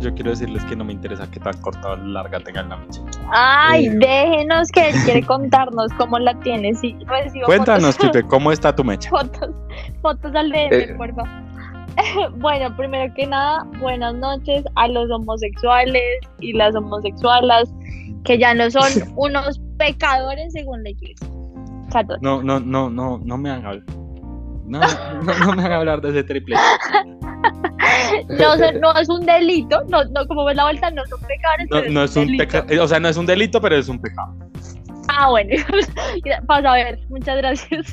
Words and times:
yo 0.00 0.14
quiero 0.14 0.30
decirles 0.30 0.64
que 0.64 0.76
no 0.76 0.84
me 0.84 0.92
interesa 0.92 1.30
qué 1.30 1.40
tan 1.40 1.56
corta 1.60 1.90
o 1.92 1.96
larga 1.96 2.40
tengan 2.40 2.68
la 2.68 2.76
mecha. 2.76 3.00
Ay, 3.30 3.86
Eh. 3.86 3.90
déjenos 3.96 4.70
que 4.70 4.88
él 4.90 4.94
quiere 5.04 5.22
contarnos 5.24 5.92
cómo 5.94 6.18
la 6.18 6.38
tiene. 6.40 6.74
Sí, 6.74 6.96
recibo 7.06 7.46
Cuéntanos, 7.46 7.96
fotos, 7.96 8.10
Pipe, 8.12 8.28
¿cómo 8.28 8.52
está 8.52 8.74
tu 8.74 8.84
mecha? 8.90 9.10
fotos, 9.10 9.50
fotos 10.02 10.34
al 10.34 10.50
DM, 10.50 10.68
Eh. 10.74 10.94
por 10.96 11.14
favor. 11.14 11.28
Bueno, 12.38 12.74
primero 12.76 13.12
que 13.14 13.26
nada, 13.26 13.64
buenas 13.80 14.14
noches 14.14 14.64
a 14.76 14.86
los 14.86 15.10
homosexuales 15.10 16.02
y 16.38 16.52
las 16.52 16.74
homosexualas 16.76 17.68
que 18.24 18.38
ya 18.38 18.54
no 18.54 18.70
son 18.70 18.82
unos 19.16 19.60
pecadores 19.78 20.52
según 20.52 20.84
la 20.84 20.90
iglesia. 20.90 21.26
católica. 21.90 22.18
No, 22.22 22.42
no, 22.42 22.60
no, 22.60 22.88
no, 22.90 23.18
no 23.24 23.38
me 23.38 23.50
hagan 23.50 23.66
hablar. 23.66 23.84
No, 24.66 24.80
no, 24.80 25.38
no 25.46 25.52
me 25.54 25.62
hagan 25.64 25.72
hablar 25.72 26.00
de 26.02 26.10
ese 26.10 26.22
triple. 26.24 26.54
No, 28.28 28.56
sé, 28.56 28.72
no 28.74 28.94
es 28.96 29.08
un 29.08 29.24
delito, 29.26 29.82
no, 29.88 30.04
no, 30.04 30.26
como 30.26 30.44
ves 30.44 30.56
la 30.56 30.64
vuelta, 30.64 30.90
no 30.90 31.04
son 31.06 31.20
pecadores. 31.20 31.66
No, 31.70 31.80
pero 31.80 31.92
no 31.92 32.04
es 32.04 32.16
un 32.16 32.26
delito. 32.26 32.44
pecado, 32.44 32.84
o 32.84 32.88
sea, 32.88 33.00
no 33.00 33.08
es 33.08 33.16
un 33.16 33.26
delito, 33.26 33.60
pero 33.60 33.76
es 33.76 33.88
un 33.88 34.00
pecado. 34.00 34.34
Ah, 35.08 35.30
bueno, 35.30 35.50
pasa 36.46 36.70
a 36.72 36.74
ver, 36.74 36.98
muchas 37.08 37.36
gracias. 37.38 37.86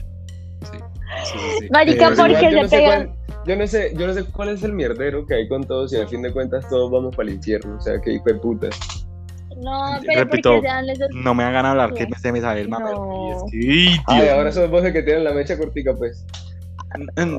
Sí, 0.64 0.78
sí, 1.24 1.40
sí. 1.62 1.68
Marica, 1.72 2.08
Eh, 2.08 2.16
¿por 2.16 2.30
igual 2.32 2.36
qué 2.40 2.46
yo 2.46 2.50
se 2.58 2.62
no 2.64 2.68
sé 2.68 2.78
pegan? 2.78 3.06
cuál- 3.08 3.16
yo 3.48 3.56
no 3.56 3.68
sé, 3.68 3.94
yo 3.96 4.08
no 4.08 4.14
sé 4.14 4.24
cuál 4.26 4.50
es 4.50 4.64
el 4.64 4.74
mierdero 4.74 5.26
que 5.28 5.36
hay 5.36 5.48
con 5.48 5.64
todos 5.64 5.94
y 5.94 5.98
al 5.98 6.08
fin 6.08 6.24
de 6.24 6.32
cuentas 6.34 6.68
todos 6.68 6.90
vamos 6.90 7.16
para 7.16 7.30
el 7.30 7.36
infierno. 7.36 7.76
O 7.78 7.80
sea, 7.80 8.02
que 8.02 8.14
hijo 8.14 8.24
de 8.26 8.36
puta. 8.36 8.68
No, 9.62 10.00
pero 10.06 10.22
Repito, 10.22 10.50
¿por 10.54 10.62
qué 10.62 10.68
se 10.68 10.74
dan 10.74 10.90
esos 10.90 11.08
No 11.14 11.34
me 11.36 11.44
hagan 11.44 11.66
hablar 11.66 11.94
que 11.94 12.08
me- 12.08 12.18
se 12.18 12.32
me 12.32 12.42
sale 12.42 12.62
el 12.62 12.70
No. 12.70 12.80
mamero. 12.80 13.46
Y 13.54 13.94
es 13.94 14.00
que, 14.08 14.30
ahora 14.32 14.52
sos 14.52 14.70
vos 14.70 14.84
el 14.84 14.92
que 14.94 15.04
tienen 15.04 15.24
la 15.24 15.32
mecha 15.32 15.58
cortica, 15.58 15.94
pues. 15.96 16.26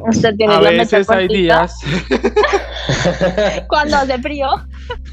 Usted 0.08 0.36
tiene 0.36 0.54
A 0.54 0.60
la 0.60 0.70
veces 0.70 1.08
hay 1.08 1.28
días, 1.28 1.78
Cuando 3.68 3.96
hace 3.96 4.18
frío. 4.18 4.48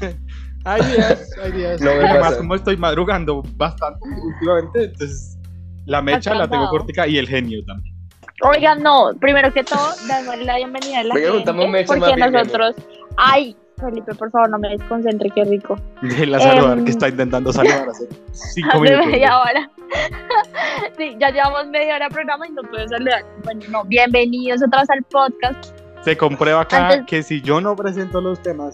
hay 0.64 0.82
días, 0.82 1.30
hay 1.42 1.52
días. 1.52 1.80
No 1.80 1.90
Además, 1.90 2.36
como 2.36 2.54
estoy 2.54 2.76
madrugando 2.76 3.42
bastante 3.56 4.00
últimamente, 4.22 4.84
entonces 4.84 5.38
la 5.86 6.02
mecha 6.02 6.34
la 6.34 6.48
tengo 6.48 6.68
cortica 6.68 7.06
y 7.06 7.18
el 7.18 7.28
genio 7.28 7.64
también. 7.64 7.94
Oigan, 8.42 8.82
no, 8.82 9.12
primero 9.20 9.52
que 9.52 9.62
todo, 9.64 9.92
démosle 10.08 10.44
la 10.44 10.56
bienvenida 10.56 11.00
a 11.00 11.04
la 11.04 11.14
juntamos 11.14 11.64
gente, 11.64 11.84
porque 11.86 12.14
bien, 12.14 12.32
nosotros... 12.32 12.76
Ay, 13.16 13.56
Felipe, 13.78 14.14
por 14.14 14.30
favor, 14.30 14.48
no 14.50 14.58
me 14.58 14.70
desconcentre, 14.70 15.30
qué 15.30 15.44
rico. 15.44 15.76
Déjela 16.02 16.38
saludar, 16.40 16.78
Em, 16.78 16.84
que 16.84 16.90
está 16.92 17.08
intentando 17.08 17.52
saludar 17.52 17.88
hace 17.90 18.08
cinco 18.32 18.68
Hace 18.70 18.80
minutos. 18.80 19.06
media 19.06 19.38
hora. 19.40 19.70
sí, 20.98 21.16
ya 21.18 21.30
llevamos 21.30 21.66
media 21.68 21.96
hora 21.96 22.08
de 22.08 22.14
programa 22.14 22.46
y 22.46 22.52
no 22.52 22.62
puedo 22.62 22.86
saludar. 22.88 23.24
Bueno, 23.44 23.60
no, 23.70 23.84
bienvenidos 23.84 24.62
otra 24.66 24.80
vez 24.80 24.90
al 24.90 25.02
podcast. 25.04 25.74
Se 26.04 26.16
comprueba 26.16 26.62
acá 26.62 26.88
Antes- 26.88 27.06
que 27.06 27.22
si 27.22 27.40
yo 27.40 27.60
no 27.60 27.74
presento 27.76 28.20
los 28.20 28.40
temas, 28.42 28.72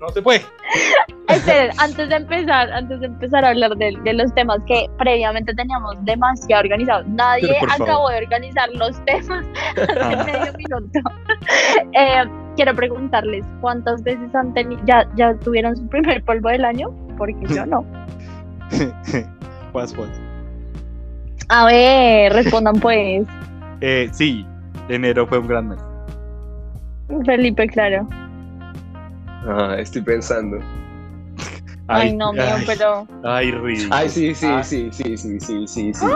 no 0.00 0.08
se 0.10 0.20
puede. 0.22 0.42
Esperen, 1.28 1.70
antes 1.78 2.08
de 2.08 2.14
empezar, 2.16 2.72
antes 2.72 3.00
de 3.00 3.06
empezar 3.06 3.44
a 3.44 3.48
hablar 3.50 3.76
de, 3.76 3.94
de 4.02 4.12
los 4.14 4.32
temas 4.34 4.58
que 4.66 4.86
previamente 4.98 5.52
teníamos 5.54 5.94
demasiado 6.04 6.62
organizados, 6.62 7.06
nadie 7.08 7.54
acabó 7.68 8.08
de 8.08 8.16
organizar 8.18 8.68
los 8.74 8.92
temas 9.04 9.44
hace 9.76 10.00
Ah. 10.00 10.24
medio 10.24 10.52
minuto. 10.54 11.00
Eh, 11.94 12.24
quiero 12.56 12.74
preguntarles, 12.74 13.44
¿cuántas 13.60 14.02
veces 14.02 14.34
han 14.34 14.52
tenido, 14.54 14.80
ya, 14.84 15.06
ya 15.16 15.34
tuvieron 15.38 15.76
su 15.76 15.86
primer 15.88 16.22
polvo 16.24 16.48
del 16.50 16.64
año? 16.64 16.88
Porque 17.16 17.36
yo 17.48 17.64
no. 17.66 17.84
Pues, 19.72 19.94
pues. 19.94 20.10
A 21.48 21.64
ver, 21.66 22.32
respondan 22.32 22.74
pues. 22.80 23.26
Eh, 23.80 24.08
sí, 24.12 24.46
enero 24.88 25.26
fue 25.26 25.38
un 25.38 25.48
gran 25.48 25.68
mes. 25.68 25.78
Felipe, 27.24 27.66
claro. 27.68 28.06
Ajá, 29.46 29.78
estoy 29.78 30.02
pensando. 30.02 30.58
Ay, 31.86 32.14
no, 32.14 32.32
mío, 32.34 32.42
ay, 32.44 32.64
pero... 32.66 33.06
Ay, 33.24 33.50
ridículo. 33.50 33.96
Ay, 33.96 34.08
sí, 34.10 34.34
sí, 34.34 34.46
Ah. 34.46 34.62
sí, 34.62 34.90
sí, 34.92 35.16
sí, 35.16 35.40
sí, 35.40 35.66
sí, 35.66 35.66
sí, 35.66 35.92
sí. 35.94 36.06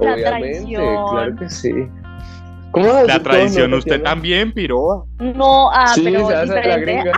La 0.00 0.12
Obviamente, 0.14 0.22
traición. 0.22 1.08
claro 1.10 1.36
que 1.36 1.50
sí. 1.50 1.72
¿Cómo 2.70 2.92
a 2.92 3.02
La 3.04 3.18
decir 3.18 3.68
no, 3.68 3.78
usted 3.78 4.02
también, 4.02 4.52
piroa. 4.52 5.04
No, 5.18 5.70
ah, 5.72 5.88
Sí, 5.94 6.02
pero 6.04 6.28
se 6.28 6.34
hace 6.34 6.54
la 6.54 6.60
diferente. 6.76 6.92
gringa. 6.92 7.12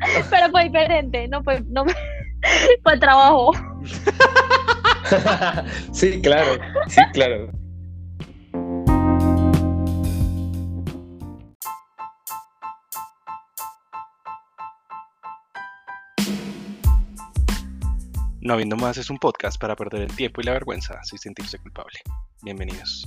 Pero 0.30 0.50
fue 0.50 0.64
diferente, 0.64 1.28
no 1.28 1.42
fue, 1.42 1.62
no 1.68 1.84
fue, 1.84 1.94
fue 2.82 2.98
trabajo. 2.98 3.50
sí, 5.92 6.22
claro, 6.22 6.52
sí, 6.86 7.02
claro. 7.12 7.50
No 18.40 18.54
habiendo 18.54 18.76
más 18.76 18.96
es 18.96 19.10
un 19.10 19.18
podcast 19.18 19.60
para 19.60 19.76
perder 19.76 20.02
el 20.02 20.14
tiempo 20.16 20.40
y 20.40 20.44
la 20.44 20.52
vergüenza 20.52 20.98
sin 21.02 21.18
sentirse 21.18 21.58
culpable. 21.58 21.98
Bienvenidos. 22.42 23.06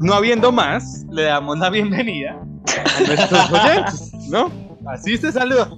No 0.00 0.14
habiendo 0.14 0.50
más, 0.50 1.04
le 1.10 1.22
damos 1.24 1.58
la 1.58 1.70
bienvenida 1.70 2.32
a 2.32 3.00
nuestros 3.06 3.52
oyentes, 3.52 4.12
¿no? 4.28 4.50
Así 4.86 5.16
se 5.16 5.30
saluda. 5.30 5.68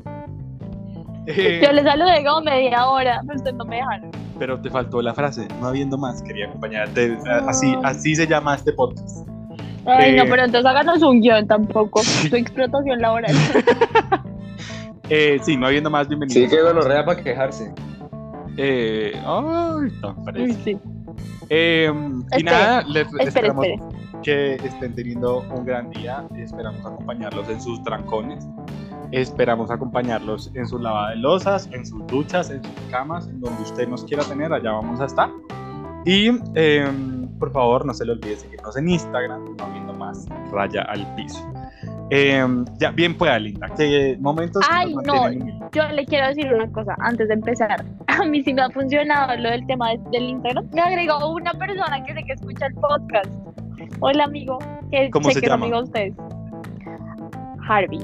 Eh, 1.26 1.60
Yo 1.62 1.72
le 1.72 1.82
saludé 1.82 2.24
como 2.24 2.40
media 2.42 2.86
hora, 2.86 3.20
pero 3.26 3.36
usted 3.36 3.52
no 3.52 3.64
me 3.64 3.76
dejaron. 3.76 4.10
pero 4.38 4.60
te 4.60 4.70
faltó 4.70 5.02
la 5.02 5.14
frase, 5.14 5.46
no 5.60 5.68
habiendo 5.68 5.98
más, 5.98 6.22
quería 6.22 6.46
acompañarte. 6.48 7.18
Así, 7.46 7.74
así 7.82 8.14
se 8.16 8.26
llama 8.26 8.54
este 8.56 8.72
podcast. 8.72 9.26
Ay, 9.86 10.12
Eh. 10.12 10.16
no, 10.16 10.24
pero 10.24 10.44
entonces 10.44 10.64
háganos 10.66 11.02
un 11.02 11.20
guion 11.20 11.46
tampoco. 11.46 12.02
Su 12.02 12.34
explotación 12.36 13.00
laboral. 13.00 13.34
Eh, 15.10 15.38
sí, 15.42 15.54
no 15.58 15.66
habiendo 15.66 15.90
más, 15.90 16.06
Sí, 16.06 16.14
bienvenidos. 16.16 16.50
que 16.50 16.62
gonorrea 16.62 17.04
para 17.04 17.22
quejarse. 17.22 17.70
Eh, 18.56 19.12
ay, 19.14 19.92
no, 20.00 20.24
parece. 20.24 20.44
Uy, 20.46 20.52
sí. 20.64 20.78
Eh, 21.50 21.92
y 21.92 22.22
Espere, 22.36 22.42
nada, 22.44 22.82
les 22.84 23.02
Espere, 23.06 23.24
esperamos 23.28 23.66
espere. 23.66 23.88
que 24.22 24.54
estén 24.54 24.94
teniendo 24.94 25.40
un 25.54 25.66
gran 25.66 25.90
día. 25.90 26.24
Esperamos 26.38 26.86
acompañarlos 26.86 27.46
en 27.50 27.60
sus 27.60 27.82
trancones. 27.84 28.46
Esperamos 29.12 29.70
acompañarlos 29.70 30.50
en 30.54 30.66
su 30.66 30.78
lavada 30.78 31.10
de 31.10 31.16
losas, 31.16 31.68
en 31.72 31.84
sus 31.84 32.06
duchas, 32.06 32.48
en 32.48 32.64
sus 32.64 32.72
camas, 32.90 33.28
en 33.28 33.42
donde 33.42 33.62
usted 33.62 33.86
nos 33.86 34.04
quiera 34.06 34.24
tener, 34.24 34.54
allá 34.54 34.72
vamos 34.72 35.00
a 35.00 35.04
estar. 35.04 35.28
Y 36.06 36.30
eh, 36.54 36.86
por 37.38 37.52
favor, 37.52 37.84
no 37.86 37.92
se 37.94 38.04
le 38.04 38.12
olvide 38.12 38.36
seguirnos 38.36 38.76
en 38.76 38.88
Instagram, 38.88 39.56
no 39.56 39.66
viendo 39.72 39.92
más, 39.94 40.26
raya 40.52 40.82
al 40.82 41.06
piso. 41.14 41.38
Eh, 42.10 42.46
ya, 42.78 42.90
bien 42.90 43.16
pueda, 43.16 43.38
Linda. 43.38 43.66
¿Qué 43.76 44.16
momentos 44.20 44.62
que 44.66 44.74
Ay, 44.74 44.94
no. 44.94 45.30
Yo 45.72 45.88
le 45.88 46.04
quiero 46.04 46.28
decir 46.28 46.52
una 46.52 46.70
cosa 46.70 46.94
antes 47.00 47.28
de 47.28 47.34
empezar. 47.34 47.84
A 48.06 48.24
mí 48.24 48.42
sí 48.42 48.52
me 48.52 48.62
ha 48.62 48.70
funcionado 48.70 49.36
lo 49.36 49.50
del 49.50 49.66
tema 49.66 49.90
de- 49.90 50.00
del 50.12 50.28
Instagram. 50.30 50.66
Me 50.72 50.80
agregó 50.82 51.32
una 51.32 51.52
persona 51.52 52.04
que 52.04 52.12
sé 52.14 52.22
que 52.24 52.32
escucha 52.34 52.66
el 52.66 52.74
podcast. 52.74 53.30
Hola, 54.00 54.24
amigo. 54.24 54.58
Que 54.90 55.10
¿Cómo 55.10 55.28
sé 55.28 55.34
se 55.34 55.40
que 55.40 55.46
llama? 55.48 55.66
es 55.66 55.72
amigo 55.72 55.78
de 55.78 55.84
ustedes. 55.84 56.14
Harvey. 57.66 58.00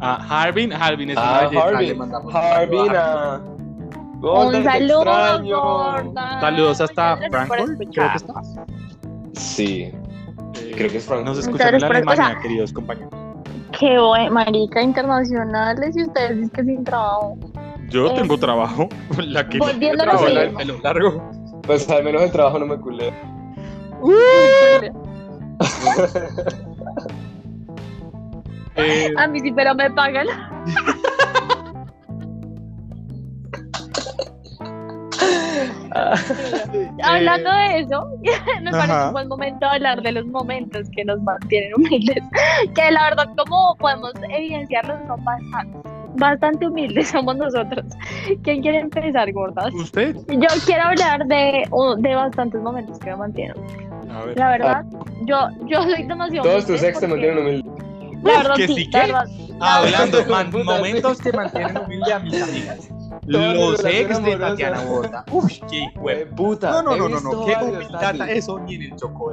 Ah, 0.00 0.24
Harbin, 0.44 0.72
Harbin 0.72 1.10
es 1.10 1.16
una 1.16 1.38
Ah, 1.38 1.48
belleza. 1.48 1.66
le 1.70 1.76
Harbin. 1.76 1.98
mandamos 1.98 2.26
un 2.26 2.32
saludo 2.40 2.90
a 2.98 3.40
Un 4.20 4.64
saludo. 4.64 6.12
Saludos 6.40 6.80
hasta 6.80 7.16
Muchas 7.16 7.30
Frankfurt, 7.30 7.60
creo 7.60 7.76
que 7.78 7.84
escuchar. 7.84 8.16
está. 8.16 8.40
Sí, 9.34 9.82
Eh, 10.54 10.72
creo 10.76 10.90
que 10.90 10.96
es 10.98 11.04
Frankfurt. 11.06 11.28
Nos 11.28 11.38
escuchan 11.38 11.74
en 11.74 11.84
Alemania, 11.84 12.16
sea, 12.16 12.38
queridos 12.40 12.72
compañeros. 12.72 13.10
Qué 13.78 13.98
buen, 13.98 14.32
marica, 14.32 14.82
internacionales 14.82 15.94
y 15.96 16.02
ustedes 16.02 16.30
dicen 16.36 16.50
que 16.50 16.64
sin 16.64 16.84
trabajo. 16.84 17.36
Yo 17.90 18.08
Eh, 18.08 18.12
tengo 18.16 18.38
trabajo. 18.38 18.88
La 19.18 19.48
que 19.48 19.58
no 19.58 19.66
volviendo 19.66 20.02
a 20.02 20.06
lo 20.06 20.56
pelo 20.56 20.78
largo. 20.82 21.30
Pues 21.62 21.88
al 21.90 22.02
menos 22.02 22.22
el 22.22 22.32
trabajo 22.32 22.58
no 22.58 22.66
me 22.66 22.78
culé. 22.78 23.12
Eh, 28.80 29.12
A 29.16 29.26
mí 29.26 29.40
sí, 29.40 29.50
pero 29.52 29.74
me 29.74 29.90
pagan. 29.90 30.26
Hablando 37.02 37.50
de 37.50 37.80
eso, 37.80 38.08
me 38.62 38.70
parece 38.70 38.92
Ajá. 38.92 39.06
un 39.08 39.12
buen 39.12 39.28
momento 39.28 39.66
hablar 39.66 40.02
de 40.02 40.12
los 40.12 40.26
momentos 40.26 40.88
que 40.94 41.04
nos 41.04 41.20
mantienen 41.22 41.74
humildes. 41.76 42.22
Que 42.74 42.90
la 42.90 43.04
verdad, 43.10 43.28
como 43.36 43.74
podemos 43.76 44.12
evidenciarlos, 44.30 44.98
son 45.06 45.24
bastante, 45.24 45.78
bastante 46.16 46.66
humildes 46.68 47.08
somos 47.08 47.36
nosotros. 47.36 47.84
¿Quién 48.42 48.62
quiere 48.62 48.78
empezar, 48.80 49.32
gordas? 49.32 49.72
¿Usted? 49.74 50.16
Yo 50.28 50.48
quiero 50.66 50.84
hablar 50.84 51.24
de, 51.26 51.64
de 51.98 52.14
bastantes 52.14 52.60
momentos 52.60 52.98
que 52.98 53.10
me 53.10 53.16
mantienen. 53.16 53.56
A 54.10 54.24
ver. 54.24 54.36
La 54.38 54.48
verdad, 54.50 54.84
yo, 55.26 55.48
yo 55.66 55.82
soy 55.82 56.02
demasiado 56.04 56.48
Todos 56.48 56.66
tus 56.66 56.82
ex 56.82 56.98
te 56.98 57.06
mantienen 57.06 57.38
humilde. 57.38 57.70
La 58.22 58.38
verdad, 58.38 58.54
que 58.56 58.66
sí, 58.66 58.74
sí, 58.74 58.90
la 58.90 59.00
¿qué? 59.00 59.06
verdad. 59.12 59.28
Hablando, 59.60 60.24
man- 60.26 60.52
sí. 60.52 60.62
momentos 60.64 61.18
que 61.20 61.32
mantienen 61.32 61.78
humilde 61.78 62.12
a 62.12 62.18
mis 62.18 62.42
amigas. 62.42 62.90
Mis 63.28 63.36
relaciones 63.36 63.84
ex 63.84 64.24
de. 64.24 64.36
Tatiana 64.36 64.82
Borda. 64.84 65.24
Uy, 65.30 65.60
qué 65.70 65.88
huevo. 65.96 66.36
puta. 66.36 66.82
No, 66.82 66.96
no, 66.96 67.08
no, 67.08 67.20
no. 67.20 67.44
Qué. 67.44 67.54
Tati. 68.00 68.20
Eso 68.30 68.58
ni 68.60 68.74
en 68.76 68.82
el 68.82 68.96
choco. 68.96 69.32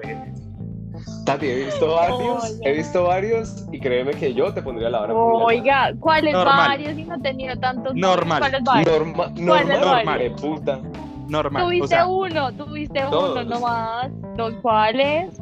Tati, 1.26 1.46
he 1.48 1.66
visto 1.66 1.88
varios, 1.94 2.60
he 2.64 2.72
visto 2.74 3.04
varios 3.04 3.66
y 3.72 3.80
créeme 3.80 4.12
que 4.12 4.34
yo 4.34 4.54
te 4.54 4.62
pondría 4.62 4.90
la 4.90 5.00
alta. 5.00 5.14
Oiga, 5.14 5.94
¿cuáles 6.00 6.34
varios 6.34 6.98
y 6.98 7.04
no 7.04 7.16
he 7.16 7.20
tenido 7.20 7.56
tantos? 7.58 7.96
Normal. 7.96 8.40
¿Cuáles 8.40 8.64
varios? 8.64 8.88
Norma, 8.88 9.14
¿Cuál 9.16 9.32
es 9.32 9.46
normal, 9.46 10.06
normal? 10.06 10.36
puta. 10.40 10.80
Normal. 11.28 11.64
Tuviste 11.64 11.86
o 11.86 11.88
sea, 11.88 12.08
uno, 12.08 12.52
tuviste 12.54 13.06
uno 13.08 13.44
nomás. 13.44 14.12
¿Los 14.38 14.54
cuáles? 14.56 15.40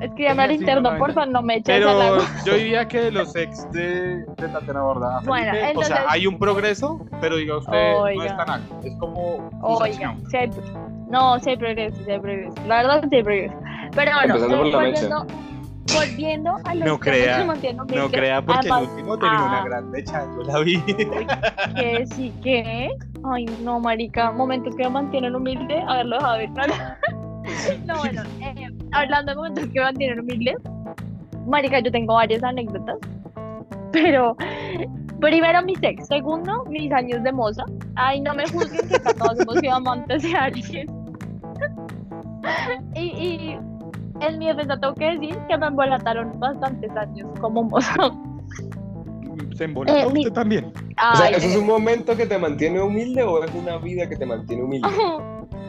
Escríbame 0.00 0.42
al 0.42 0.52
interno, 0.52 0.92
no, 0.92 0.98
porfa, 0.98 1.26
no 1.26 1.42
me 1.42 1.54
eches 1.56 1.76
Pero 1.76 1.90
agua. 1.90 2.24
yo 2.44 2.54
diría 2.54 2.86
que 2.86 3.00
de 3.02 3.10
los 3.10 3.34
ex 3.34 3.70
de, 3.72 4.24
de 4.24 4.48
Tatiana 4.48 4.82
Borda. 4.82 5.18
a 5.18 5.20
Bueno, 5.22 5.50
Felipe, 5.52 5.58
o 5.58 5.60
sea, 5.60 5.70
entonces- 5.70 6.06
hay 6.08 6.26
un 6.26 6.38
progreso, 6.38 7.00
pero 7.20 7.36
diga 7.36 7.58
usted, 7.58 7.92
no 7.92 8.00
Oiga. 8.02 8.24
es 8.26 8.36
tan 8.36 8.50
alto. 8.50 8.80
Es 8.84 8.94
como. 8.98 9.50
Oiga, 9.62 10.16
sí 10.30 10.36
hay- 10.36 10.50
no, 11.08 11.38
sí 11.40 11.50
hay 11.50 11.56
progreso, 11.56 11.96
sí 12.04 12.10
hay 12.10 12.20
progreso. 12.20 12.54
La 12.66 12.76
verdad, 12.76 13.04
sí 13.08 13.16
hay 13.16 13.22
progreso. 13.22 13.54
Pero 13.94 14.12
bueno, 14.12 14.34
Empezando 14.34 14.56
por 14.58 14.66
eh, 14.66 14.70
la 14.70 14.78
volviendo, 14.78 15.26
volviendo 15.94 16.56
a 16.64 16.74
los 16.74 16.84
No 16.86 17.00
que 17.00 17.10
crea, 17.10 17.44
No 17.44 18.08
crea, 18.10 18.42
porque 18.42 18.68
el 18.68 18.74
último 18.74 19.18
tenía 19.18 19.42
una 19.42 19.60
ah. 19.60 19.64
gran 19.64 19.90
mecha. 19.90 20.24
Yo 20.36 20.42
la 20.44 20.58
vi. 20.60 20.80
que 21.76 22.06
sí, 22.14 22.32
que. 22.42 22.90
Ay, 23.24 23.46
no, 23.62 23.80
marica, 23.80 24.30
momentos 24.30 24.76
que 24.76 24.84
me 24.84 24.90
mantienen 24.90 25.34
humilde, 25.34 25.82
haberlo 25.88 26.16
dejado 26.18 26.42
ir. 26.42 26.50
No, 26.50 26.64
no, 27.94 27.98
bueno, 27.98 28.22
eh, 28.40 28.68
hablando 28.92 29.32
de 29.32 29.36
momentos 29.36 29.64
que 29.66 29.78
me 29.78 29.84
mantienen 29.84 30.20
humilde, 30.20 30.56
marica, 31.46 31.80
yo 31.80 31.90
tengo 31.90 32.14
varias 32.14 32.42
anécdotas, 32.42 32.98
pero 33.92 34.36
primero 35.20 35.62
mis 35.62 35.82
ex, 35.82 36.06
segundo 36.06 36.64
mis 36.66 36.92
años 36.92 37.22
de 37.22 37.32
moza. 37.32 37.64
Ay, 37.96 38.20
no 38.20 38.34
me 38.34 38.46
juzguen 38.48 38.88
que 38.88 38.96
acá 38.96 39.14
todos 39.14 39.40
hemos 39.40 39.56
sido 39.56 39.74
amantes 39.74 40.22
de 40.22 40.34
alguien. 40.34 40.86
y, 42.94 43.00
y 43.00 43.58
en 44.20 44.38
mi 44.38 44.46
defensa 44.46 44.78
tengo 44.78 44.94
que 44.94 45.16
decir 45.16 45.36
que 45.48 45.58
me 45.58 45.66
embolataron 45.66 46.38
bastantes 46.38 46.90
años 46.96 47.28
como 47.40 47.64
moza. 47.64 47.94
Se 49.56 49.64
embolata 49.64 50.00
Eh, 50.00 50.08
mi- 50.12 50.20
usted 50.20 50.32
también. 50.32 50.66
O 50.66 51.16
sea, 51.16 51.28
¿eso 51.30 51.46
es 51.46 51.56
un 51.56 51.66
momento 51.66 52.16
que 52.16 52.26
te 52.26 52.38
mantiene 52.38 52.80
humilde 52.80 53.22
o 53.22 53.42
es 53.44 53.50
una 53.54 53.78
vida 53.78 54.08
que 54.08 54.16
te 54.16 54.26
mantiene 54.26 54.62
humilde? 54.62 54.88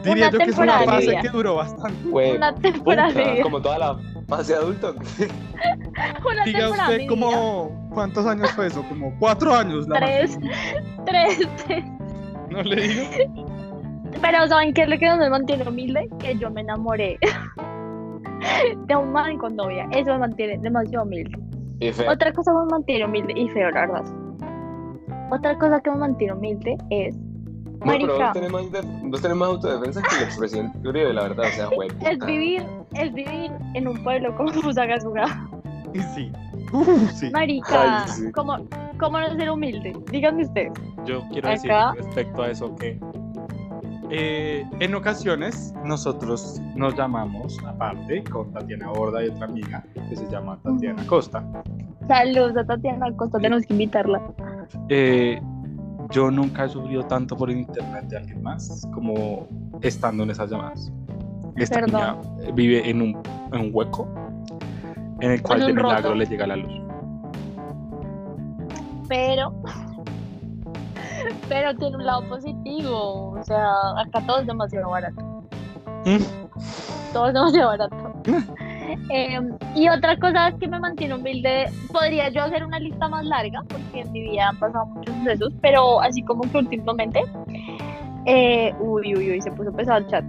Diría 0.04 0.28
una 0.28 0.30
yo 0.30 0.38
que 0.38 0.44
es 0.50 0.58
una 0.58 0.80
fase 0.80 1.18
que 1.20 1.28
duró 1.28 1.56
bastante. 1.56 2.08
Una 2.36 2.54
temporada 2.54 3.08
puta, 3.08 3.42
como 3.42 3.60
toda 3.60 3.78
la 3.78 3.98
fase 4.28 4.54
adulto. 4.54 4.94
Una 6.30 6.44
Diga 6.44 6.70
usted 6.70 7.06
como. 7.08 7.88
¿Cuántos 7.92 8.24
años 8.26 8.50
fue 8.52 8.68
eso? 8.68 8.82
Como 8.88 9.12
cuatro 9.18 9.54
años. 9.54 9.86
La 9.88 9.98
Tres. 9.98 10.38
Tres, 11.06 11.40
tres. 11.66 11.84
No 12.50 12.62
le 12.62 12.88
digo. 12.88 13.02
Pero 14.22 14.46
¿saben 14.48 14.72
qué 14.74 14.82
es 14.82 14.88
lo 14.88 14.98
que 14.98 15.08
me 15.16 15.28
mantiene 15.30 15.68
humilde? 15.68 16.08
Que 16.18 16.36
yo 16.36 16.50
me 16.50 16.60
enamoré 16.62 17.18
de 18.86 18.96
un 18.96 19.12
man 19.12 19.36
con 19.38 19.54
novia. 19.56 19.86
Eso 19.92 20.12
me 20.12 20.18
mantiene 20.18 20.58
demasiado 20.58 21.04
humilde. 21.04 21.38
Y 21.80 21.92
feo. 21.92 22.12
Otra 22.12 22.32
cosa 22.32 22.52
que 22.52 22.58
me 22.58 22.66
mantiene 22.70 23.04
humilde 23.06 23.32
y 23.36 23.48
feo, 23.48 23.70
la 23.70 23.80
verdad. 23.86 24.04
Otra 25.30 25.58
cosa 25.58 25.80
que 25.80 25.90
me 25.90 25.96
mantiene 25.96 26.32
humilde 26.34 26.76
es 26.90 27.16
Bueno, 27.84 28.06
pero 28.06 28.18
marica. 28.18 28.24
vos 28.24 28.32
tenés, 28.32 28.52
más, 28.52 29.10
vos 29.10 29.22
tenés 29.22 29.36
más 29.36 29.48
autodefensa 29.48 30.02
que 30.02 30.16
el 30.16 30.22
expresidente 30.24 30.88
Uribe, 30.88 31.12
la 31.14 31.22
verdad. 31.22 31.46
O 31.46 31.52
sea, 31.52 31.66
güey, 31.68 31.88
es 32.00 32.18
vivir, 32.26 32.66
es 32.94 33.12
vivir 33.14 33.50
en 33.74 33.88
un 33.88 34.02
pueblo 34.02 34.34
como 34.36 34.50
Fusagasugá. 34.52 35.48
Sí. 36.14 36.30
Uh, 36.72 36.84
sí. 37.14 37.30
Marica, 37.30 38.04
Ay, 38.04 38.08
sí. 38.10 38.32
¿cómo, 38.32 38.56
¿cómo 39.00 39.18
no 39.18 39.28
ser 39.36 39.50
humilde? 39.50 39.92
Díganme 40.12 40.44
ustedes. 40.44 40.72
Yo 41.04 41.22
quiero 41.32 41.48
decir 41.48 41.72
respecto 41.96 42.42
a 42.42 42.50
eso 42.50 42.76
que 42.76 43.00
eh, 44.10 44.64
en 44.80 44.94
ocasiones 44.94 45.72
nosotros 45.84 46.60
nos 46.74 46.96
llamamos 46.96 47.58
aparte 47.64 48.24
con 48.24 48.52
Tatiana 48.52 48.88
Borda 48.90 49.24
y 49.24 49.28
otra 49.28 49.46
amiga 49.46 49.84
que 50.08 50.16
se 50.16 50.28
llama 50.30 50.58
Tatiana 50.62 51.06
Costa. 51.06 51.44
Saludos 52.08 52.56
a 52.56 52.64
Tatiana 52.64 53.14
Costa, 53.16 53.38
tenemos 53.38 53.64
que 53.64 53.74
invitarla. 53.74 54.20
Eh, 54.88 55.40
yo 56.10 56.30
nunca 56.30 56.64
he 56.64 56.68
sufrido 56.68 57.04
tanto 57.04 57.36
por 57.36 57.50
el 57.50 57.58
internet 57.58 58.04
de 58.06 58.16
alguien 58.18 58.42
más 58.42 58.86
como 58.92 59.46
estando 59.80 60.24
en 60.24 60.30
esas 60.30 60.50
llamadas. 60.50 60.92
Esta 61.56 61.80
Perdón. 61.80 62.00
niña 62.00 62.48
eh, 62.48 62.52
vive 62.54 62.88
en 62.88 63.02
un, 63.02 63.22
en 63.52 63.60
un 63.60 63.70
hueco 63.72 64.08
en 65.20 65.30
el 65.30 65.42
cual 65.42 65.60
de 65.60 65.72
milagro 65.72 66.02
roto. 66.02 66.14
le 66.14 66.26
llega 66.26 66.46
la 66.46 66.56
luz. 66.56 66.72
pero 69.08 69.52
pero 71.48 71.74
tiene 71.76 71.96
un 71.96 72.06
lado 72.06 72.28
positivo 72.28 73.34
o 73.38 73.42
sea 73.42 73.70
acá 73.98 74.24
todo 74.26 74.40
es 74.40 74.46
demasiado 74.46 74.90
barato. 74.90 75.20
Mm. 76.04 76.22
todo 77.12 77.28
es 77.28 77.34
demasiado 77.34 77.68
barato. 77.68 78.14
Em, 79.08 79.56
y 79.76 79.88
otra 79.88 80.18
cosa 80.18 80.52
que 80.58 80.66
me 80.66 80.80
mantiene 80.80 81.14
humilde 81.14 81.70
podría 81.92 82.28
yo 82.30 82.42
hacer 82.42 82.64
una 82.64 82.80
lista 82.80 83.08
más 83.08 83.24
larga 83.24 83.62
porque 83.68 84.00
en 84.00 84.10
mi 84.10 84.22
vida 84.22 84.48
han 84.48 84.58
pasado 84.58 84.86
muchos 84.86 85.14
sucesos 85.16 85.52
pero 85.62 86.00
así 86.00 86.22
como 86.22 86.42
que 86.42 86.58
últimamente 86.58 87.22
eh, 88.26 88.74
uy 88.80 89.14
uy 89.14 89.30
uy 89.30 89.40
se 89.40 89.52
puso 89.52 89.72
pesado 89.72 89.98
el 89.98 90.06
chat. 90.08 90.24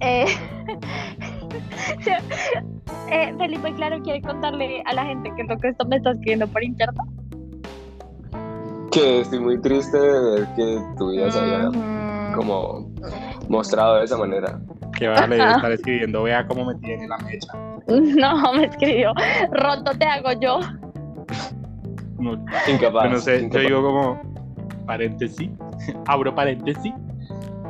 Eh, 0.00 0.24
eh, 3.10 3.34
Felipe 3.36 3.74
claro 3.74 4.00
quiere 4.02 4.22
contarle 4.22 4.82
a 4.86 4.94
la 4.94 5.04
gente 5.04 5.30
que 5.36 5.42
es 5.42 5.48
lo 5.48 5.58
que 5.58 5.68
esto 5.68 5.84
me 5.84 5.96
está 5.96 6.12
escribiendo 6.12 6.48
por 6.48 6.64
internet 6.64 7.04
Que 8.94 9.20
estoy 9.20 9.40
muy 9.40 9.60
triste 9.60 9.98
de 9.98 10.20
ver 10.40 10.48
que 10.54 10.78
tu 10.96 11.10
vida 11.10 11.30
se 11.30 11.38
haya 11.40 11.70
como 12.36 12.88
mostrado 13.48 13.96
de 13.96 14.04
esa 14.04 14.16
manera. 14.16 14.60
Que 14.96 15.08
vale 15.08 15.36
estar 15.36 15.72
escribiendo, 15.72 16.22
vea 16.22 16.46
cómo 16.46 16.64
me 16.64 16.74
tiene 16.76 17.08
la 17.08 17.18
mecha. 17.18 17.52
No, 17.86 18.54
me 18.54 18.64
escribió. 18.64 19.12
Roto 19.52 19.92
te 19.98 20.06
hago 20.06 20.32
yo. 20.40 20.58
No, 22.18 22.42
Incapaz. 22.66 23.04
yo 23.04 23.10
no 23.10 23.18
sé, 23.18 23.50
yo 23.50 23.60
digo 23.60 23.82
como 23.82 24.22
paréntesis, 24.86 25.50
abro 26.06 26.34
paréntesis. 26.34 26.94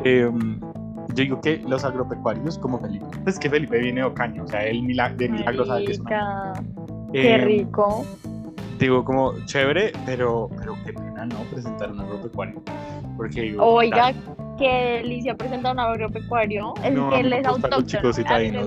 em, 0.05 0.61
yo 0.61 1.15
digo 1.15 1.41
que 1.41 1.59
los 1.67 1.85
agropecuarios 1.85 2.59
como 2.59 2.79
Felipe, 2.79 3.07
pues 3.25 3.39
que 3.41 3.51
Felipe 3.51 3.79
viene 3.79 4.03
de 4.03 4.07
Ocaña, 4.07 4.43
o 4.45 4.47
sea, 4.47 4.65
él 4.65 4.87
de 5.17 5.29
milagro 5.29 5.65
sabe 5.67 5.85
que 5.87 5.93
es 5.93 5.99
una 6.01 6.53
Qué 7.13 7.35
Em, 7.35 7.45
rico. 7.45 8.05
Digo, 8.79 9.05
como 9.05 9.33
chévere, 9.47 9.93
pero, 10.05 10.51
pero 10.59 10.75
qué 10.85 10.93
pena 10.93 11.27
no 11.27 11.39
presentar 11.51 11.93
un 11.93 12.01
agropecuario. 12.01 12.63
Porque 13.17 13.43
digo, 13.43 13.65
Oiga, 13.65 14.13
tal, 14.13 14.57
qué 14.59 15.01
delicia 15.03 15.37
presentar 15.37 15.73
un 15.75 15.81
agropecuario. 15.81 16.75
Es 16.83 16.93
No, 16.93 17.11
que 17.11 17.21
él 17.21 17.33
es 17.33 17.47
los 17.47 17.65
autóctono. 17.65 18.67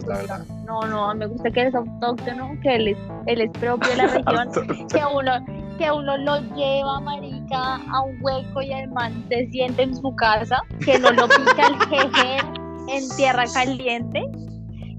No, 0.65 0.81
no, 0.87 1.15
me 1.15 1.25
gusta 1.27 1.51
que 1.51 1.61
él 1.61 1.67
es 1.67 1.75
autóctono, 1.75 2.57
que 2.61 2.75
él 2.75 2.87
es, 2.89 2.97
él 3.25 3.41
es 3.41 3.51
propio 3.51 3.89
de 3.89 3.97
la 3.97 4.07
región. 4.07 4.87
que 4.87 5.01
uno 5.13 5.31
que 5.77 5.91
uno 5.91 6.17
lo 6.17 6.39
lleva 6.55 6.99
marica 7.01 7.75
a 7.75 8.01
un 8.01 8.17
hueco 8.21 8.63
y 8.63 8.73
el 8.73 8.89
man 8.89 9.23
se 9.29 9.45
siente 9.51 9.83
en 9.83 9.95
su 9.95 10.15
casa 10.15 10.63
que 10.83 10.97
no 10.97 11.11
lo 11.11 11.27
pica 11.27 11.67
el 11.67 11.77
jeje 11.87 12.37
en 12.87 13.15
tierra 13.15 13.43
caliente 13.53 14.23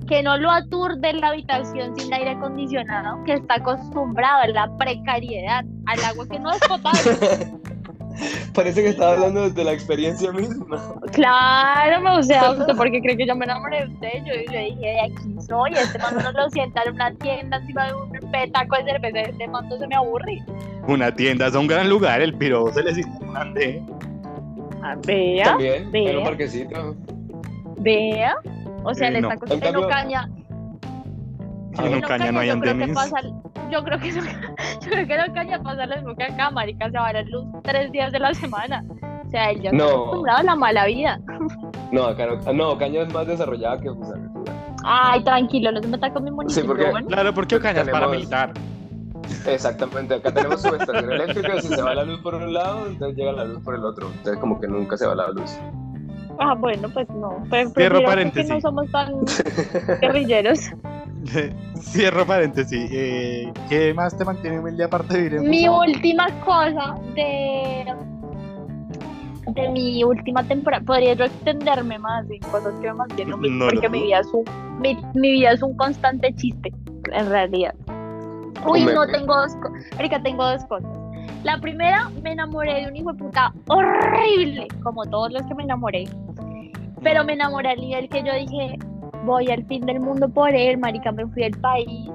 que 0.09 0.23
no 0.23 0.37
lo 0.39 0.51
aturde 0.51 1.11
en 1.11 1.21
la 1.21 1.29
habitación 1.29 1.99
sin 1.99 2.13
aire 2.13 2.31
acondicionado 2.31 3.23
que 3.25 3.35
está 3.35 3.55
acostumbrado 3.55 4.43
a 4.43 4.47
la 4.49 4.77
precariedad 4.79 5.65
al 5.87 6.05
agua 6.05 6.27
que 6.29 6.39
no 6.39 6.51
es 6.53 6.61
potable 6.61 7.53
Parece 8.53 8.83
que 8.83 8.89
estaba 8.89 9.13
hablando 9.13 9.49
de 9.49 9.63
la 9.65 9.73
experiencia 9.73 10.33
misma. 10.33 10.95
claro 11.13 12.19
o 12.19 12.23
sea 12.23 12.51
usted 12.51 12.75
porque 12.77 13.01
cree 13.01 13.17
que 13.17 13.27
yo 13.27 13.37
me 13.37 13.45
enamoré 13.45 13.87
de 13.87 13.93
usted 13.95 14.13
yo, 14.27 14.53
yo 14.53 14.59
dije 14.59 14.81
de 14.81 15.01
aquí 15.01 15.37
soy 15.47 15.73
este 15.75 15.99
man 16.01 16.17
uno 16.19 16.33
lo 16.33 16.51
sienta 16.51 16.83
en 16.83 16.95
una 16.95 17.15
tienda 17.15 17.59
encima 17.59 17.87
de 17.87 17.95
un 17.95 18.11
petaco 18.33 18.77
de 18.77 18.85
cerveza 18.85 19.21
este 19.21 19.47
man 19.47 19.69
no 19.69 19.79
se 19.79 19.87
me 19.87 19.95
aburre 19.95 20.43
una 20.89 21.15
tienda 21.15 21.47
es 21.49 21.55
un 21.55 21.67
gran 21.67 21.89
lugar, 21.89 22.23
el 22.23 22.33
piro 22.35 22.73
se 22.73 22.83
les 22.83 22.97
grande. 23.21 23.83
Ah, 24.83 24.97
vea 25.07 25.45
También, 25.45 25.83
en 25.85 25.91
vea. 25.93 26.19
un 26.19 26.25
parquecito. 26.25 26.97
Vea, 27.81 28.37
o 28.89 28.95
sea, 28.95 29.09
Eh, 29.09 29.13
le 29.13 29.21
no. 29.23 29.31
está 29.31 29.79
Ocaña. 29.79 30.29
Ah, 31.77 31.85
En 31.87 32.05
Ocaña 32.05 32.33
no 32.33 32.41
hay 32.41 32.49
yo 32.49 32.55
creo 32.61 32.63
que 32.77 32.85
andenes. 32.85 32.97
pasa, 32.97 33.17
yo 33.71 33.85
creo 33.85 33.99
que 33.99 34.11
yo 34.13 34.21
creo 34.91 35.07
que 35.07 35.15
en 35.15 35.31
Ocaña 35.31 35.63
pasa 35.63 35.87
lo 35.87 35.97
mismo 35.97 36.15
que 36.17 36.25
acá, 36.25 36.51
marica, 36.51 36.91
se 36.91 36.99
va 36.99 37.13
la 37.13 37.23
luz 37.23 37.45
tres 37.63 37.93
días 37.93 38.11
de 38.13 38.19
la 38.19 38.35
semana. 38.35 38.85
O 39.27 39.31
sea, 39.31 39.51
él 39.51 39.61
ya 39.61 39.71
está 39.71 39.85
No. 39.85 39.91
acostumbrado 39.91 40.39
a 40.39 40.43
la 40.43 40.57
mala 40.57 40.87
vida. 40.87 41.21
No, 41.93 42.05
acá 42.05 42.27
no. 42.27 42.39
ah, 42.47 42.53
No, 42.53 42.79
Caña 42.79 43.03
es 43.03 43.13
más 43.13 43.27
desarrollada 43.27 43.79
que 43.81 43.91
Fusagasugá. 43.91 44.53
Ay, 44.85 45.23
tranquilo, 45.23 45.71
no 45.73 45.83
se 45.83 45.89
meta 45.89 46.11
con 46.13 46.25
mi 46.25 46.31
municipio. 46.31 46.69
porque- 46.69 46.91
bueno. 46.91 47.07
Claro, 47.09 47.35
porque 47.35 47.57
Ocaña 47.57 47.81
es 47.81 47.87
Tenemos- 47.87 48.01
paramilitar. 48.01 48.53
Exactamente, 49.47 50.15
acá 50.15 50.33
tenemos 50.33 50.63
subestación 50.63 51.13
eléctrica. 51.13 51.61
Si 51.61 51.69
se 51.69 51.83
va 51.83 51.95
la 51.95 52.05
luz 52.05 52.21
por 52.21 52.35
un 52.35 52.53
lado, 52.53 52.87
entonces 52.87 53.17
llega 53.17 53.33
la 53.33 53.45
luz 53.45 53.63
por 53.63 53.75
el 53.75 53.85
otro. 53.85 54.07
Entonces, 54.09 54.39
como 54.39 54.59
que 54.61 54.67
nunca 54.69 54.97
se 54.97 55.07
va 55.07 55.15
la 55.15 55.29
luz. 55.29 55.59
Ah, 56.39 56.55
bueno, 56.55 56.89
pues 56.93 57.09
no. 57.11 57.43
Pero 57.51 57.71
Cierro 57.71 57.73
prefiero 57.75 57.99
que 58.01 58.05
paréntesis. 58.07 58.51
no 58.51 58.61
somos 58.61 58.91
tan 58.93 59.13
guerrilleros. 60.01 60.61
Cierro 61.81 62.25
paréntesis. 62.27 62.89
Eh, 62.93 63.53
¿Qué 63.69 63.93
más 63.95 64.17
te 64.17 64.25
mantiene 64.25 64.59
humilde 64.61 64.85
aparte 64.85 65.15
de 65.15 65.23
vivir 65.25 65.39
en 65.41 65.51
Mi 65.51 65.69
última 65.69 66.27
cosa 66.45 66.95
de 67.15 67.85
de 69.53 69.69
mi 69.71 70.05
última 70.05 70.45
temporada. 70.45 70.85
Podría 70.85 71.15
yo 71.15 71.25
extenderme 71.25 71.99
más 71.99 72.29
en 72.31 72.39
cosas 72.43 72.75
que 72.81 72.89
me 72.89 72.95
mantienen 72.95 73.35
humilde, 73.35 73.57
No 73.57 73.69
porque 73.71 73.89
mi 73.89 74.03
vida, 74.03 74.21
es 74.21 74.29
un, 74.33 74.45
mi, 74.81 74.97
mi 75.15 75.33
vida 75.33 75.53
es 75.53 75.63
un 75.63 75.75
constante 75.77 76.33
chiste, 76.35 76.71
en 77.13 77.29
realidad. 77.31 77.75
Uy, 78.67 78.85
no, 78.85 79.07
tengo 79.07 79.35
dos, 79.35 79.57
co- 79.57 79.73
Erika, 79.99 80.23
tengo 80.23 80.45
dos 80.45 80.65
cosas. 80.67 80.91
La 81.45 81.59
primera, 81.61 82.11
me 82.23 82.33
enamoré 82.33 82.83
de 82.83 82.89
un 82.89 82.97
hijo 82.97 83.13
de 83.13 83.19
puta 83.19 83.53
horrible, 83.69 84.69
como 84.83 85.05
todos 85.07 85.33
los 85.33 85.43
que 85.45 85.55
me 85.55 85.63
enamoré. 85.63 86.05
Pero 87.03 87.25
me 87.25 87.33
enamoré 87.35 87.71
al 87.71 87.81
nivel 87.81 88.09
que 88.09 88.23
yo 88.23 88.35
dije, 88.35 88.77
voy 89.25 89.51
al 89.51 89.65
fin 89.67 89.85
del 89.87 90.01
mundo 90.01 90.29
por 90.29 90.55
él, 90.55 90.79
marica, 90.79 91.13
me 91.13 91.27
fui 91.27 91.43
del 91.43 91.59
país. 91.61 92.11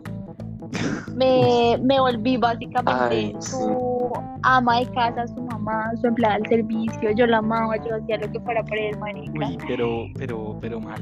Me, 1.16 1.78
me 1.84 2.00
volví 2.00 2.38
básicamente 2.38 3.16
Ay, 3.16 3.36
su 3.40 4.12
ama 4.42 4.80
de 4.80 4.88
casa, 4.88 5.28
su 5.28 5.42
mamá, 5.44 5.92
su 6.02 6.08
empleada 6.08 6.36
del 6.40 6.48
servicio. 6.48 7.12
Yo 7.16 7.28
la 7.28 7.38
amaba, 7.38 7.78
yo 7.78 7.96
hacía 7.96 8.18
lo 8.18 8.32
que 8.32 8.40
fuera 8.40 8.64
por 8.64 8.78
él, 8.78 8.98
marica. 8.98 9.32
Uy, 9.48 9.58
pero, 9.68 10.06
pero, 10.18 10.58
pero 10.60 10.80
mal. 10.80 11.02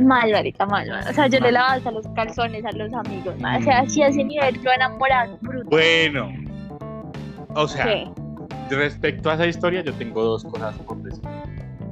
Mal, 0.00 0.32
marica, 0.32 0.66
mal, 0.66 0.88
mal. 0.88 1.04
O 1.08 1.12
sea, 1.12 1.28
yo 1.28 1.38
le 1.38 1.42
Mal. 1.44 1.54
lavaba 1.54 1.72
hasta 1.74 1.90
los 1.92 2.08
calzones 2.16 2.64
a 2.64 2.72
los 2.72 2.92
amigos. 2.92 3.38
ma. 3.38 3.58
O 3.58 3.62
sea, 3.62 3.78
así 3.80 4.02
a 4.02 4.08
ese 4.08 4.24
nivel, 4.24 4.60
yo 4.60 4.70
enamorada, 4.72 5.36
brutal. 5.40 5.68
Bueno, 5.70 6.28
o 7.54 7.68
sea, 7.68 7.84
¿Qué? 7.84 8.10
respecto 8.70 9.30
a 9.30 9.34
esa 9.34 9.46
historia, 9.46 9.82
yo 9.82 9.92
tengo 9.94 10.24
dos 10.24 10.42
cosas 10.42 10.74
por 10.80 10.96
decir. 11.04 11.22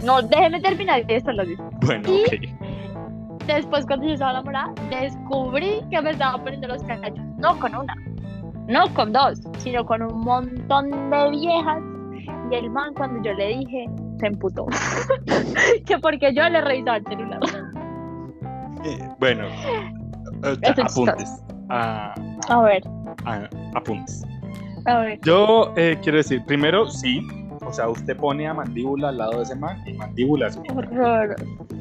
No, 0.03 0.21
déjeme 0.23 0.61
terminar 0.61 1.05
y 1.09 1.15
esto 1.15 1.33
lo 1.33 1.45
digo. 1.45 1.69
Bueno, 1.85 2.09
Y- 2.09 2.23
ok. 2.25 3.47
Después, 3.47 3.85
cuando 3.87 4.07
yo 4.07 4.13
estaba 4.15 4.33
enamorada, 4.33 4.73
descubrí 4.91 5.81
que 5.91 6.01
me 6.01 6.11
estaba 6.11 6.39
poniendo 6.43 6.69
los 6.69 6.83
cachos. 6.85 7.19
No 7.39 7.59
con 7.59 7.75
una, 7.75 7.95
no 8.69 8.93
con 8.95 9.13
dos, 9.13 9.41
sino 9.59 9.85
con 9.85 10.03
un 10.03 10.21
montón 10.21 10.91
de 11.11 11.31
viejas. 11.31 11.83
Y 12.51 12.55
el 12.55 12.71
man, 12.71 12.95
cuando 12.95 13.21
yo 13.23 13.35
le 13.35 13.49
dije, 13.59 13.87
se 14.21 14.27
emputó. 14.27 14.67
que 15.87 15.99
porque 15.99 16.33
yo 16.35 16.49
le 16.49 16.61
revisaba 16.61 16.99
el 16.99 17.05
celular. 17.07 17.41
Eh, 18.85 19.09
bueno, 19.19 19.47
eh, 20.45 20.75
apuntes. 20.83 21.43
Ah, 21.69 22.15
A 22.49 22.61
ver, 22.63 22.83
ah, 23.25 23.49
apuntes. 23.75 24.25
a 24.87 24.99
ver. 24.99 25.21
Yo 25.23 25.73
eh, 25.77 25.99
quiero 26.03 26.19
decir, 26.19 26.45
primero, 26.45 26.89
sí. 26.89 27.27
O 27.73 27.75
sea, 27.75 27.89
usted 27.89 28.15
pone 28.19 28.47
a 28.47 28.53
mandíbula 28.53 29.09
al 29.09 29.17
lado 29.17 29.39
de 29.39 29.45
ese 29.45 29.57
man 29.57 29.83
y 29.89 29.95
mandíbula 29.95 30.49
es 30.49 30.59
Horror. 30.59 31.37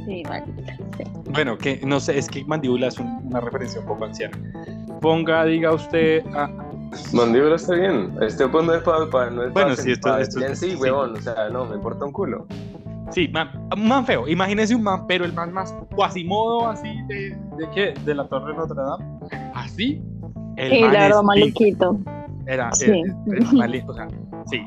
Sí, 0.06 0.24
marica, 0.24 0.78
sí. 0.98 1.04
Bueno, 1.34 1.58
que 1.58 1.82
no 1.86 2.00
sé, 2.00 2.18
es 2.18 2.30
que 2.30 2.46
mandíbula 2.46 2.88
es 2.88 2.98
un- 2.98 3.20
una 3.28 3.42
referencia 3.42 3.82
un 3.82 3.88
poco 3.88 4.06
anciana. 4.06 4.38
Ponga, 5.02 5.44
diga 5.44 5.74
usted, 5.74 6.24
ah, 6.34 6.50
Mandíbula 7.14 7.56
está 7.56 7.74
bien. 7.76 8.14
Este 8.22 8.48
pues 8.48 8.66
no 8.66 8.74
es 8.74 8.84
para. 8.84 9.30
no 9.32 9.44
es 9.44 9.52
Bueno, 9.54 9.70
pa- 9.70 9.76
sí, 9.76 9.92
esto- 9.92 10.10
pa- 10.10 10.22
esto- 10.22 10.40
bien, 10.40 10.56
sí, 10.56 10.72
sí. 10.72 10.76
huevón. 10.78 11.14
O 11.18 11.22
sea, 11.22 11.50
no, 11.52 11.66
me 11.66 11.76
importa 11.76 12.06
un 12.06 12.12
culo. 12.14 12.48
sí, 13.12 13.28
man, 13.28 13.50
un 13.76 13.88
man 13.90 14.06
feo. 14.06 14.28
Imagínese 14.30 14.74
un 14.74 14.84
man, 14.84 15.06
pero 15.08 15.26
el 15.26 15.34
man 15.34 15.52
más 15.54 15.74
cuasimodo, 15.94 16.70
así 16.70 16.88
de, 17.08 17.38
de 17.58 17.70
qué, 17.76 17.94
de 18.06 18.16
la 18.16 18.26
Torre 18.30 18.54
de 18.54 18.58
Notre 18.60 18.82
Dame. 18.82 19.06
Así. 19.54 20.02
El 20.56 20.70
Sí, 20.72 20.82
man 20.82 20.94
la 20.94 21.00
verdad, 21.02 21.22
maluquito. 21.24 21.98
Era, 22.46 22.72
Sí. 22.74 22.86
era- 22.86 23.50
era 23.54 23.68
lindo, 23.68 23.92
o 23.92 23.96
sea, 23.96 24.08
sí. 24.50 24.62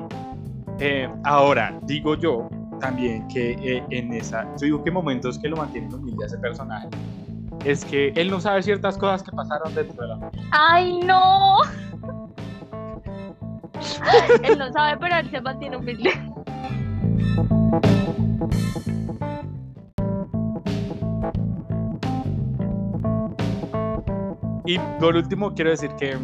Eh, 0.80 1.08
ahora, 1.22 1.78
digo 1.82 2.16
yo 2.16 2.48
también 2.80 3.28
que 3.28 3.52
eh, 3.52 3.84
en 3.90 4.12
esa, 4.12 4.44
yo 4.56 4.64
digo 4.66 4.84
que 4.84 4.90
momentos 4.90 5.38
que 5.38 5.48
lo 5.48 5.56
mantienen 5.56 5.94
humilde 5.94 6.24
a 6.24 6.26
ese 6.26 6.38
personaje 6.38 6.88
es 7.64 7.84
que 7.84 8.12
él 8.16 8.28
no 8.30 8.40
sabe 8.40 8.62
ciertas 8.62 8.98
cosas 8.98 9.22
que 9.22 9.30
pasaron 9.30 9.72
dentro 9.74 10.02
de 10.02 10.08
la 10.08 10.18
familia. 10.18 10.48
¡Ay, 10.50 10.98
no! 11.04 11.58
él 14.42 14.58
no 14.58 14.72
sabe, 14.72 14.96
pero 14.98 15.16
él 15.16 15.30
se 15.30 15.40
mantiene 15.40 15.76
humilde. 15.76 16.10
Y 24.66 24.78
por 24.98 25.14
último, 25.14 25.54
quiero 25.54 25.70
decir 25.70 25.90
que 25.98 26.16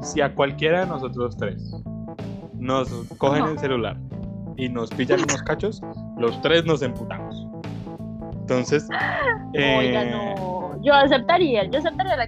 si 0.00 0.20
a 0.20 0.34
cualquiera 0.34 0.80
de 0.80 0.86
nosotros 0.86 1.36
tres 1.36 1.74
nos 2.58 2.88
cogen 3.18 3.44
el 3.44 3.58
celular 3.58 3.96
y 4.56 4.68
nos 4.68 4.90
pillan 4.90 5.20
unos 5.22 5.42
cachos, 5.42 5.80
los 6.18 6.40
tres 6.42 6.64
nos 6.64 6.82
emputamos. 6.82 7.46
Entonces, 8.40 8.88
Oiga, 9.54 10.02
eh, 10.02 10.10
no. 10.10 10.82
Yo 10.82 10.94
aceptaría, 10.94 11.64
yo 11.64 11.78
aceptaría 11.80 12.16
la 12.16 12.26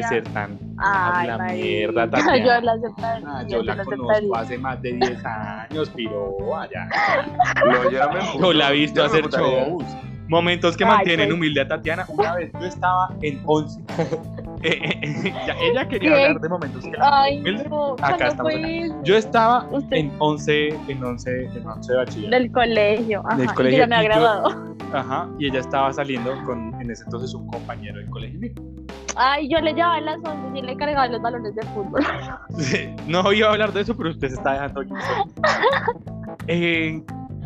ya. 0.00 0.08
ser 0.08 0.24
tan 0.24 0.58
Ay, 0.78 1.28
la 1.28 1.38
mierda, 1.38 2.10
Tatiana. 2.10 2.36
Yo 2.38 2.60
la 2.60 2.72
aceptaría. 2.72 3.28
Ah, 3.28 3.42
yo 3.48 3.62
la 3.62 3.74
la 3.76 3.84
conozco 3.84 4.10
aceptaría. 4.10 4.40
hace 4.40 4.58
más 4.58 4.82
de 4.82 4.92
10 4.94 5.24
años, 5.24 5.92
pero 5.94 6.56
allá. 6.56 6.88
No, 7.64 7.90
yo 7.90 8.10
me. 8.10 8.40
Yo 8.40 8.52
la 8.52 8.70
he 8.70 8.72
visto 8.74 8.96
Yo 9.00 9.04
hacer 9.06 9.28
shows. 9.28 9.84
Momentos 10.28 10.76
que 10.76 10.84
Ay, 10.84 10.90
mantienen 10.90 11.28
pues. 11.28 11.36
humilde 11.38 11.60
a 11.60 11.68
Tatiana. 11.68 12.04
Una 12.08 12.34
vez 12.34 12.50
yo 12.52 12.66
estaba 12.66 13.14
en 13.22 13.40
11. 13.44 13.80
Eh, 14.64 15.32
ya- 15.46 15.56
ella 15.60 15.88
quería 15.88 16.14
¿Qué? 16.14 16.24
hablar 16.26 16.40
de 16.40 16.48
momentos 16.48 16.84
que 16.84 16.90
la 16.92 17.22
Ay, 17.22 17.40
humilde. 17.40 17.68
no. 17.68 17.92
Acá 17.94 18.06
¿cuándo 18.16 18.24
estamos 18.26 18.52
fue? 18.52 18.90
Yo 19.04 19.16
estaba 19.16 19.68
Usted- 19.70 19.96
en 19.96 20.12
11, 20.18 20.68
en 20.88 21.04
11, 21.04 21.44
en 21.44 21.66
11 21.66 21.92
de 21.92 21.98
bachillerato. 21.98 22.36
Del 22.36 22.52
colegio. 22.52 23.22
Ajá. 23.26 23.36
Del 23.36 23.44
y 23.50 23.54
colegio, 23.54 23.78
yo 23.78 23.84
ya 23.84 23.86
me 23.88 23.96
ha 23.96 24.02
y 24.02 24.04
graduado. 24.06 24.74
Ajá, 24.92 25.28
y 25.38 25.46
ella 25.48 25.60
estaba 25.60 25.92
saliendo 25.92 26.32
con, 26.44 26.80
en 26.80 26.90
ese 26.90 27.04
entonces, 27.04 27.34
un 27.34 27.46
compañero 27.48 27.98
del 27.98 28.08
colegio 28.10 28.38
mío. 28.40 28.52
Ay, 29.16 29.48
yo 29.48 29.58
le 29.60 29.72
llevaba 29.74 30.00
las 30.00 30.16
11 30.24 30.58
y 30.58 30.62
le 30.62 30.76
cargaba 30.76 31.06
los 31.08 31.20
balones 31.20 31.54
de 31.54 31.62
fútbol. 31.68 32.02
Sí, 32.58 32.94
No 33.06 33.32
iba 33.32 33.48
a 33.48 33.52
hablar 33.52 33.72
de 33.72 33.82
eso, 33.82 33.96
pero 33.96 34.10
usted 34.10 34.28
se 34.28 34.34
está 34.34 34.52
dejando 34.52 34.80
aquí. 34.80 34.90
Eh, 36.48 37.02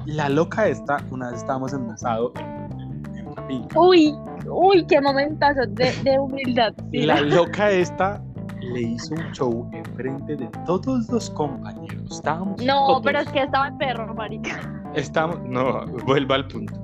la 0.07 0.29
loca 0.29 0.67
esta, 0.67 0.97
una 1.11 1.31
vez 1.31 1.41
estábamos 1.41 1.73
en 1.73 1.83
un 1.83 1.91
asado 1.93 2.33
en, 2.37 2.81
en- 2.81 3.17
en 3.17 3.27
una. 3.29 3.43
Uy, 3.77 4.15
uy, 4.57 4.85
qué 4.87 5.01
momentazo 5.01 5.61
de, 5.69 5.93
de 6.03 6.19
humildad. 6.19 6.73
sí, 6.91 6.99
La 7.03 7.21
loca 7.21 7.71
esta 7.71 8.23
le 8.61 8.81
hizo 8.83 9.15
un 9.15 9.33
show 9.33 9.71
enfrente 9.73 10.37
de 10.37 10.49
todos 10.67 11.09
los 11.09 11.31
compañeros. 11.31 12.11
Estábamos 12.11 12.63
No, 12.65 12.87
todos- 12.87 13.03
pero 13.05 13.21
es 13.21 13.29
que 13.29 13.43
estaba 13.43 13.69
en 13.69 13.79
perro, 13.79 14.15
marica. 14.15 14.61
Estamos, 14.95 15.39
no, 15.45 15.85
vuelva 16.07 16.35
al 16.37 16.49
punto. 16.49 16.75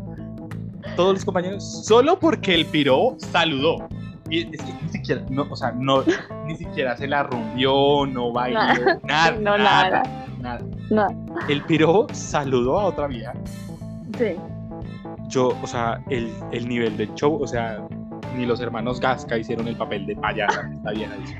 Todos 0.96 1.14
los 1.14 1.24
compañeros, 1.24 1.84
solo 1.86 2.18
porque 2.18 2.54
el 2.54 2.66
piro 2.66 3.16
saludó. 3.18 3.88
Y 4.30 4.54
es 4.54 4.62
que 4.62 4.72
ni 4.82 4.88
siquiera, 4.90 5.22
no, 5.30 5.46
o 5.50 5.56
sea, 5.56 5.72
no, 5.72 6.02
ni 6.46 6.56
siquiera 6.56 6.96
se 6.96 7.06
la 7.06 7.24
rumbió, 7.24 8.06
no 8.06 8.32
bailó, 8.32 8.58
nada, 9.04 9.32
No, 9.32 9.58
nada, 9.58 10.02
nada. 10.40 10.60
nada. 10.90 11.10
No, 11.10 11.34
El 11.48 11.62
piro 11.64 12.06
saludó 12.12 12.78
a 12.80 12.84
otra 12.86 13.06
vieja. 13.06 13.32
sí. 14.18 14.36
Yo, 15.34 15.48
o 15.48 15.66
sea, 15.66 16.00
el, 16.10 16.32
el 16.52 16.68
nivel 16.68 16.96
del 16.96 17.12
show, 17.14 17.42
o 17.42 17.46
sea, 17.46 17.84
ni 18.36 18.46
los 18.46 18.60
hermanos 18.60 19.00
Gasca 19.00 19.36
hicieron 19.36 19.66
el 19.66 19.76
papel 19.76 20.06
de 20.06 20.14
payasa 20.14 20.70
esta 20.72 20.92
vieja 20.92 21.16
hizo. 21.24 21.34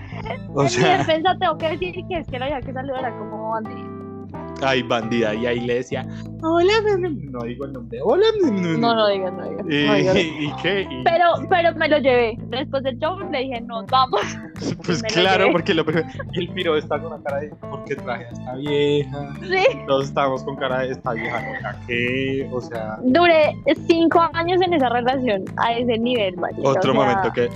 O 0.53 0.61
en 0.63 0.65
mi 0.65 0.71
sea, 0.71 0.99
defensa 0.99 1.37
tengo 1.39 1.57
que 1.59 1.71
decir 1.71 1.95
que 2.09 2.19
es 2.19 2.27
que 2.27 2.41
la 2.41 2.47
vieja 2.47 2.61
que 2.61 2.73
salió 2.73 2.97
era 2.97 3.17
como. 3.17 3.55
Ay, 4.63 4.83
bandida. 4.83 5.35
Y 5.35 5.47
ahí 5.47 5.61
le 5.61 5.75
decía, 5.77 6.07
hola, 6.43 6.73
no, 6.99 7.43
digo 7.45 7.65
el 7.65 7.73
nombre, 7.73 7.99
hola, 8.03 8.27
no, 8.43 8.95
no, 8.95 9.09
digas, 9.09 9.33
no 9.33 9.49
digas. 9.49 9.67
¿Y, 9.69 9.87
no 9.87 9.95
digas. 9.95 10.17
¿y 10.17 10.53
qué? 10.63 10.83
Y- 10.91 11.05
Pero, 11.05 11.27
pero 11.49 11.75
me 11.75 11.89
lo 11.89 11.99
llevé. 11.99 12.37
Después 12.49 12.83
del 12.83 12.99
show 12.99 13.19
le 13.31 13.39
dije, 13.39 13.61
no, 13.63 13.85
vamos. 13.87 14.21
Pues 14.87 15.03
Me 15.03 15.09
claro, 15.09 15.49
porque 15.51 15.75
lo 15.75 15.85
primero. 15.85 16.07
Y 16.33 16.41
el 16.41 16.49
piro 16.51 16.77
está 16.77 17.01
con 17.01 17.11
la 17.11 17.19
cara 17.23 17.41
de. 17.41 17.49
¿Por 17.49 17.85
qué 17.85 17.97
traje 17.97 18.25
a 18.27 18.29
esta 18.29 18.55
vieja? 18.55 19.35
Sí. 19.41 19.79
Todos 19.87 20.05
estamos 20.05 20.45
con 20.45 20.57
cara 20.57 20.81
de 20.81 20.93
esta 20.93 21.13
vieja, 21.13 21.43
¿no? 21.43 21.69
¿A 21.69 21.75
qué? 21.87 22.49
O 22.53 22.61
sea, 22.61 22.99
Duré 23.03 23.57
cinco 23.89 24.21
años 24.33 24.61
en 24.63 24.75
esa 24.75 24.89
relación, 24.91 25.45
a 25.57 25.73
ese 25.73 25.99
nivel, 25.99 26.37
marica. 26.37 26.69
otro 26.69 26.93
o 26.93 26.95
sea, 26.95 27.05
momento 27.05 27.33
que. 27.33 27.49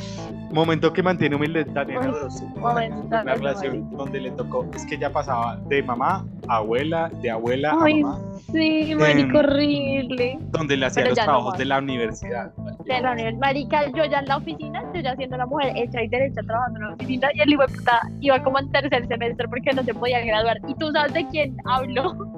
Momento 0.51 0.93
que 0.93 1.03
mantiene 1.03 1.37
humilde 1.37 1.65
Daniela 1.65 2.13
momento, 2.57 3.07
Una 3.07 3.35
relación 3.35 3.81
marica. 3.81 3.97
donde 3.97 4.21
le 4.21 4.31
tocó. 4.33 4.67
Es 4.75 4.87
que 4.87 4.97
ya 4.99 5.11
pasaba 5.11 5.57
de 5.69 5.83
mamá 5.83 6.25
a 6.49 6.57
abuela, 6.57 7.11
de 7.21 7.31
abuela 7.31 7.77
Ay, 7.81 8.01
a 8.01 8.07
mamá, 8.07 8.21
sí, 8.53 8.95
marico, 8.99 9.29
Em, 9.41 9.45
horrible. 9.45 10.39
donde 10.51 10.77
le 10.77 10.87
hacía 10.87 11.03
pero 11.03 11.11
los 11.11 11.17
ya 11.17 11.23
no 11.25 11.27
trabajos 11.33 11.51
más. 11.51 11.59
de 11.59 11.65
la 11.67 11.79
universidad. 11.79 12.53
De 12.87 13.01
la 13.01 13.13
universidad. 13.13 13.41
Marica, 13.41 13.87
yo 13.93 14.05
ya 14.07 14.21
en 14.21 14.27
la 14.27 14.37
oficina, 14.39 14.83
yo 14.95 15.01
ya 15.03 15.15
siendo 15.17 15.37
la 15.37 15.47
mujer 15.47 15.73
hecha 15.77 16.03
y 16.03 16.09
derecha 16.09 16.41
trabajando 16.43 16.79
en 16.81 16.87
la 16.89 16.95
oficina, 16.95 17.29
y 17.35 17.41
el 17.41 17.51
hijo 17.53 17.67
de 17.67 17.75
puta 17.75 18.01
iba 18.21 18.43
como 18.43 18.59
en 18.59 18.71
tercer 18.73 19.07
semestre 19.07 19.49
porque 19.49 19.71
no 19.75 19.83
se 19.83 19.93
podía 19.95 20.25
graduar. 20.25 20.57
¿Y 20.67 20.75
tú 20.77 20.91
sabes 20.93 21.13
de 21.13 21.27
quién 21.29 21.57
hablo? 21.67 22.38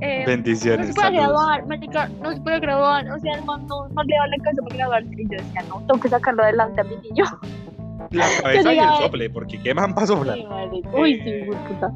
Eh, 0.00 0.20
no 0.20 0.26
Bendiciones. 0.26 0.86
se 0.88 0.94
puede 0.94 1.12
graduar, 1.12 1.66
marica, 1.66 2.08
no 2.22 2.32
se 2.32 2.40
puede 2.40 2.60
graduar. 2.60 3.10
O 3.10 3.18
sea, 3.20 3.34
el 3.34 3.44
man 3.44 3.66
no, 3.66 3.88
no 3.88 4.02
le 4.02 4.14
da 4.16 4.26
la 4.26 4.36
casa 4.44 4.62
para 4.62 4.76
graduarse. 4.76 5.08
Y 5.16 5.24
yo 5.24 5.38
decía, 5.38 5.62
no, 5.68 5.78
tengo 5.86 6.00
que 6.00 6.08
sacarlo 6.08 6.42
adelante 6.42 6.80
a 6.80 6.84
mi 6.84 6.96
niño. 6.96 7.24
La 8.10 8.26
cabeza 8.42 8.72
y 8.74 8.78
el 8.78 8.88
sople, 9.00 9.30
porque 9.30 9.60
qué 9.62 9.74
man 9.74 9.94
pasó 9.94 10.22
Sí, 10.24 10.44
marica. 10.48 10.88
Uy, 10.92 11.14
sí, 11.16 11.30
de 11.30 11.46
puta. 11.68 11.92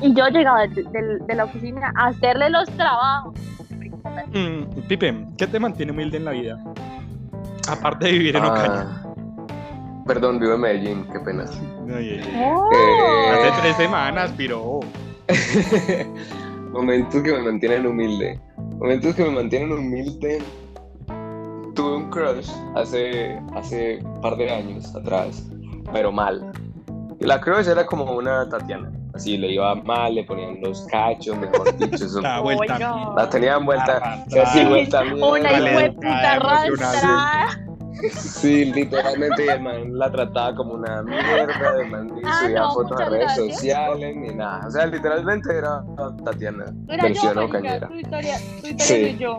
Y 0.00 0.12
yo 0.14 0.26
llegaba 0.28 0.66
de, 0.66 0.82
de- 0.82 1.18
de 1.26 1.34
la 1.34 1.44
oficina 1.44 1.92
a 1.96 2.06
hacerle 2.08 2.50
los 2.50 2.68
trabajos. 2.70 3.34
Mm, 4.32 4.80
Pipe, 4.88 5.26
¿qué 5.38 5.46
te 5.46 5.58
mantiene 5.60 5.92
humilde 5.92 6.16
en 6.18 6.24
la 6.24 6.30
vida? 6.32 6.58
Aparte 7.68 8.06
de 8.06 8.12
vivir 8.12 8.36
en 8.36 8.44
Ocaña. 8.44 8.86
Ah, 8.86 9.14
Perdón, 10.06 10.38
vivo 10.38 10.54
en 10.54 10.60
Medellín, 10.60 11.06
qué 11.10 11.18
pena. 11.20 11.44
Oh. 11.46 12.70
Eh, 12.72 13.30
Hace 13.32 13.60
tres 13.62 13.76
semanas, 13.76 14.30
piro. 14.32 14.80
momentos 16.74 17.22
que 17.22 17.32
me 17.32 17.42
mantienen 17.42 17.86
humilde. 17.86 18.38
Momentos 18.78 19.14
que 19.14 19.24
me 19.24 19.30
mantienen 19.30 19.72
humilde. 19.72 20.42
Tuve 21.74 21.96
un 21.96 22.10
crush 22.10 22.50
hace, 22.74 23.40
hace 23.54 24.00
par 24.20 24.36
de 24.36 24.50
años 24.50 24.94
atrás, 24.94 25.44
pero 25.92 26.12
mal. 26.12 26.52
La 27.20 27.40
crush 27.40 27.68
era 27.68 27.86
como 27.86 28.04
una 28.12 28.48
Tatiana. 28.48 28.92
Así 29.14 29.36
le 29.36 29.52
iba 29.52 29.76
mal, 29.76 30.16
le 30.16 30.24
ponían 30.24 30.60
los 30.60 30.86
cachos, 30.86 31.36
mejor 31.36 31.76
dicho. 31.76 32.04
Eso, 32.04 32.20
La 32.20 32.40
vuelta. 32.40 32.78
La 33.16 33.28
tenían 33.30 33.64
vuelta. 33.64 34.24
Una 34.26 35.52
hijo 35.52 35.78
de 35.78 35.86
ah, 35.86 35.92
puta 35.94 36.36
emocionante. 36.36 37.06
arrastrada. 37.06 37.63
Sí, 38.10 38.66
literalmente, 38.66 39.46
el 39.52 39.60
man 39.62 39.98
la 39.98 40.10
trataba 40.10 40.54
como 40.54 40.74
una 40.74 41.02
mierda, 41.02 41.80
el 41.82 41.90
man 41.90 42.06
ni 42.14 42.20
Ah, 42.24 42.40
subía 42.42 42.60
no, 42.60 42.70
fotos 42.72 43.00
a 43.00 43.04
redes 43.08 43.24
gracias. 43.36 43.54
sociales 43.56 44.16
ni 44.16 44.34
nada. 44.34 44.66
O 44.66 44.70
sea, 44.70 44.86
literalmente 44.86 45.56
era 45.56 45.82
Tatiana, 46.24 46.64
Era 46.88 47.02
versión 47.04 47.34
tu 47.34 47.40
historia, 47.44 47.88
tu 47.88 47.94
historia 47.96 48.36
Sí. 48.78 49.16
yo. 49.18 49.38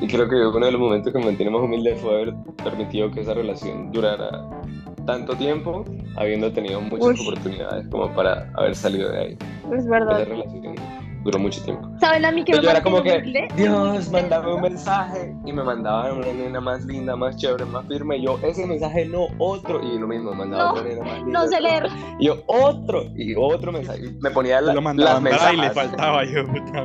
Y 0.00 0.08
creo 0.08 0.28
que 0.28 0.34
uno 0.46 0.66
de 0.66 0.72
los 0.72 0.80
momentos 0.80 1.12
que 1.12 1.18
me 1.18 1.26
mantiene 1.26 1.50
más 1.52 1.62
humilde 1.62 1.94
fue 1.96 2.14
haber 2.22 2.34
permitido 2.64 3.10
que 3.10 3.20
esa 3.20 3.34
relación 3.34 3.92
durara 3.92 4.42
tanto 5.06 5.34
tiempo, 5.36 5.84
habiendo 6.16 6.52
tenido 6.52 6.80
muchas 6.80 7.20
oportunidades 7.20 7.86
como 7.88 8.12
para 8.14 8.50
haber 8.56 8.74
salido 8.74 9.10
de 9.10 9.18
ahí. 9.18 9.38
Es 9.72 9.80
Esa 9.80 9.90
verdad. 9.90 10.24
relación 10.26 10.74
duró 11.24 11.38
mucho 11.38 11.62
tiempo. 11.64 11.88
¿Saben 12.00 12.24
a 12.24 12.32
mí 12.32 12.44
que 12.44 12.52
Yo 12.52 12.62
me 12.62 12.70
era 12.70 12.82
como 12.82 13.02
que, 13.02 13.10
mantiene 13.10 13.46
humilde? 13.48 13.62
Dios, 13.62 14.10
mandaba 14.10 14.54
un 14.54 14.62
mensaje 14.62 15.34
y 15.44 15.52
me 15.52 15.62
mandaban 15.62 16.18
una 16.18 16.32
nena 16.32 16.60
más 16.60 16.84
linda, 16.84 17.16
más 17.16 17.36
chévere, 17.36 17.64
más 17.66 17.86
firme. 17.86 18.16
Y 18.18 18.24
yo, 18.24 18.38
ese 18.42 18.66
mensaje 18.66 19.04
no, 19.06 19.26
otro. 19.38 19.80
Y 19.82 19.98
lo 19.98 20.06
mismo, 20.06 20.32
mandaba 20.32 20.64
No, 20.64 20.70
otra 20.72 20.84
nena 20.84 21.04
más 21.04 21.18
linda. 21.18 21.40
No 21.40 21.46
sé 21.48 21.60
leer. 21.60 21.86
Y 22.18 22.26
yo, 22.26 22.42
otro, 22.46 23.04
y 23.14 23.34
otro 23.36 23.72
mensaje. 23.72 24.06
Y 24.06 24.18
me 24.20 24.30
ponía 24.30 24.60
la, 24.60 24.74
Lo 24.74 24.80
las 24.80 24.94
para 25.20 25.52
y 25.52 25.56
le 25.56 25.62
mensajes. 25.62 25.72
faltaba 25.74 26.24
yo. 26.24 26.42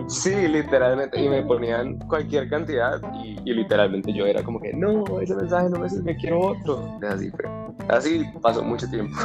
Sí, 0.08 0.48
literalmente. 0.48 1.22
Y 1.22 1.30
me 1.30 1.44
ponían 1.44 1.98
cualquier 2.08 2.50
cantidad. 2.50 3.01
Y, 3.24 3.38
y 3.46 3.54
literalmente 3.54 4.13
yo 4.13 4.25
era 4.25 4.44
como 4.44 4.60
que, 4.60 4.74
no, 4.74 5.04
ese 5.22 5.36
mensaje 5.36 5.70
no 5.70 5.80
me 5.80 5.89
sirve, 5.89 6.15
quiero 6.18 6.39
otro. 6.42 6.98
Y 7.01 7.06
así 7.06 7.30
fue. 7.32 7.46
Así 7.89 8.25
pasó 8.42 8.63
mucho 8.63 8.88
tiempo. 8.89 9.15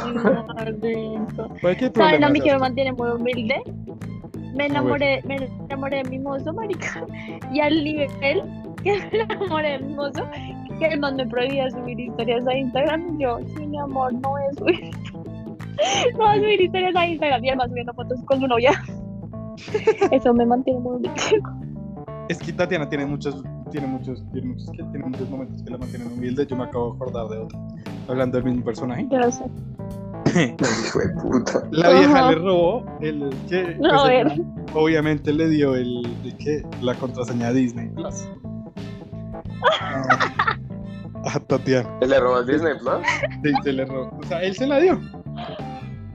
¿Saben 1.95 2.23
a 2.23 2.29
mí 2.29 2.41
que 2.41 2.51
me 2.51 2.59
mantiene 2.59 2.91
muy 2.91 3.09
humilde? 3.09 3.61
Me 4.53 4.65
enamoré, 4.65 5.21
me 5.25 5.49
enamoré 5.69 6.03
de 6.03 6.09
mi 6.09 6.19
mozo, 6.19 6.53
marica. 6.53 7.05
Y 7.53 7.59
al 7.59 7.83
nivel 7.83 8.41
que 8.83 8.95
me 9.11 9.23
enamoré 9.23 9.71
de 9.71 9.79
mi 9.79 9.93
mozo, 9.93 10.23
que 10.79 10.85
el 10.87 10.99
man 10.99 11.15
me 11.15 11.27
prohibía 11.27 11.69
subir 11.69 11.99
historias 11.99 12.45
a 12.47 12.55
Instagram. 12.55 13.15
Y 13.15 13.23
yo, 13.23 13.39
sí, 13.55 13.65
mi 13.65 13.79
amor, 13.79 14.13
no 14.13 14.29
voy 14.29 14.41
a 14.43 14.53
subir. 14.53 14.91
No 16.13 16.19
voy 16.19 16.27
a 16.27 16.35
subir 16.35 16.61
historias 16.61 16.95
a 16.95 17.07
Instagram. 17.07 17.43
Y 17.43 17.49
además 17.49 17.69
subiendo 17.69 17.93
fotos 17.93 18.19
con 18.25 18.39
su 18.39 18.47
novia. 18.47 18.71
Eso 20.11 20.33
me 20.33 20.45
mantiene 20.45 20.79
muy 20.79 20.97
humilde. 20.97 21.41
Es 22.29 22.37
que 22.37 22.53
Tatiana 22.53 22.87
tiene 22.87 23.05
muchos, 23.05 23.43
tiene 23.71 23.87
muchos, 23.87 24.23
tiene 24.31 24.47
muchos, 24.49 24.69
que 24.71 24.83
tiene 24.83 25.05
muchos 25.05 25.29
momentos 25.29 25.63
que 25.63 25.69
la 25.71 25.77
mantienen 25.77 26.11
humilde. 26.11 26.45
Yo 26.45 26.55
me 26.55 26.65
acabo 26.65 26.91
de 26.91 26.95
acordar 26.95 27.27
de 27.29 27.37
otro. 27.39 27.59
Hablando 28.07 28.37
del 28.37 28.45
mismo 28.45 28.63
personaje. 28.63 29.07
Yo 29.09 29.31
sé. 29.31 29.43
Hijo 30.85 30.99
de 30.99 31.09
puta. 31.21 31.63
La 31.71 31.89
vieja 31.91 32.19
Ajá. 32.19 32.31
le 32.31 32.35
robó 32.37 32.85
el 33.01 33.29
que 33.49 33.75
No, 33.79 33.89
pues, 33.89 34.01
a 34.01 34.07
ver. 34.07 34.31
obviamente 34.73 35.31
le 35.33 35.49
dio 35.49 35.75
el, 35.75 36.05
el 36.23 36.37
que 36.37 36.63
la 36.81 36.95
contraseña 36.95 37.47
a 37.47 37.53
Disney 37.53 37.89
Plus. 37.89 38.27
A, 39.79 41.35
a 41.35 41.39
Tatiana. 41.39 41.89
¿Le 42.01 42.19
robó 42.19 42.39
el 42.39 42.47
Disney 42.47 42.73
Plus? 42.79 43.05
Sí, 43.43 43.51
se 43.63 43.73
le 43.73 43.85
robó. 43.85 44.17
O 44.19 44.23
sea, 44.27 44.41
él 44.43 44.55
se 44.55 44.67
la 44.67 44.79
dio. 44.79 44.99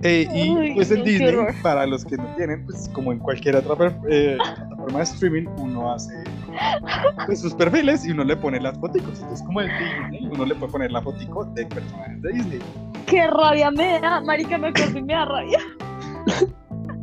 Eh, 0.03 0.29
y 0.35 0.51
Uy, 0.51 0.75
pues 0.75 0.91
en 0.91 1.03
qué 1.05 1.11
Disney, 1.11 1.35
horror. 1.35 1.55
para 1.63 1.87
los 1.87 2.05
que 2.05 2.17
no 2.17 2.27
tienen, 2.37 2.67
pues 2.67 2.89
como 2.93 3.13
en 3.13 3.19
cualquier 3.19 3.57
otra 3.57 3.99
eh, 4.09 4.37
plataforma 4.37 4.99
de 4.99 5.05
streaming, 5.05 5.47
uno 5.59 5.93
hace 5.93 6.13
pues, 7.27 7.41
sus 7.41 7.55
perfiles 7.55 8.05
y 8.07 8.11
uno 8.13 8.25
le 8.25 8.37
pone 8.37 8.61
las 8.61 8.79
foticos. 8.79 9.19
Entonces, 9.21 9.45
como 9.47 9.61
en 9.63 9.69
Disney, 10.11 10.29
uno 10.33 10.45
le 10.45 10.55
puede 10.55 10.73
poner 10.73 10.93
la 10.93 11.03
fotico 11.03 11.45
de 11.47 11.67
personajes 11.67 12.23
de 12.23 12.33
Disney. 12.33 12.59
Qué 13.07 13.27
rabia 13.27 13.71
me 13.71 14.01
da. 14.01 14.21
Marica, 14.21 14.59
me 14.59 14.69
acuerdo 14.69 14.99
y 14.99 15.03
me 15.03 15.13
da 15.15 15.25
rabia. 15.27 15.59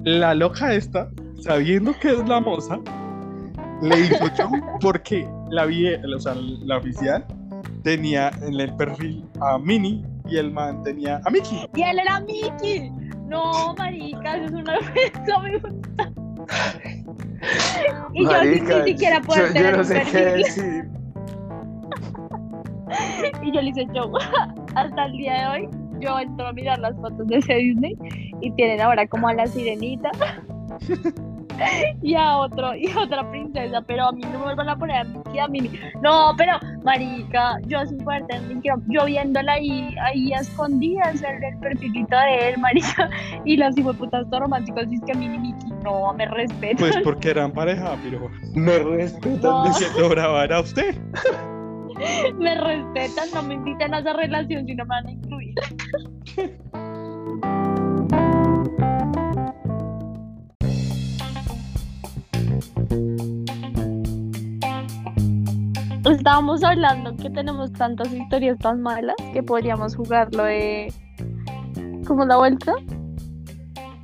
La 0.03 0.33
loca 0.33 0.73
esta, 0.73 1.09
sabiendo 1.41 1.93
que 1.99 2.09
es 2.11 2.27
la 2.27 2.39
moza, 2.41 2.77
le 3.81 3.99
hizo 4.01 4.27
show 4.37 4.51
porque 4.81 5.27
la, 5.49 5.65
vie- 5.65 5.99
o 6.13 6.19
sea, 6.19 6.35
la 6.35 6.77
oficial 6.77 7.25
tenía 7.83 8.31
en 8.41 8.59
el 8.59 8.73
perfil 8.75 9.25
a 9.41 9.57
Minnie 9.57 10.03
y 10.29 10.37
el 10.37 10.51
man 10.51 10.83
tenía 10.83 11.21
a 11.25 11.29
Mickey. 11.29 11.65
Y 11.75 11.81
él 11.83 11.99
era 11.99 12.19
Mickey. 12.21 12.91
No, 13.27 13.73
marica, 13.77 14.37
eso 14.37 14.45
es 14.45 14.51
una 14.53 14.73
vergüenza. 14.79 15.39
me 15.41 15.57
gusta. 15.57 17.02
Y 18.13 18.23
yo 18.25 18.43
ni 18.43 18.87
siquiera 18.91 19.19
yo- 19.19 19.25
poder 19.27 19.47
yo, 19.47 19.53
tener 19.53 19.71
no 19.73 19.79
un 19.79 19.85
sé 19.85 19.93
qué 20.11 20.11
perfil. 20.11 20.43
decir. 20.43 20.89
Y 23.41 23.51
yo 23.51 23.61
le 23.61 23.69
hice 23.69 23.85
show. 23.93 24.11
Hasta 24.75 25.05
el 25.05 25.11
día 25.13 25.33
de 25.33 25.47
hoy, 25.47 25.69
yo 25.99 26.19
entro 26.19 26.47
a 26.47 26.53
mirar 26.53 26.79
las 26.79 26.95
fotos 26.97 27.25
de 27.27 27.37
ese 27.37 27.55
Disney 27.55 27.97
y 28.41 28.51
tienen 28.51 28.81
ahora 28.81 29.07
como 29.07 29.27
a 29.27 29.33
la 29.33 29.47
sirenita 29.47 30.11
y 32.01 32.15
a 32.15 32.37
otro 32.37 32.75
y 32.75 32.89
a 32.89 32.99
otra 32.99 33.29
princesa, 33.29 33.81
pero 33.81 34.07
a 34.07 34.11
mí 34.11 34.21
no 34.21 34.39
me 34.39 34.45
vuelvan 34.45 34.69
a 34.69 34.77
poner 34.77 34.97
a 34.97 35.03
Mickey, 35.03 35.39
a 35.39 35.47
Minnie. 35.47 35.79
No, 36.01 36.33
pero 36.37 36.59
marica, 36.83 37.57
yo 37.67 37.85
sin 37.85 37.97
poder 37.99 38.25
tener 38.27 38.61
yo 38.87 39.05
viéndola 39.05 39.53
ahí, 39.53 39.95
ahí 40.01 40.33
a 40.33 40.39
escondidas 40.39 41.21
el, 41.21 41.43
el 41.43 41.57
perfilito 41.59 42.15
de 42.17 42.49
él, 42.49 42.59
marica, 42.59 43.09
y 43.45 43.57
las 43.57 43.75
putas 43.75 44.29
todo 44.29 44.41
románticos, 44.41 44.85
y 44.89 44.95
es 44.95 45.01
que 45.01 45.13
y 45.13 45.29
Mickey, 45.29 45.69
no, 45.83 46.13
me 46.13 46.25
respeto. 46.25 46.77
Pues 46.79 46.97
porque 47.03 47.29
eran 47.31 47.51
pareja, 47.51 47.95
pero 48.03 48.29
Me 48.53 48.79
respetan. 48.79 49.41
No. 49.41 49.65
le 49.65 49.73
siento 49.73 50.09
brava 50.09 50.43
era 50.43 50.59
usted. 50.59 50.95
me 52.39 52.55
respetan, 52.55 53.29
no 53.33 53.43
me 53.43 53.53
invitan 53.55 53.93
a 53.93 53.99
esa 53.99 54.13
relación 54.13 54.65
si 54.65 54.75
no 54.75 54.85
me 54.85 54.89
van 54.89 55.07
a 55.07 55.11
incluir. 55.11 55.53
Estábamos 66.05 66.63
hablando 66.63 67.15
que 67.15 67.29
tenemos 67.29 67.71
tantas 67.73 68.11
historias 68.11 68.57
tan 68.59 68.81
malas 68.81 69.15
que 69.31 69.41
podríamos 69.41 69.95
jugarlo 69.95 70.43
de. 70.43 70.93
¿Cómo 72.05 72.25
la 72.25 72.37
vuelta? 72.37 72.73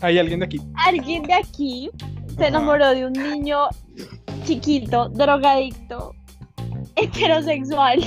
Hay 0.01 0.17
alguien 0.17 0.39
de 0.39 0.45
aquí. 0.45 0.61
Alguien 0.75 1.23
de 1.23 1.33
aquí 1.33 1.89
se 2.37 2.47
enamoró 2.47 2.89
de 2.91 3.05
un 3.05 3.13
niño 3.13 3.67
chiquito, 4.45 5.09
drogadicto, 5.09 6.15
heterosexual. 6.95 7.99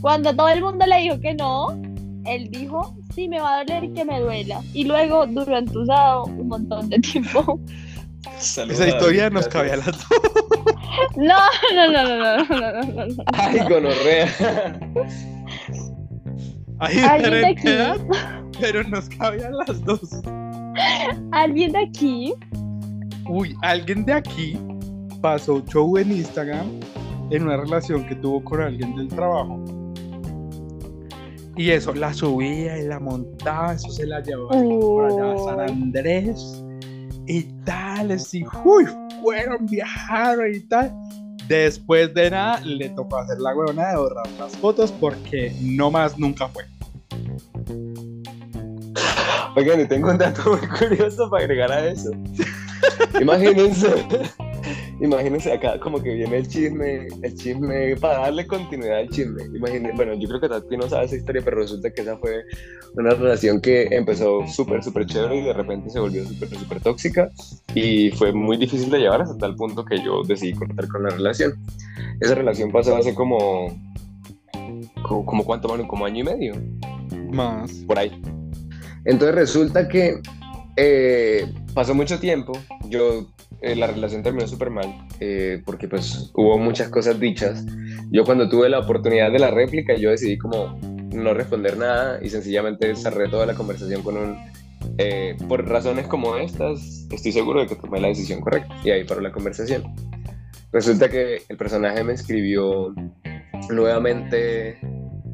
Cuando 0.00 0.34
todo 0.34 0.48
el 0.48 0.62
mundo 0.62 0.86
le 0.86 1.00
dijo 1.00 1.20
que 1.20 1.34
no, 1.34 1.78
él 2.24 2.48
dijo, 2.50 2.96
sí, 3.14 3.28
me 3.28 3.38
va 3.38 3.56
a 3.56 3.64
doler 3.64 3.92
que 3.92 4.04
me 4.04 4.20
duela. 4.20 4.62
Y 4.72 4.84
luego 4.84 5.26
duró 5.26 5.58
entusado 5.58 6.24
un 6.24 6.48
montón 6.48 6.88
de 6.88 6.98
tiempo. 7.00 7.60
Esa 8.38 8.88
historia 8.88 9.28
nos 9.28 9.46
cabe 9.46 9.72
a 9.72 9.76
las 9.76 9.86
dos. 9.86 10.53
No, 11.16 11.36
no, 11.74 11.92
no, 11.92 12.02
no, 12.02 12.16
no, 12.18 12.44
no, 12.44 12.82
no, 12.82 13.06
no. 13.06 13.24
Ay, 13.32 13.60
gonorrea. 13.68 14.28
Ay, 16.78 16.98
¿Alguien 16.98 17.32
de 17.32 17.46
aquí? 17.46 17.68
pero 18.60 18.82
nos 18.84 19.08
cabían 19.08 19.56
las 19.56 19.84
dos. 19.84 20.22
¿Alguien 21.32 21.72
de 21.72 21.78
aquí? 21.78 22.34
Uy, 23.28 23.54
alguien 23.62 24.04
de 24.04 24.12
aquí 24.12 24.58
pasó 25.20 25.62
show 25.66 25.96
en 25.96 26.12
Instagram 26.12 26.66
en 27.30 27.44
una 27.44 27.56
relación 27.56 28.06
que 28.06 28.14
tuvo 28.16 28.44
con 28.44 28.60
alguien 28.60 28.94
del 28.96 29.08
trabajo. 29.08 29.62
Y 31.56 31.70
eso, 31.70 31.94
la 31.94 32.12
subía 32.12 32.78
y 32.78 32.86
la 32.86 32.98
montaba, 32.98 33.74
eso 33.74 33.88
se 33.90 34.06
la 34.06 34.20
llevaba 34.20 34.50
oh. 34.54 34.96
para 34.96 35.14
allá 35.14 35.32
a 35.32 35.38
San 35.38 35.60
Andrés 35.60 36.64
y 37.26 37.42
tal, 37.64 38.10
así, 38.10 38.44
uy, 38.64 38.84
fueron, 39.24 39.66
viajaron 39.66 40.54
y 40.54 40.60
tal. 40.60 40.92
Después 41.48 42.12
de 42.14 42.30
nada, 42.30 42.60
le 42.60 42.90
tocó 42.90 43.18
hacer 43.18 43.38
la 43.38 43.54
huevona 43.54 43.90
de 43.90 43.96
borrar 43.96 44.28
las 44.38 44.56
fotos 44.56 44.92
porque 44.92 45.54
no 45.60 45.90
más 45.90 46.18
nunca 46.18 46.48
fue. 46.48 46.64
Oigan, 49.56 49.80
y 49.80 49.86
tengo 49.86 50.10
un 50.10 50.18
dato 50.18 50.58
muy 50.58 50.68
curioso 50.68 51.30
para 51.30 51.44
agregar 51.44 51.72
a 51.72 51.86
eso. 51.86 52.10
Imagínense, 53.20 54.06
imagínense 55.04 55.52
acá 55.52 55.78
como 55.78 56.02
que 56.02 56.14
viene 56.14 56.38
el 56.38 56.48
chisme, 56.48 57.06
el 57.22 57.34
chisme, 57.34 57.96
para 57.96 58.20
darle 58.20 58.46
continuidad 58.46 58.98
al 58.98 59.08
chisme. 59.10 59.44
Imagínense, 59.54 59.96
bueno, 59.96 60.14
yo 60.14 60.28
creo 60.28 60.40
que 60.40 60.48
Tati 60.48 60.76
no 60.76 60.88
sabe 60.88 61.06
esa 61.06 61.16
historia, 61.16 61.42
pero 61.44 61.58
resulta 61.58 61.90
que 61.90 62.02
esa 62.02 62.16
fue 62.16 62.44
una 62.94 63.10
relación 63.10 63.60
que 63.60 63.88
empezó 63.90 64.46
súper, 64.46 64.82
súper 64.82 65.06
chévere 65.06 65.36
y 65.36 65.42
de 65.42 65.52
repente 65.52 65.90
se 65.90 66.00
volvió 66.00 66.24
súper, 66.24 66.48
súper 66.48 66.80
tóxica 66.80 67.28
y 67.74 68.10
fue 68.12 68.32
muy 68.32 68.56
difícil 68.56 68.90
de 68.90 69.00
llevar 69.00 69.22
hasta 69.22 69.36
tal 69.36 69.54
punto 69.56 69.84
que 69.84 70.02
yo 70.02 70.22
decidí 70.22 70.54
cortar 70.54 70.88
con 70.88 71.02
la 71.02 71.10
relación. 71.10 71.54
Esa 72.20 72.34
relación 72.34 72.72
pasó 72.72 72.96
hace 72.96 73.14
como, 73.14 73.68
como, 75.02 75.26
como 75.26 75.44
cuánto, 75.44 75.68
mano, 75.68 75.86
como 75.86 76.06
año 76.06 76.20
y 76.20 76.24
medio 76.24 76.54
Más. 77.30 77.72
por 77.86 77.98
ahí. 77.98 78.10
Entonces 79.04 79.34
resulta 79.34 79.86
que 79.86 80.20
eh, 80.76 81.46
pasó 81.74 81.94
mucho 81.94 82.18
tiempo, 82.18 82.52
yo, 82.88 83.26
eh, 83.64 83.76
la 83.76 83.86
relación 83.86 84.22
terminó 84.22 84.46
súper 84.46 84.70
mal, 84.70 85.06
eh, 85.20 85.62
porque 85.64 85.88
pues 85.88 86.30
hubo 86.34 86.58
muchas 86.58 86.88
cosas 86.88 87.18
dichas. 87.18 87.64
Yo 88.10 88.24
cuando 88.24 88.48
tuve 88.48 88.68
la 88.68 88.78
oportunidad 88.78 89.32
de 89.32 89.38
la 89.38 89.50
réplica, 89.50 89.94
yo 89.94 90.10
decidí 90.10 90.36
como 90.36 90.78
no 91.12 91.32
responder 91.32 91.76
nada 91.78 92.18
y 92.22 92.28
sencillamente 92.28 92.94
cerré 92.96 93.28
toda 93.28 93.46
la 93.46 93.54
conversación 93.54 94.02
con 94.02 94.16
un... 94.16 94.36
eh, 94.98 95.36
por 95.48 95.66
razones 95.68 96.06
como 96.06 96.36
estas, 96.36 97.06
estoy 97.10 97.32
seguro 97.32 97.60
de 97.60 97.68
que 97.68 97.76
tomé 97.76 98.00
la 98.00 98.08
decisión 98.08 98.40
correcta 98.40 98.74
y 98.84 98.90
ahí 98.90 99.04
paró 99.04 99.20
la 99.20 99.32
conversación. 99.32 99.82
Resulta 100.72 101.08
que 101.08 101.42
el 101.48 101.56
personaje 101.56 102.02
me 102.02 102.14
escribió 102.14 102.92
nuevamente 103.70 104.78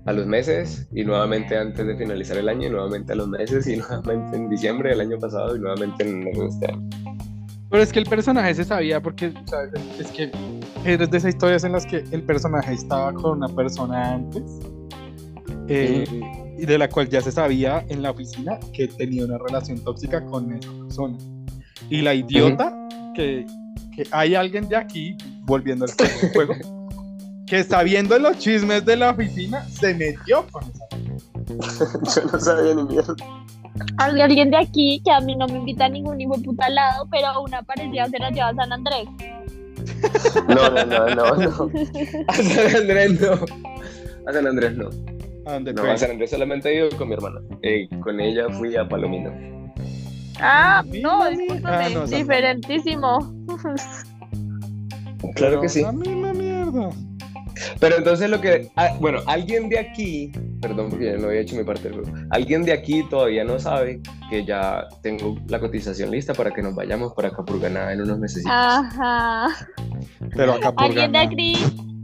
a 0.06 0.12
los 0.12 0.26
meses 0.26 0.88
y 0.92 1.04
nuevamente 1.04 1.56
antes 1.56 1.86
de 1.86 1.96
finalizar 1.96 2.36
el 2.36 2.48
año 2.48 2.68
y 2.68 2.70
nuevamente 2.70 3.12
a 3.12 3.16
los 3.16 3.28
meses 3.28 3.66
y 3.66 3.76
nuevamente 3.76 4.36
en 4.36 4.48
diciembre 4.48 4.90
del 4.90 5.00
año 5.00 5.18
pasado 5.18 5.56
y 5.56 5.60
nuevamente 5.60 6.02
en 6.02 6.22
enero 6.22 6.42
de 6.42 6.48
este 6.48 6.66
año. 6.72 6.88
Pero 7.70 7.82
es 7.82 7.92
que 7.92 8.00
el 8.00 8.06
personaje 8.06 8.54
se 8.54 8.64
sabía 8.64 9.00
porque 9.00 9.32
sea, 9.46 9.60
es 9.98 10.08
que 10.08 10.30
eres 10.84 11.10
de 11.10 11.18
esas 11.18 11.34
historias 11.34 11.64
en 11.64 11.72
las 11.72 11.86
que 11.86 12.04
el 12.10 12.22
personaje 12.22 12.72
estaba 12.72 13.12
con 13.12 13.38
una 13.38 13.48
persona 13.48 14.14
antes 14.14 14.42
eh, 15.68 16.04
y 16.58 16.66
de 16.66 16.78
la 16.78 16.88
cual 16.88 17.08
ya 17.08 17.20
se 17.20 17.30
sabía 17.30 17.84
en 17.88 18.02
la 18.02 18.10
oficina 18.10 18.58
que 18.72 18.88
tenía 18.88 19.24
una 19.24 19.38
relación 19.38 19.78
tóxica 19.84 20.24
con 20.26 20.52
esa 20.52 20.70
persona. 20.72 21.16
Y 21.88 22.02
la 22.02 22.12
idiota 22.14 22.74
que, 23.14 23.46
que 23.94 24.04
hay 24.10 24.34
alguien 24.34 24.68
de 24.68 24.76
aquí, 24.76 25.16
volviendo 25.42 25.84
al 25.84 25.92
juego, 26.32 26.54
que 27.46 27.62
sabiendo 27.62 28.18
los 28.18 28.38
chismes 28.38 28.84
de 28.84 28.96
la 28.96 29.10
oficina, 29.10 29.64
se 29.68 29.94
metió 29.94 30.44
con 30.50 30.64
esa 30.64 30.90
Yo 32.20 32.30
no 32.32 32.40
sabía 32.40 32.74
ni 32.74 32.84
mierda. 32.84 33.14
Hay 33.98 34.20
alguien 34.20 34.50
de 34.50 34.58
aquí 34.58 35.00
que 35.04 35.10
a 35.10 35.20
mí 35.20 35.36
no 35.36 35.46
me 35.46 35.58
invita 35.58 35.86
a 35.86 35.88
ningún 35.88 36.20
hijo 36.20 36.36
de 36.36 36.42
puta 36.44 36.68
lado, 36.68 37.06
pero 37.10 37.42
una 37.42 37.62
parecida 37.62 38.06
se 38.08 38.18
la 38.18 38.30
lleva 38.30 38.48
a 38.48 38.54
San 38.54 38.72
Andrés. 38.72 39.08
No, 40.48 40.70
no, 40.70 40.84
no, 40.84 41.06
no, 41.14 41.36
no. 41.36 41.70
A 42.28 42.34
San 42.34 42.76
Andrés 42.76 43.20
no. 43.20 43.32
A 44.26 44.32
San 44.32 44.46
Andrés 44.46 44.76
no. 44.76 44.88
¿A 45.46 45.52
dónde 45.54 45.72
No, 45.72 45.82
a 45.82 45.96
San 45.96 46.10
Andrés 46.12 46.30
solamente 46.30 46.70
he 46.70 46.76
ido 46.76 46.96
con 46.96 47.08
mi 47.08 47.14
hermana. 47.14 47.40
Eh, 47.62 47.88
con 48.02 48.20
ella 48.20 48.48
fui 48.50 48.76
a 48.76 48.88
Palomino. 48.88 49.30
Ah, 50.38 50.82
no, 51.02 51.28
discúlpame, 51.28 51.84
Ah, 51.84 51.88
no, 51.90 52.06
diferentísimo. 52.06 53.18
Claro 55.34 55.60
que 55.60 55.68
sí. 55.68 55.82
La 55.82 55.92
misma 55.92 56.32
mierda. 56.32 56.90
Pero 57.78 57.96
entonces 57.96 58.30
lo 58.30 58.40
que, 58.40 58.68
ah, 58.76 58.96
bueno, 59.00 59.20
alguien 59.26 59.68
de 59.68 59.78
aquí, 59.78 60.32
perdón 60.60 60.90
porque 60.90 61.06
ya 61.06 61.16
no 61.16 61.28
había 61.28 61.40
hecho 61.40 61.56
mi 61.56 61.64
parte 61.64 61.84
del 61.84 61.94
juego, 61.94 62.12
alguien 62.30 62.64
de 62.64 62.72
aquí 62.72 63.04
todavía 63.08 63.44
no 63.44 63.58
sabe 63.58 64.00
que 64.28 64.44
ya 64.44 64.86
tengo 65.02 65.36
la 65.48 65.60
cotización 65.60 66.10
lista 66.10 66.34
para 66.34 66.50
que 66.50 66.62
nos 66.62 66.74
vayamos 66.74 67.12
para 67.14 67.30
Capurganá 67.30 67.92
en 67.92 68.02
unos 68.02 68.18
meses. 68.18 68.44
Ajá. 68.46 69.48
Pero 70.36 70.54
acá 70.54 70.72
por 70.72 70.84
Alguien 70.84 71.12
de 71.12 71.18
aquí 71.18 71.56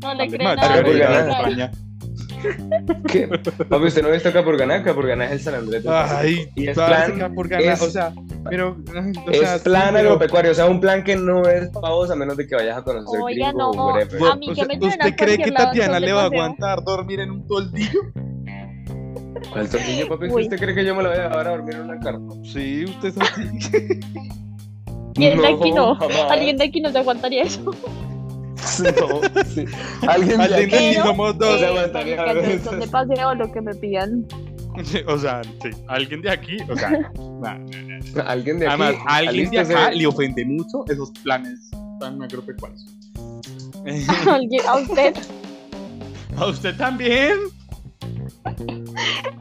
no 0.03 0.14
le 0.14 0.29
cree 0.29 0.57
nada. 0.57 1.31
España. 1.31 1.71
¿Qué? 3.09 3.28
Papi, 3.28 3.85
¿usted 3.87 4.02
no 4.02 4.09
ha 4.09 4.12
visto 4.12 4.32
Capurganá? 4.32 4.82
Capurganá 4.82 5.26
es 5.26 5.32
el 5.32 5.40
San 5.40 5.54
Andrés 5.54 5.82
del. 5.85 5.92
Ay, 5.92 6.48
Y 6.54 6.68
es 6.68 6.74
plan- 6.74 7.12
acá 7.12 7.30
por 7.35 7.48
ganar, 7.48 7.74
es- 7.74 7.82
o 7.82 7.90
sea, 7.90 8.12
pero 8.48 8.76
ay, 8.94 9.12
o 9.26 9.30
Es 9.30 9.38
sea, 9.40 9.59
sí, 9.59 9.64
plan 9.64 9.94
pero- 9.94 10.09
agropecuario, 10.11 10.50
o 10.52 10.54
sea, 10.54 10.66
un 10.66 10.80
plan 10.80 11.02
que 11.04 11.16
no 11.16 11.42
es 11.48 11.68
para 11.70 11.90
vos 11.90 12.11
a 12.11 12.16
menos 12.16 12.37
de 12.37 12.46
que 12.46 12.54
vayas 12.54 12.78
a 12.78 12.82
conocer 12.82 13.20
Oiga, 13.20 13.48
gringo 13.52 13.72
no. 13.74 13.87
whatever. 13.87 14.22
A 14.30 14.37
mí 14.37 14.50
O 14.50 14.54
que 14.54 14.64
me 14.66 14.87
¿Usted 14.87 15.16
cree 15.16 15.38
que 15.38 15.52
Tatiana 15.52 16.00
le 16.00 16.12
va 16.12 16.22
a 16.22 16.24
aguantar 16.26 16.82
dormir 16.85 17.20
en 17.20 17.30
un 17.30 17.46
toldillo? 17.46 18.00
¿Cuál 19.52 19.68
tornillo, 19.68 20.09
papi? 20.09 20.26
Uy. 20.28 20.42
¿Usted 20.44 20.59
cree 20.59 20.74
que 20.74 20.85
yo 20.85 20.94
me 20.94 21.02
lo 21.02 21.11
voy 21.11 21.18
a 21.18 21.28
llevar 21.28 21.46
a 21.46 21.50
dormir 21.50 21.74
en 21.76 21.82
una 21.82 21.98
carpa? 22.00 22.35
Sí, 22.44 22.85
usted 22.85 23.09
es 23.09 23.18
así. 23.18 24.00
Y 25.18 25.24
el 25.26 25.38
de 25.40 25.46
aquí 25.48 25.72
no. 25.72 25.94
jamás. 25.94 26.30
Alguien 26.30 26.56
de 26.59 26.64
aquí 26.64 26.80
no 26.80 26.90
se 26.90 26.98
aguantaría 26.98 27.42
eso. 27.44 27.70
No, 29.01 29.45
sí. 29.45 29.64
Alguien 30.09 30.38
de 30.38 30.45
aquí. 30.45 30.55
aquí 30.64 30.71
Pero, 30.95 31.05
somos 31.05 31.38
dos. 31.38 31.61
eh, 31.62 32.61
son 32.64 32.81
de 32.81 32.87
paseo 32.88 33.35
lo 33.35 33.53
que 33.53 33.61
me 33.61 33.75
pidan. 33.75 34.25
O 35.07 35.19
sea, 35.19 35.40
sí, 35.62 35.71
alguien 35.88 36.21
de 36.21 36.31
aquí, 36.31 36.59
o 36.69 36.77
sea, 36.77 36.90
nah. 37.40 37.57
Alguien 38.27 38.59
de 38.59 38.66
aquí. 38.66 38.75
además, 38.83 38.95
alguien 39.07 39.51
de 39.51 39.59
acá 39.61 39.90
le 39.90 40.07
ofende 40.07 40.45
mucho 40.45 40.85
esos 40.88 41.11
planes 41.23 41.59
tan 41.99 42.23
agropecuarios. 42.23 42.85
Alguien- 44.31 44.66
a 44.66 44.77
usted, 44.77 45.14
¿A 46.37 46.47
usted 46.49 46.77
también? 46.77 47.38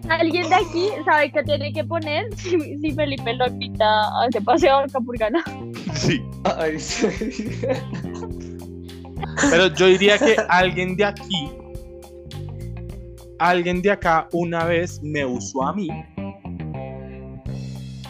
alguien 0.09 0.47
de 0.49 0.55
aquí 0.55 0.87
sabe 1.03 1.31
qué 1.31 1.43
tiene 1.43 1.73
que 1.73 1.83
poner 1.83 2.33
si, 2.37 2.77
si 2.77 2.91
Felipe 2.93 3.33
lo 3.33 3.47
invita 3.47 3.85
a 3.85 4.27
ese 4.29 4.39
paseo 4.41 4.77
a 4.77 4.87
Capurgana. 4.87 5.43
Sí. 5.95 6.21
Ay, 6.57 6.79
sí. 6.79 7.07
Pero 9.49 9.67
yo 9.67 9.87
diría 9.87 10.17
que 10.17 10.35
alguien 10.49 10.95
de 10.95 11.05
aquí, 11.05 11.49
alguien 13.39 13.81
de 13.81 13.91
acá 13.91 14.27
una 14.31 14.65
vez 14.65 15.01
me 15.03 15.25
usó 15.25 15.63
a 15.63 15.73
mí 15.73 15.89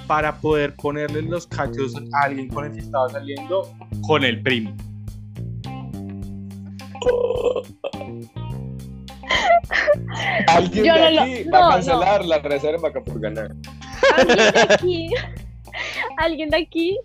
para 0.08 0.36
poder 0.40 0.76
ponerle 0.76 1.24
los 1.24 1.48
cachos 1.48 1.96
a 2.14 2.26
alguien 2.26 2.48
con 2.48 2.66
el 2.66 2.74
que 2.74 2.80
estaba 2.80 3.10
saliendo 3.10 3.72
con 4.06 4.24
el 4.24 4.42
primo. 4.44 4.76
Alguien 10.48 10.86
Yo 10.86 10.94
de 10.94 11.00
no 11.02 11.10
lo- 11.12 11.22
aquí 11.22 11.44
no, 11.46 11.52
va 11.52 11.58
a 11.60 11.62
no. 11.62 11.70
cancelar 11.76 12.26
la 12.26 12.40
reserva 12.40 12.92
Capurganá. 12.92 13.48
Alguien 14.18 14.38
de 14.38 14.60
aquí, 14.74 15.10
alguien 16.18 16.50
de 16.50 16.58
aquí, 16.58 17.00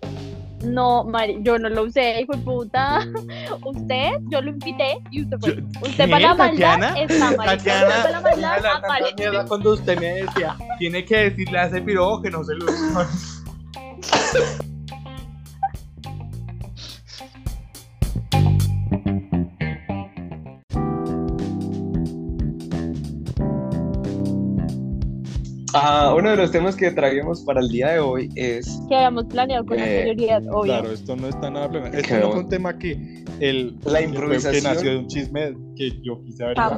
no, 0.63 1.03
Mari, 1.03 1.37
yo 1.41 1.57
no 1.57 1.69
lo 1.69 1.83
usé, 1.83 2.21
hijo 2.21 2.33
de 2.33 2.39
puta. 2.39 3.07
Usted, 3.65 4.11
yo 4.29 4.41
lo 4.41 4.51
invité 4.51 4.99
y 5.11 5.23
usted 5.23 5.37
fue. 5.39 5.63
Usted 5.81 6.05
¿qué, 6.05 6.11
para 6.11 6.19
la 6.19 6.35
maldad 6.35 6.97
está, 6.97 7.31
marica. 7.31 7.57
Tatiana, 7.57 7.87
para 7.87 8.11
la 8.11 8.21
maldad 8.21 8.65
aparece. 8.75 9.47
cuando 9.47 9.73
usted 9.73 9.99
me 9.99 10.23
decía, 10.23 10.55
tiene 10.79 11.05
que 11.05 11.29
decirle 11.29 11.59
a 11.59 11.65
ese 11.65 11.81
piro 11.81 12.21
que 12.21 12.29
no 12.29 12.43
se 12.43 12.55
lo 12.55 12.65
Ah, 25.73 26.13
uno 26.17 26.31
de 26.31 26.35
los 26.37 26.51
temas 26.51 26.75
que 26.75 26.91
traíamos 26.91 27.41
para 27.41 27.61
el 27.61 27.69
día 27.69 27.91
de 27.91 27.99
hoy 27.99 28.29
es 28.35 28.79
Que 28.89 28.95
habíamos 28.95 29.25
planeado 29.25 29.65
con 29.65 29.79
Eh, 29.79 29.83
anterioridad, 29.83 30.43
obvio. 30.49 30.63
Claro, 30.63 30.91
esto 30.91 31.15
no 31.15 31.27
está 31.27 31.49
nada 31.49 31.69
planeado. 31.69 31.97
Esto 31.97 32.09
Que 32.15 32.19
no 32.21 32.31
fue 32.31 32.39
un 32.41 32.49
tema 32.49 32.77
que 32.77 33.23
el 33.39 33.77
La 33.85 33.99
que 33.99 34.05
improvisación. 34.05 34.63
nació 34.63 34.91
de 34.91 34.97
un 34.97 35.07
chisme 35.07 35.53
que 35.75 35.99
yo 36.01 36.21
quise 36.23 36.43
averiguar. 36.43 36.69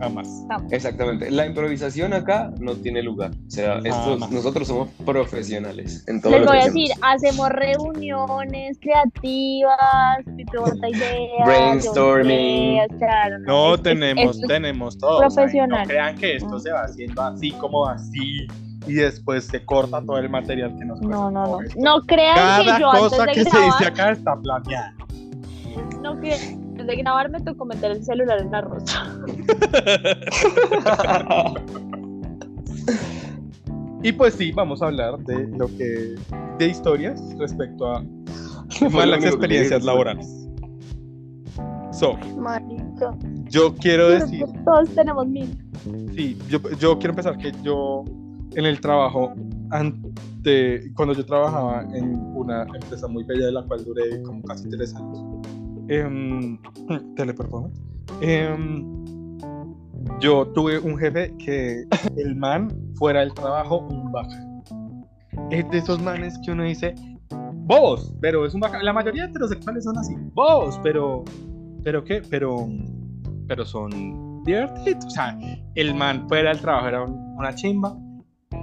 Jamás. 0.00 0.24
Jamás. 0.48 0.72
exactamente. 0.72 1.30
La 1.30 1.46
improvisación 1.46 2.12
acá 2.12 2.50
no 2.60 2.74
tiene 2.74 3.02
lugar. 3.02 3.30
O 3.46 3.50
sea, 3.50 3.78
estos- 3.84 4.30
nosotros 4.30 4.68
somos 4.68 4.88
profesionales 5.04 6.04
en 6.08 6.20
todo 6.20 6.32
Les 6.32 6.40
lo 6.42 6.46
voy 6.48 6.56
que 6.58 6.62
a 6.62 6.66
decir, 6.66 6.88
hacemos 7.02 7.48
reuniones 7.50 8.78
creativas, 8.80 10.26
ideas, 10.26 11.46
Brainstorming. 11.46 12.30
ideas, 12.72 12.88
claro, 12.98 13.38
No, 13.40 13.74
es- 13.74 13.82
tenemos, 13.82 14.38
es- 14.40 14.46
tenemos 14.48 14.98
todo. 14.98 15.18
o 15.26 15.30
sea, 15.30 15.44
y 15.44 15.46
profesional. 15.46 15.80
no 15.82 15.88
crean 15.88 16.16
que 16.16 16.36
esto 16.36 16.58
se 16.60 16.72
va 16.72 16.82
haciendo 16.82 17.22
así 17.22 17.50
como 17.52 17.86
así 17.86 18.46
y 18.86 18.92
después 18.94 19.44
se 19.46 19.64
corta 19.64 20.02
todo 20.04 20.18
el 20.18 20.28
material 20.28 20.74
que 20.76 20.84
nos 20.84 21.00
No, 21.00 21.30
no, 21.30 21.46
no. 21.46 21.60
esto- 21.62 21.78
No 21.80 22.00
crean 22.02 22.34
Cada 22.36 22.58
que 22.76 22.80
yo 22.80 22.90
antes 22.90 23.08
cosa 23.10 23.26
de 23.26 23.32
que 23.32 23.44
se 23.44 23.58
dice 23.60 23.86
acá 23.86 24.10
está 24.10 24.36
planeada. 24.36 24.94
no 26.02 26.18
crean 26.18 26.61
antes 26.82 26.96
de 26.96 27.02
grabar 27.02 27.30
me 27.30 27.40
tocó 27.40 27.64
meter 27.64 27.92
el 27.92 28.04
celular 28.04 28.40
en 28.40 28.50
la 28.50 28.60
rosa. 28.62 29.16
Y 34.02 34.10
pues 34.12 34.34
sí, 34.34 34.50
vamos 34.52 34.82
a 34.82 34.86
hablar 34.86 35.18
de 35.20 35.46
lo 35.56 35.68
que 35.68 36.14
de 36.58 36.66
historias 36.66 37.20
respecto 37.38 37.86
a 37.86 38.04
malas 38.90 39.24
experiencias 39.24 39.84
laborales. 39.84 40.26
So, 41.92 42.16
Marica. 42.38 43.16
yo 43.48 43.74
quiero 43.74 44.08
Pero 44.08 44.18
decir, 44.20 44.46
Todos 44.64 44.88
tenemos 44.94 45.26
mil. 45.28 45.56
sí, 46.16 46.36
yo, 46.48 46.58
yo 46.80 46.98
quiero 46.98 47.10
empezar 47.12 47.36
que 47.38 47.52
yo 47.62 48.02
en 48.56 48.64
el 48.66 48.80
trabajo 48.80 49.34
ante 49.70 50.90
cuando 50.96 51.14
yo 51.14 51.24
trabajaba 51.24 51.82
en 51.94 52.14
una 52.34 52.62
empresa 52.74 53.06
muy 53.06 53.22
bella 53.24 53.46
de 53.46 53.52
la 53.52 53.62
cual 53.62 53.84
duré 53.84 54.20
como 54.22 54.42
casi 54.42 54.68
tres 54.68 54.94
años. 54.96 55.18
Em, 56.00 56.58
teleperformance. 57.16 57.80
em, 58.20 58.84
yo 60.20 60.46
tuve 60.48 60.78
un 60.78 60.96
jefe 60.98 61.34
que 61.38 61.84
el 62.16 62.34
man 62.36 62.68
fuera 62.94 63.20
del 63.20 63.32
trabajo 63.34 63.78
un 63.78 64.10
bacán. 64.12 64.62
Es 65.50 65.68
de 65.70 65.78
esos 65.78 66.00
manes 66.02 66.38
que 66.44 66.52
uno 66.52 66.64
dice, 66.64 66.94
bobos, 67.66 68.12
pero 68.20 68.44
es 68.46 68.54
un 68.54 68.60
bacán. 68.60 68.84
La 68.84 68.92
mayoría 68.92 69.24
de 69.24 69.30
heterosexuales 69.30 69.84
son 69.84 69.96
así, 69.98 70.14
bobos, 70.34 70.78
pero, 70.82 71.24
pero 71.82 72.04
qué, 72.04 72.22
pero, 72.28 72.68
pero 73.46 73.64
son 73.64 74.42
divertidos. 74.44 75.04
O 75.06 75.10
sea, 75.10 75.38
el 75.74 75.94
man 75.94 76.26
fuera 76.28 76.50
del 76.50 76.60
trabajo 76.60 76.88
era 76.88 77.02
un- 77.04 77.34
una 77.38 77.54
chimba. 77.54 77.96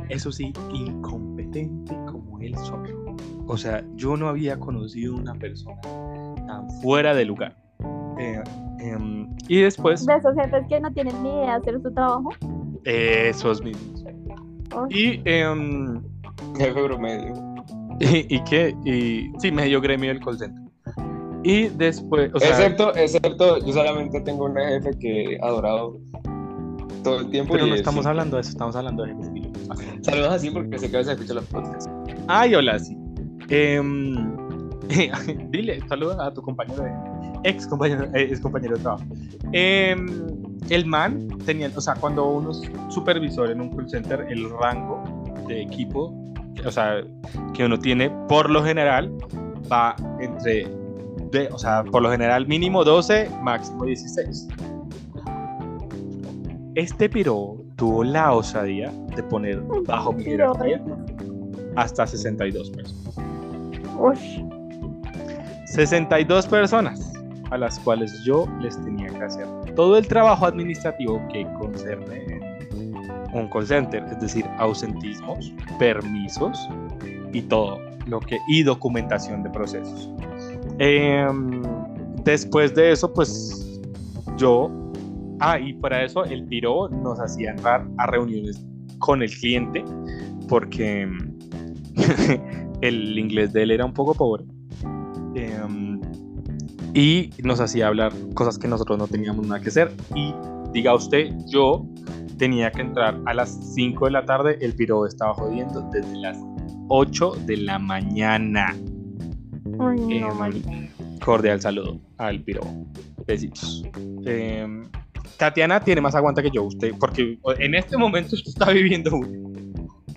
Eso 0.10 0.32
sí, 0.32 0.52
incompetente 0.74 1.96
como 2.08 2.39
él 2.39 2.56
solo. 2.58 3.15
o 3.48 3.58
sea, 3.58 3.84
yo 3.96 4.15
no 4.18 4.28
había 4.28 4.60
conocido 4.60 5.15
una 5.15 5.34
persona 5.34 5.80
tan 6.50 6.70
fuera 6.82 7.14
de 7.14 7.26
lugar. 7.26 7.56
Eh, 8.20 8.42
em, 8.80 9.28
y 9.48 9.62
después, 9.62 10.06
De 10.06 10.16
esos 10.16 10.34
jefes 10.36 10.66
que 10.68 10.80
no 10.80 10.92
tienen 10.92 11.22
ni 11.24 11.30
idea 11.30 11.52
de 11.52 11.52
hacer 11.62 11.82
su 11.82 11.92
trabajo. 11.94 12.30
esos 12.86 13.62
mismos. 13.64 14.04
Uy, 14.76 14.88
Y, 14.90 15.22
em, 15.30 16.02
Jefe 16.58 16.84
promedio. 16.84 17.34
y, 18.00 18.36
y 18.36 18.44
que, 18.44 18.76
y 18.86 19.32
sí, 19.40 19.52
medio 19.52 19.80
gremio 19.82 20.10
del 20.10 20.20
call 20.24 20.38
center. 20.38 20.64
Y 21.44 21.70
después, 21.70 22.32
o 22.34 22.40
sea, 22.40 22.50
excepto, 22.50 22.94
excepto, 22.96 23.58
yo 23.66 23.74
solamente 23.74 24.20
tengo 24.22 24.46
una 24.46 24.68
jefe 24.70 24.92
que 25.00 25.24
he 25.36 25.40
adorado 25.42 25.98
todo 27.04 27.20
el 27.22 27.30
tiempo. 27.30 27.54
pero 27.54 27.66
y 27.66 27.70
no 27.70 27.76
es- 27.76 27.82
estamos 27.82 28.06
hablando 28.06 28.36
de 28.38 28.42
eso, 28.42 28.50
estamos 28.52 28.76
hablando 28.76 29.04
de 29.04 29.16
jefes. 29.16 29.30
Saludos 30.02 30.30
así 30.34 30.50
porque 30.50 30.78
sé 30.80 30.90
que 30.90 30.98
a 30.98 31.00
veces 31.00 31.14
escucho 31.14 31.34
los 31.36 31.46
podcasts. 31.46 31.90
Ay, 32.28 32.56
hola, 32.56 32.78
sí. 32.80 32.98
Em, 33.50 34.36
dile, 35.52 35.80
saluda 35.88 36.25
a 36.25 36.34
tu 36.34 36.41
compañero 36.41 36.84
de 36.84 36.91
ex 37.43 37.67
compañero, 37.67 38.06
eh, 38.15 38.23
ex 38.23 38.39
compañero 38.39 38.75
de 38.75 38.82
trabajo. 38.82 39.04
Em, 39.52 40.08
el 40.69 40.86
man 40.86 41.28
tenía, 41.45 41.71
o 41.75 41.82
sea, 41.82 41.93
cuando 41.95 42.25
uno 42.25 42.52
es 42.52 42.62
supervisor 42.89 43.52
en 43.52 43.62
un 43.62 43.69
call 43.75 43.89
center, 43.89 44.25
el 44.30 44.49
rango 44.49 45.04
de 45.47 45.62
equipo, 45.62 46.13
o 46.65 46.71
sea, 46.71 47.04
que 47.54 47.65
uno 47.65 47.78
tiene 47.78 48.10
por 48.28 48.49
lo 48.49 48.63
general 48.63 49.12
va 49.71 49.95
entre, 50.19 50.67
de, 51.32 51.49
o 51.52 51.58
sea, 51.58 51.84
por 51.84 52.02
lo 52.02 52.12
general 52.12 52.47
mínimo 52.47 52.84
12, 52.84 53.30
máximo 53.43 53.86
16. 53.86 54.47
Este 56.75 57.10
piro 57.10 57.58
tuvo 57.75 58.04
la 58.04 58.34
osadía 58.34 58.91
de 59.15 59.23
poner 59.23 59.62
bajo 59.86 60.13
mi 60.13 60.23
jerarquía 60.23 60.82
hasta 61.75 62.08
62 62.08 62.71
personas. 62.71 63.17
uy, 63.97 64.59
62 65.74 66.48
personas 66.48 67.12
a 67.52 67.58
las 67.58 67.80
cuales 67.80 68.12
yo 68.24 68.48
les 68.60 68.80
tenía 68.84 69.08
que 69.08 69.24
hacer 69.24 69.48
todo 69.76 69.98
el 69.98 70.08
trabajo 70.08 70.46
administrativo 70.46 71.22
que 71.32 71.46
concerne 71.60 72.40
un 73.34 73.48
call 73.50 73.68
center, 73.68 74.04
es 74.06 74.20
decir, 74.20 74.46
ausentismos, 74.58 75.54
permisos 75.78 76.68
y 77.32 77.42
todo 77.44 77.80
lo 78.08 78.20
que 78.20 78.38
y 78.48 78.64
documentación 78.64 79.44
de 79.44 79.50
procesos. 79.52 80.10
Em, 80.80 81.62
después 82.24 82.74
de 82.74 82.92
eso, 82.92 83.14
pues 83.14 83.80
yo, 84.38 84.72
ah, 85.40 85.60
y 85.60 85.74
para 85.74 86.04
eso 86.04 86.24
el 86.26 86.46
piro 86.46 86.90
nos 86.90 87.20
hacía 87.20 87.52
entrar 87.52 87.86
a 87.98 88.08
reuniones 88.08 88.66
con 88.98 89.22
el 89.22 89.30
cliente 89.30 89.84
porque 90.48 91.08
el 92.82 93.20
inglés 93.20 93.54
de 93.54 93.64
él 93.64 93.72
era 93.72 93.86
un 93.86 93.94
poco 93.94 94.16
pobre. 94.16 94.46
Em, 95.36 96.00
y 96.94 97.30
nos 97.44 97.60
hacía 97.60 97.88
hablar 97.88 98.12
cosas 98.34 98.58
que 98.58 98.68
nosotros 98.68 98.98
no 98.98 99.08
teníamos 99.08 99.46
nada 99.48 99.62
que 99.62 99.70
hacer. 99.70 99.92
Y 100.15 100.34
diga 100.74 100.94
usted, 100.96 101.32
yo 101.48 101.86
tenía 102.38 102.72
que 102.72 102.82
entrar 102.82 103.20
a 103.26 103.34
las 103.34 103.74
5 103.76 104.06
de 104.06 104.12
la 104.12 104.26
tarde, 104.26 104.58
el 104.62 104.74
piro 104.74 105.06
estaba 105.06 105.34
jodiendo 105.34 105.88
desde 105.92 106.15
las 106.18 106.38
8 106.88 107.34
de 107.46 107.58
la 107.58 107.80
mañana. 107.80 108.76
uy, 109.78 110.20
no, 110.20 110.46
Em, 110.46 110.89
cordial 111.24 111.62
saludo 111.62 112.00
al 112.18 112.42
piro. 112.42 112.62
Besitos. 113.28 113.84
Em, 114.26 114.84
Tatiana 115.38 115.80
tiene 115.80 116.02
más 116.02 116.15
aguanta 116.15 116.42
que 116.42 116.50
yo, 116.52 116.63
usted, 116.63 116.94
porque 117.00 117.38
en 117.60 117.76
este 117.76 117.98
momento 117.98 118.36
usted 118.36 118.50
está 118.50 118.72
viviendo. 118.72 119.12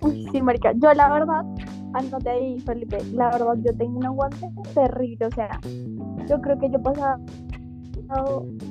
Uy, 0.00 0.26
sí, 0.32 0.42
marica. 0.42 0.72
Yo 0.74 0.92
la 0.94 1.12
verdad, 1.12 1.42
anote 1.94 2.30
ahí, 2.30 2.60
Felipe, 2.60 2.98
la 3.12 3.30
verdad 3.30 3.54
yo 3.64 3.74
tengo 3.76 3.98
un 3.98 4.06
aguante 4.06 4.48
terrible, 4.74 5.26
o 5.26 5.30
sea, 5.30 5.60
yo 6.28 6.40
creo 6.40 6.58
que 6.58 6.70
yo 6.70 6.76
he 6.76 6.82
pasado 6.82 7.18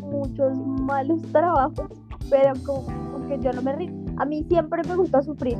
muchos 0.01 0.57
malos 0.57 1.21
trabajos, 1.31 1.87
pero 2.29 2.53
como, 2.65 3.27
que 3.27 3.39
yo 3.39 3.51
no 3.53 3.61
me 3.61 3.73
río. 3.73 3.91
A 4.17 4.25
mí 4.25 4.43
siempre 4.49 4.81
me 4.87 4.95
gusta 4.95 5.21
sufrir. 5.21 5.57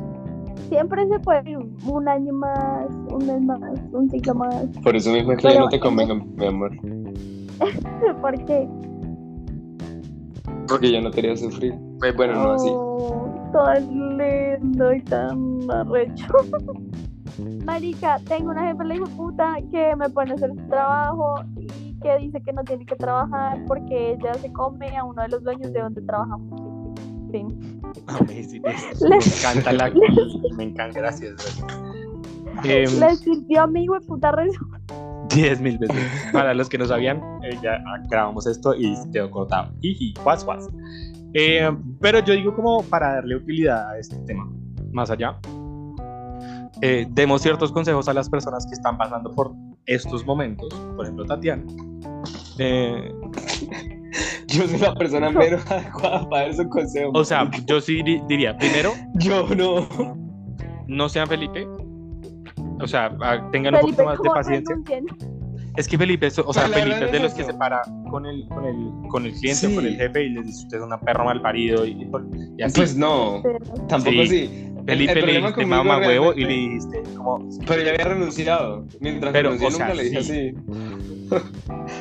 Siempre 0.68 1.06
se 1.08 1.18
puede 1.20 1.50
ir 1.50 1.58
un, 1.58 2.08
año 2.08 2.32
más, 2.32 2.88
un 3.10 3.26
mes 3.26 3.42
más, 3.42 3.60
un 3.92 4.10
ciclo 4.10 4.34
más, 4.34 4.66
Por 4.82 4.96
eso 4.96 5.10
mismo 5.10 5.32
es 5.32 5.38
que 5.38 5.48
Pero- 5.48 5.54
ya 5.54 5.60
no 5.60 5.68
te 5.68 5.80
convenga, 5.80 6.14
mi 6.14 6.46
amor. 6.46 6.70
porque 8.20 8.68
Porque 10.68 10.92
yo 10.92 11.00
no 11.02 11.10
quería 11.10 11.36
sufrir. 11.36 11.74
Pues 11.98 12.16
bueno, 12.16 12.34
no 12.34 12.52
así. 12.52 12.68
Oh, 12.72 13.28
tan 13.52 14.16
lindo 14.16 14.92
y 14.94 15.02
tan 15.02 15.70
arrecho. 15.70 16.26
Marica, 17.38 18.18
tengo 18.28 18.50
una 18.50 18.66
jefa 18.66 18.84
la 18.84 18.94
hijo 18.94 19.06
puta 19.06 19.56
que 19.70 19.96
me 19.96 20.08
pone 20.10 20.32
a 20.32 20.34
hacer 20.34 20.50
su 20.50 20.68
trabajo 20.68 21.34
y 21.56 21.94
que 22.00 22.18
dice 22.18 22.40
que 22.42 22.52
no 22.52 22.62
tiene 22.64 22.84
que 22.84 22.96
trabajar 22.96 23.62
porque 23.66 24.12
ella 24.12 24.34
se 24.34 24.52
come 24.52 24.96
a 24.96 25.04
uno 25.04 25.22
de 25.22 25.28
los 25.28 25.42
dueños 25.42 25.72
de 25.72 25.80
donde 25.80 26.02
trabajamos. 26.02 26.60
Fin. 27.30 27.80
Amazing. 28.06 28.62
Me 29.08 29.16
encanta 29.16 29.72
la. 29.72 29.90
Me 30.56 30.64
encanta, 30.64 31.00
gracias. 31.00 31.32
gracias. 31.32 31.66
Em, 32.64 33.00
Le 33.00 33.16
sirvió 33.16 33.62
a 33.62 33.66
mi 33.66 33.84
hijo 33.84 33.98
puta 34.06 34.30
rezo. 34.32 34.60
10 35.34 35.60
mil 35.62 35.78
veces. 35.78 35.96
Para 36.32 36.52
los 36.52 36.68
que 36.68 36.76
no 36.76 36.84
sabían, 36.84 37.18
eh, 37.42 37.58
ya 37.62 37.82
grabamos 38.10 38.46
esto 38.46 38.74
y 38.74 38.94
quedó 39.10 39.30
cortado. 39.30 39.72
Jiji, 39.80 40.12
guas, 40.22 40.44
guas. 40.44 40.68
Eh, 41.32 41.70
pero 42.00 42.18
yo 42.20 42.34
digo 42.34 42.54
como 42.54 42.82
para 42.82 43.14
darle 43.14 43.36
utilidad 43.36 43.90
a 43.90 43.98
este 43.98 44.16
tema, 44.26 44.46
más 44.92 45.10
allá, 45.10 45.38
eh, 46.82 47.06
demos 47.10 47.40
ciertos 47.42 47.72
consejos 47.72 48.08
a 48.08 48.12
las 48.14 48.28
personas 48.28 48.66
que 48.66 48.72
están 48.74 48.98
pasando 48.98 49.30
por 49.30 49.52
estos 49.86 50.26
momentos, 50.26 50.68
por 50.96 51.04
ejemplo 51.06 51.24
Tatiana. 51.24 51.64
Eh, 52.58 53.12
Yo 54.48 54.68
soy 54.68 54.78
la 54.78 54.94
persona 54.94 55.30
menos 55.30 55.68
adecuada 55.70 56.28
para 56.28 56.42
dar 56.42 56.50
esos 56.50 56.66
consejos. 56.66 57.12
o 57.14 57.24
sea, 57.24 57.50
yo 57.66 57.80
sí 57.80 58.02
di- 58.02 58.20
diría, 58.28 58.54
primero, 58.58 58.92
yo 59.14 59.46
no. 59.56 59.88
no 60.86 61.08
sean 61.08 61.26
Felipe. 61.26 61.66
O 62.80 62.86
sea, 62.86 63.16
ah, 63.22 63.48
tengan 63.52 63.74
un 63.76 63.80
Felipe, 63.80 64.02
poquito 64.02 64.04
más 64.04 64.18
de 64.18 64.28
¿cómo 64.28 64.34
paciencia. 64.34 64.76
Es 65.76 65.88
que 65.88 65.96
Felipe, 65.96 66.26
es- 66.26 66.38
o 66.38 66.52
sea, 66.52 66.64
Felipe 66.68 67.06
es 67.06 67.12
de 67.12 67.20
los 67.20 67.32
que 67.32 67.44
se 67.44 67.54
para 67.54 67.80
con 68.10 68.26
el, 68.26 68.46
con 68.48 68.66
el, 68.66 69.08
con 69.08 69.24
el 69.24 69.32
cliente 69.32 69.66
o 69.66 69.70
Sí. 69.70 69.74
con 69.76 69.86
el 69.86 69.96
jefe 69.96 70.24
y 70.24 70.28
le 70.30 70.42
dice 70.42 70.64
usted 70.64 70.76
es 70.78 70.82
una 70.84 71.00
perra 71.00 71.24
mal 71.24 71.40
parido 71.40 71.86
y, 71.86 71.92
y 72.58 72.62
así. 72.62 72.74
Pues 72.80 72.94
no, 72.94 73.42
tampoco 73.88 74.10
Sí. 74.10 74.20
así. 74.20 74.71
Felipe 74.86 75.18
el 75.18 75.26
le 75.26 75.32
dijiste 75.38 75.64
huevo 75.64 76.32
y 76.34 76.44
le 76.44 76.52
dijiste 76.52 77.02
como... 77.16 77.48
Pero 77.66 77.82
ya 77.82 77.90
había 77.92 78.04
renunciado. 78.04 78.84
Mientras 79.00 79.32
Pero, 79.32 79.50
renuncié 79.50 79.68
o 79.68 79.70
sea, 79.70 79.86
nunca 79.86 80.02
le 80.02 80.08
dije 80.08 80.22
sí. 80.22 80.32
así. 80.32 81.42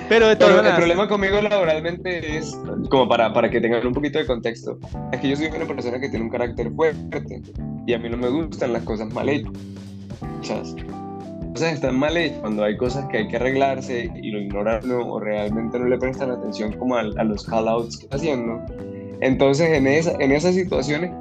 Pero 0.09 0.27
de 0.27 0.35
todas 0.35 0.49
Pero 0.49 0.49
el 0.49 0.55
maneras, 0.57 0.77
problema 0.77 1.07
conmigo 1.07 1.41
laboralmente 1.41 2.37
es, 2.37 2.57
como 2.89 3.07
para, 3.07 3.33
para 3.33 3.49
que 3.49 3.61
tengan 3.61 3.85
un 3.85 3.93
poquito 3.93 4.19
de 4.19 4.25
contexto, 4.25 4.77
es 5.11 5.19
que 5.19 5.29
yo 5.29 5.35
soy 5.35 5.47
una 5.47 5.65
persona 5.65 5.99
que 5.99 6.09
tiene 6.09 6.25
un 6.25 6.31
carácter 6.31 6.71
fuerte 6.71 7.41
y 7.85 7.93
a 7.93 7.99
mí 7.99 8.09
no 8.09 8.17
me 8.17 8.29
gustan 8.29 8.73
las 8.73 8.83
cosas 8.83 9.13
mal 9.13 9.29
hechas. 9.29 10.75
Cosas 11.53 11.73
están 11.73 11.97
mal 11.97 12.17
hechas 12.17 12.39
cuando 12.39 12.63
hay 12.63 12.77
cosas 12.77 13.05
que 13.09 13.19
hay 13.19 13.27
que 13.27 13.35
arreglarse 13.35 14.11
y 14.21 14.31
lo 14.31 14.39
ignoran 14.39 14.81
¿no? 14.87 14.99
o 14.99 15.19
realmente 15.19 15.79
no 15.79 15.85
le 15.85 15.97
prestan 15.97 16.31
atención 16.31 16.73
como 16.73 16.95
a, 16.95 17.01
a 17.01 17.23
los 17.23 17.45
call-outs 17.45 17.97
que 17.97 18.03
está 18.05 18.17
haciendo. 18.17 18.61
Entonces 19.21 19.69
en, 19.69 19.87
esa, 19.87 20.11
en 20.19 20.31
esas 20.31 20.55
situaciones 20.55 21.11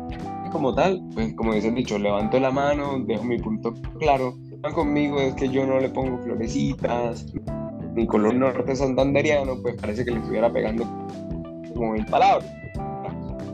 como 0.51 0.75
tal, 0.75 1.03
pues 1.15 1.35
como 1.35 1.55
dicen 1.55 1.75
dicho, 1.75 1.99
levanto 1.99 2.39
la 2.39 2.51
mano, 2.51 2.99
dejo 3.07 3.25
mi 3.25 3.39
punto 3.39 3.75
claro. 3.99 4.35
Conmigo 4.75 5.19
es 5.21 5.35
que 5.35 5.49
yo 5.49 5.67
no 5.67 5.81
le 5.81 5.89
pongo 5.89 6.19
florecitas, 6.19 7.27
mi 7.95 8.07
color 8.07 8.35
norte 8.35 8.77
santanderiano, 8.77 9.57
pues 9.63 9.77
parece 9.81 10.05
que 10.05 10.11
le 10.11 10.19
estuviera 10.19 10.53
pegando 10.53 10.85
como 11.75 11.93
mil 11.93 12.05
palabras. 12.07 12.51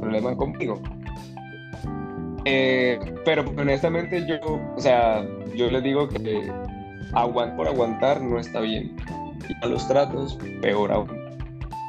Problema 0.00 0.36
conmigo. 0.36 0.80
Eh, 2.44 2.98
pero 3.24 3.44
honestamente 3.56 4.24
yo, 4.26 4.38
o 4.76 4.80
sea, 4.80 5.24
yo 5.54 5.70
les 5.70 5.82
digo 5.82 6.08
que 6.08 6.50
aguantar 7.12 7.56
por 7.56 7.68
aguantar 7.68 8.20
no 8.20 8.38
está 8.38 8.60
bien. 8.60 8.96
Y 9.48 9.64
a 9.64 9.68
los 9.68 9.86
tratos, 9.86 10.38
peor 10.60 10.92
aún. 10.92 11.25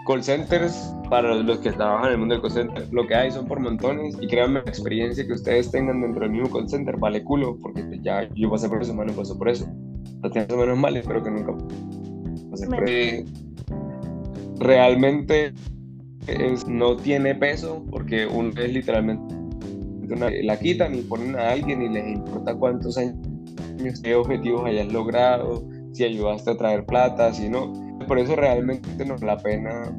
Call 0.08 0.24
centers, 0.24 0.96
para 1.10 1.36
los 1.36 1.60
que 1.60 1.72
trabajan 1.74 2.08
en 2.08 2.12
el 2.14 2.18
mundo 2.20 2.36
del 2.36 2.42
call 2.42 2.52
center, 2.52 2.88
lo 2.94 3.06
que 3.06 3.14
hay 3.14 3.30
son 3.30 3.46
por 3.46 3.60
montones 3.60 4.16
y 4.22 4.28
créanme, 4.28 4.62
la 4.64 4.70
experiencia 4.70 5.28
que 5.28 5.34
ustedes 5.34 5.70
tengan 5.70 6.00
dentro 6.02 6.22
del 6.22 6.32
mismo 6.32 6.50
call 6.50 6.70
center 6.70 6.96
vale 6.98 7.24
culo, 7.24 7.58
porque 7.62 7.84
pues, 7.84 8.02
ya 8.04 8.28
yo 8.34 8.50
pasé 8.50 8.70
por 8.70 8.82
eso, 8.82 8.94
mano, 8.94 9.12
pasó 9.14 9.38
por 9.38 9.50
eso. 9.50 9.68
Tiene 10.32 10.56
menos 10.56 10.78
mal, 10.78 10.96
espero 10.96 11.22
que 11.22 11.30
nunca 11.30 11.52
por 11.54 11.68
eso. 12.90 13.26
Realmente 14.60 15.54
es, 16.28 16.68
no 16.68 16.96
tiene 16.96 17.36
peso 17.36 17.86
porque 17.92 18.26
uno 18.26 18.52
es 18.62 18.74
literalmente 18.74 19.36
una- 20.10 20.30
la 20.30 20.58
quitan 20.58 20.96
y 20.96 21.02
ponen 21.02 21.36
a 21.36 21.50
alguien 21.50 21.82
y 21.82 21.90
les 21.90 22.08
importa 22.08 22.56
cuántos 22.56 22.98
años, 22.98 23.16
qué 24.02 24.16
objetivos 24.16 24.66
hayas 24.66 24.92
logrado, 24.92 25.68
si 25.92 26.06
ayudaste 26.06 26.52
a 26.52 26.58
traer 26.58 26.86
plata, 26.86 27.34
si 27.34 27.50
no. 27.50 27.87
Por 28.08 28.20
eso 28.20 28.36
realmente 28.36 29.06
no 29.06 29.16
vale 29.16 29.26
la 29.26 29.38
pena 29.38 29.92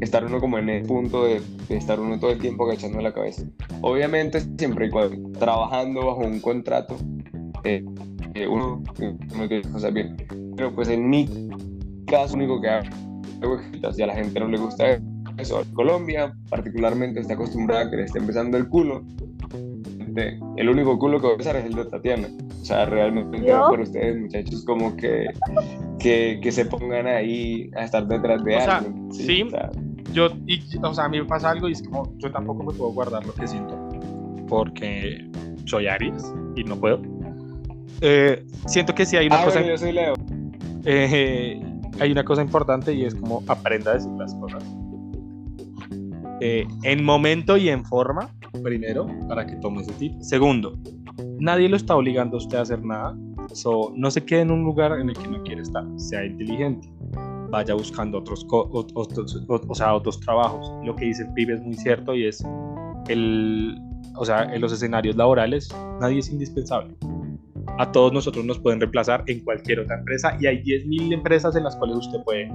estar 0.00 0.24
uno 0.24 0.38
como 0.40 0.58
en 0.58 0.68
el 0.68 0.82
punto 0.84 1.24
de, 1.24 1.40
de 1.68 1.76
estar 1.76 1.98
uno 1.98 2.18
todo 2.18 2.30
el 2.30 2.38
tiempo 2.38 2.64
agachando 2.64 3.00
la 3.00 3.12
cabeza. 3.12 3.44
Obviamente 3.80 4.40
siempre 4.58 4.86
y 4.86 4.90
cuando 4.90 5.38
trabajando 5.38 6.06
bajo 6.06 6.20
un 6.20 6.40
contrato, 6.40 6.96
eh, 7.64 7.84
que 8.34 8.46
uno 8.46 8.82
no 9.36 9.48
quiere 9.48 9.62
cosas 9.70 9.92
bien. 9.92 10.16
Pero 10.56 10.74
pues 10.74 10.88
en 10.88 11.08
mi 11.08 11.28
caso 12.06 12.34
único 12.36 12.60
que 12.60 12.68
hago 12.68 13.58
es 13.58 13.98
y 13.98 14.02
a 14.02 14.06
la 14.06 14.14
gente 14.14 14.40
no 14.40 14.48
le 14.48 14.58
gusta 14.58 15.00
eso. 15.38 15.62
Colombia 15.74 16.34
particularmente 16.48 17.20
está 17.20 17.34
acostumbrada 17.34 17.82
a 17.84 17.90
que 17.90 17.96
le 17.96 18.04
esté 18.04 18.18
empezando 18.18 18.56
el 18.56 18.68
culo. 18.68 19.04
El 20.56 20.68
único 20.68 20.98
culo 20.98 21.20
que 21.20 21.26
voy 21.26 21.34
a 21.34 21.38
besar 21.38 21.56
es 21.56 21.64
el 21.66 21.74
de 21.74 21.84
Tatiana. 21.86 22.28
O 22.60 22.64
sea, 22.64 22.86
realmente 22.86 23.46
¿Yo? 23.46 23.66
por 23.68 23.80
ustedes, 23.80 24.20
muchachos, 24.20 24.64
como 24.64 24.96
que, 24.96 25.26
que, 25.98 26.38
que 26.42 26.52
se 26.52 26.64
pongan 26.66 27.06
ahí 27.06 27.70
a 27.76 27.84
estar 27.84 28.06
detrás 28.06 28.42
de 28.44 28.56
O 28.56 28.60
sea, 28.60 28.76
alguien. 28.78 29.12
sí. 29.12 29.42
o 29.42 29.50
sea, 29.50 29.70
Yo, 30.12 30.28
y, 30.46 30.60
o 30.82 30.94
sea, 30.94 31.04
a 31.04 31.08
mí 31.08 31.18
me 31.18 31.26
pasa 31.26 31.50
algo 31.50 31.68
y 31.68 31.72
es 31.72 31.82
como, 31.82 32.12
yo 32.18 32.30
tampoco 32.30 32.62
me 32.62 32.72
puedo 32.72 32.90
guardar 32.92 33.24
lo 33.26 33.34
que 33.34 33.46
siento, 33.46 33.76
porque 34.48 35.28
soy 35.66 35.86
Aries 35.86 36.24
y 36.56 36.64
no 36.64 36.76
puedo. 36.76 37.00
Eh, 38.00 38.44
siento 38.66 38.94
que 38.94 39.06
sí 39.06 39.16
hay 39.16 39.26
una 39.26 39.40
ah, 39.40 39.44
cosa, 39.44 39.58
bueno, 39.60 39.74
yo 39.74 39.78
soy 39.78 39.92
Leo. 39.92 40.14
eh, 40.84 41.60
hay 42.00 42.12
una 42.12 42.24
cosa 42.24 42.42
importante 42.42 42.92
y 42.92 43.04
es 43.04 43.14
como 43.14 43.42
aprenda 43.46 43.92
a 43.92 43.94
decir 43.94 44.10
las 44.12 44.34
cosas. 44.34 44.64
Eh, 46.40 46.66
en 46.82 47.04
momento 47.04 47.56
y 47.56 47.68
en 47.68 47.84
forma, 47.84 48.28
primero, 48.62 49.06
para 49.28 49.46
que 49.46 49.56
tome 49.56 49.82
ese 49.82 49.92
tip. 49.92 50.20
Segundo, 50.20 50.76
nadie 51.38 51.68
lo 51.68 51.76
está 51.76 51.94
obligando 51.96 52.36
a 52.36 52.38
usted 52.38 52.58
a 52.58 52.62
hacer 52.62 52.84
nada. 52.84 53.16
So, 53.52 53.92
no 53.94 54.10
se 54.10 54.24
quede 54.24 54.40
en 54.40 54.50
un 54.50 54.64
lugar 54.64 54.98
en 54.98 55.10
el 55.10 55.16
que 55.16 55.28
no 55.28 55.42
quiere 55.42 55.62
estar. 55.62 55.84
Sea 55.96 56.24
inteligente. 56.24 56.88
Vaya 57.50 57.74
buscando 57.74 58.18
otros, 58.18 58.44
otros, 58.50 59.46
ot- 59.48 59.64
o 59.68 59.74
sea, 59.74 59.94
otros 59.94 60.18
trabajos. 60.20 60.72
Lo 60.84 60.96
que 60.96 61.04
dice 61.06 61.22
el 61.24 61.32
pibe 61.34 61.54
es 61.54 61.60
muy 61.62 61.74
cierto 61.74 62.14
y 62.14 62.26
es 62.26 62.44
el, 63.08 63.78
o 64.16 64.24
sea, 64.24 64.44
en 64.52 64.60
los 64.60 64.72
escenarios 64.72 65.14
laborales 65.16 65.68
nadie 66.00 66.18
es 66.18 66.30
indispensable. 66.30 66.94
A 67.78 67.92
todos 67.92 68.12
nosotros 68.12 68.44
nos 68.44 68.58
pueden 68.58 68.80
reemplazar 68.80 69.22
en 69.26 69.40
cualquier 69.44 69.80
otra 69.80 69.98
empresa 69.98 70.36
y 70.40 70.46
hay 70.46 70.62
10.000 70.62 71.12
empresas 71.12 71.54
en 71.56 71.64
las 71.64 71.76
cuales 71.76 71.96
usted 71.98 72.18
puede 72.24 72.50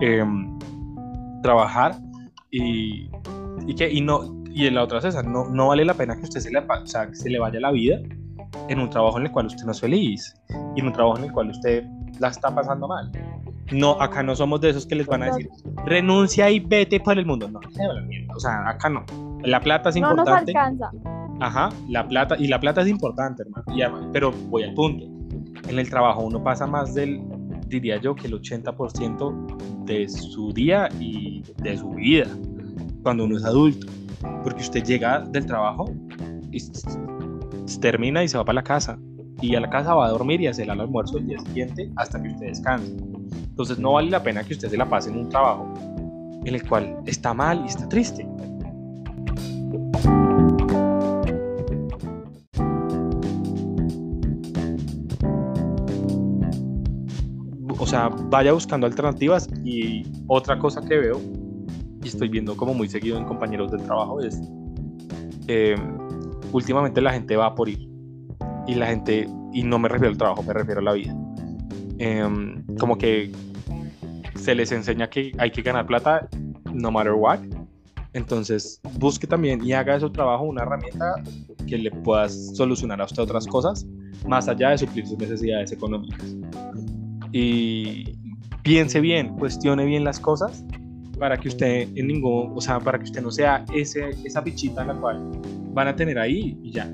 em, 0.00 0.58
trabajar 1.42 1.96
y, 2.56 3.10
y 3.66 3.74
que 3.74 3.90
y 3.90 4.00
no 4.00 4.42
y 4.54 4.66
en 4.66 4.74
la 4.76 4.84
otra 4.84 4.98
es 4.98 5.06
esa, 5.06 5.22
no, 5.22 5.46
no 5.48 5.68
vale 5.68 5.84
la 5.84 5.94
pena 5.94 6.14
que 6.16 6.22
usted 6.22 6.38
se 6.40 6.50
le, 6.52 6.60
o 6.60 6.86
sea, 6.86 7.08
que 7.08 7.16
se 7.16 7.28
le 7.28 7.40
vaya 7.40 7.58
la 7.58 7.72
vida 7.72 7.98
en 8.68 8.78
un 8.78 8.88
trabajo 8.88 9.18
en 9.18 9.26
el 9.26 9.32
cual 9.32 9.46
usted 9.46 9.64
no 9.64 9.72
es 9.72 9.80
feliz 9.80 10.34
y 10.76 10.80
en 10.80 10.86
un 10.86 10.92
trabajo 10.92 11.18
en 11.18 11.24
el 11.24 11.32
cual 11.32 11.50
usted 11.50 11.84
la 12.20 12.28
está 12.28 12.54
pasando 12.54 12.86
mal. 12.86 13.10
No, 13.72 14.00
acá 14.00 14.22
no 14.22 14.36
somos 14.36 14.60
de 14.60 14.70
esos 14.70 14.86
que 14.86 14.94
les 14.94 15.06
van 15.06 15.22
a 15.24 15.26
decir 15.26 15.48
renuncia 15.86 16.50
y 16.50 16.60
vete 16.60 17.00
por 17.00 17.18
el 17.18 17.26
mundo. 17.26 17.50
No, 17.50 17.58
o 18.36 18.38
sea, 18.38 18.68
acá 18.68 18.88
no. 18.88 19.04
La 19.42 19.60
plata 19.60 19.88
es 19.88 19.96
No 19.96 20.10
nos 20.14 20.18
importante. 20.18 20.52
alcanza. 20.56 20.90
Ajá, 21.40 21.70
la 21.88 22.06
plata, 22.06 22.36
y 22.38 22.46
la 22.46 22.60
plata 22.60 22.82
es 22.82 22.88
importante, 22.88 23.42
hermano. 23.42 24.10
pero 24.12 24.30
voy 24.50 24.62
al 24.62 24.74
punto. 24.74 25.04
En 25.68 25.78
el 25.78 25.90
trabajo 25.90 26.22
uno 26.22 26.44
pasa 26.44 26.66
más 26.66 26.94
del, 26.94 27.20
diría 27.66 27.96
yo, 27.96 28.14
que 28.14 28.28
el 28.28 28.34
80% 28.40 29.73
de 29.84 30.08
su 30.08 30.52
día 30.52 30.88
y 31.00 31.42
de 31.62 31.76
su 31.76 31.90
vida 31.90 32.26
cuando 33.02 33.24
uno 33.24 33.36
es 33.36 33.44
adulto. 33.44 33.86
Porque 34.42 34.62
usted 34.62 34.82
llega 34.84 35.20
del 35.20 35.46
trabajo 35.46 35.92
y 36.50 36.60
termina 37.80 38.24
y 38.24 38.28
se 38.28 38.38
va 38.38 38.44
para 38.44 38.56
la 38.56 38.62
casa. 38.62 38.98
Y 39.40 39.54
a 39.56 39.60
la 39.60 39.68
casa 39.68 39.94
va 39.94 40.06
a 40.06 40.10
dormir 40.10 40.40
y 40.40 40.46
hacer 40.46 40.64
el 40.70 40.80
almuerzo 40.80 41.18
el 41.18 41.26
día 41.26 41.38
siguiente 41.40 41.90
hasta 41.96 42.22
que 42.22 42.28
usted 42.28 42.46
descanse. 42.46 42.96
Entonces 43.34 43.78
no 43.78 43.92
vale 43.92 44.10
la 44.10 44.22
pena 44.22 44.42
que 44.42 44.54
usted 44.54 44.68
se 44.68 44.76
la 44.76 44.88
pase 44.88 45.10
en 45.10 45.18
un 45.18 45.28
trabajo 45.28 45.72
en 46.44 46.54
el 46.54 46.68
cual 46.68 46.96
está 47.06 47.34
mal 47.34 47.62
y 47.64 47.68
está 47.68 47.88
triste. 47.88 48.26
Sea, 57.94 58.08
vaya 58.08 58.52
buscando 58.52 58.86
alternativas 58.86 59.48
y 59.64 60.02
otra 60.26 60.58
cosa 60.58 60.80
que 60.80 60.98
veo 60.98 61.20
y 62.02 62.08
estoy 62.08 62.28
viendo 62.28 62.56
como 62.56 62.74
muy 62.74 62.88
seguido 62.88 63.16
en 63.18 63.24
compañeros 63.24 63.70
del 63.70 63.82
trabajo 63.82 64.20
es 64.20 64.40
eh, 65.46 65.76
últimamente 66.52 67.00
la 67.00 67.12
gente 67.12 67.36
va 67.36 67.54
por 67.54 67.68
ir 67.68 67.88
y 68.66 68.74
la 68.74 68.86
gente, 68.86 69.28
y 69.52 69.62
no 69.62 69.78
me 69.78 69.88
refiero 69.88 70.10
al 70.10 70.18
trabajo, 70.18 70.42
me 70.42 70.54
refiero 70.54 70.80
a 70.80 70.84
la 70.84 70.92
vida. 70.94 71.14
Em, 71.98 72.64
como 72.78 72.96
que 72.96 73.30
se 74.36 74.54
les 74.54 74.72
enseña 74.72 75.08
que 75.08 75.32
hay 75.38 75.50
que 75.50 75.62
ganar 75.62 75.86
plata 75.86 76.26
no 76.72 76.90
matter 76.90 77.12
what. 77.12 77.40
Entonces, 78.14 78.80
busque 78.98 79.26
también 79.26 79.62
y 79.62 79.72
haga 79.72 79.94
de 79.94 80.00
su 80.00 80.10
trabajo 80.10 80.44
una 80.44 80.62
herramienta 80.62 81.22
que 81.66 81.76
le 81.76 81.90
pueda 81.90 82.28
solucionar 82.28 83.00
a 83.02 83.04
usted 83.04 83.22
otras 83.22 83.46
cosas, 83.46 83.86
más 84.26 84.48
allá 84.48 84.70
de 84.70 84.78
suplir 84.78 85.06
sus 85.06 85.18
necesidades 85.18 85.72
económicas 85.72 86.34
y 87.36 88.16
piense 88.62 89.00
bien, 89.00 89.34
cuestione 89.36 89.84
bien 89.84 90.04
las 90.04 90.20
cosas 90.20 90.64
para 91.18 91.36
que 91.36 91.48
usted 91.48 91.88
en 91.96 92.06
ningún, 92.06 92.52
o 92.54 92.60
sea, 92.60 92.78
para 92.78 92.96
que 92.96 93.04
usted 93.04 93.22
no 93.22 93.32
sea 93.32 93.64
ese, 93.74 94.10
esa 94.24 94.40
bichita 94.40 94.82
en 94.82 94.88
la 94.88 94.94
cual 94.94 95.32
van 95.72 95.88
a 95.88 95.96
tener 95.96 96.16
ahí 96.16 96.56
y 96.62 96.70
ya. 96.70 96.88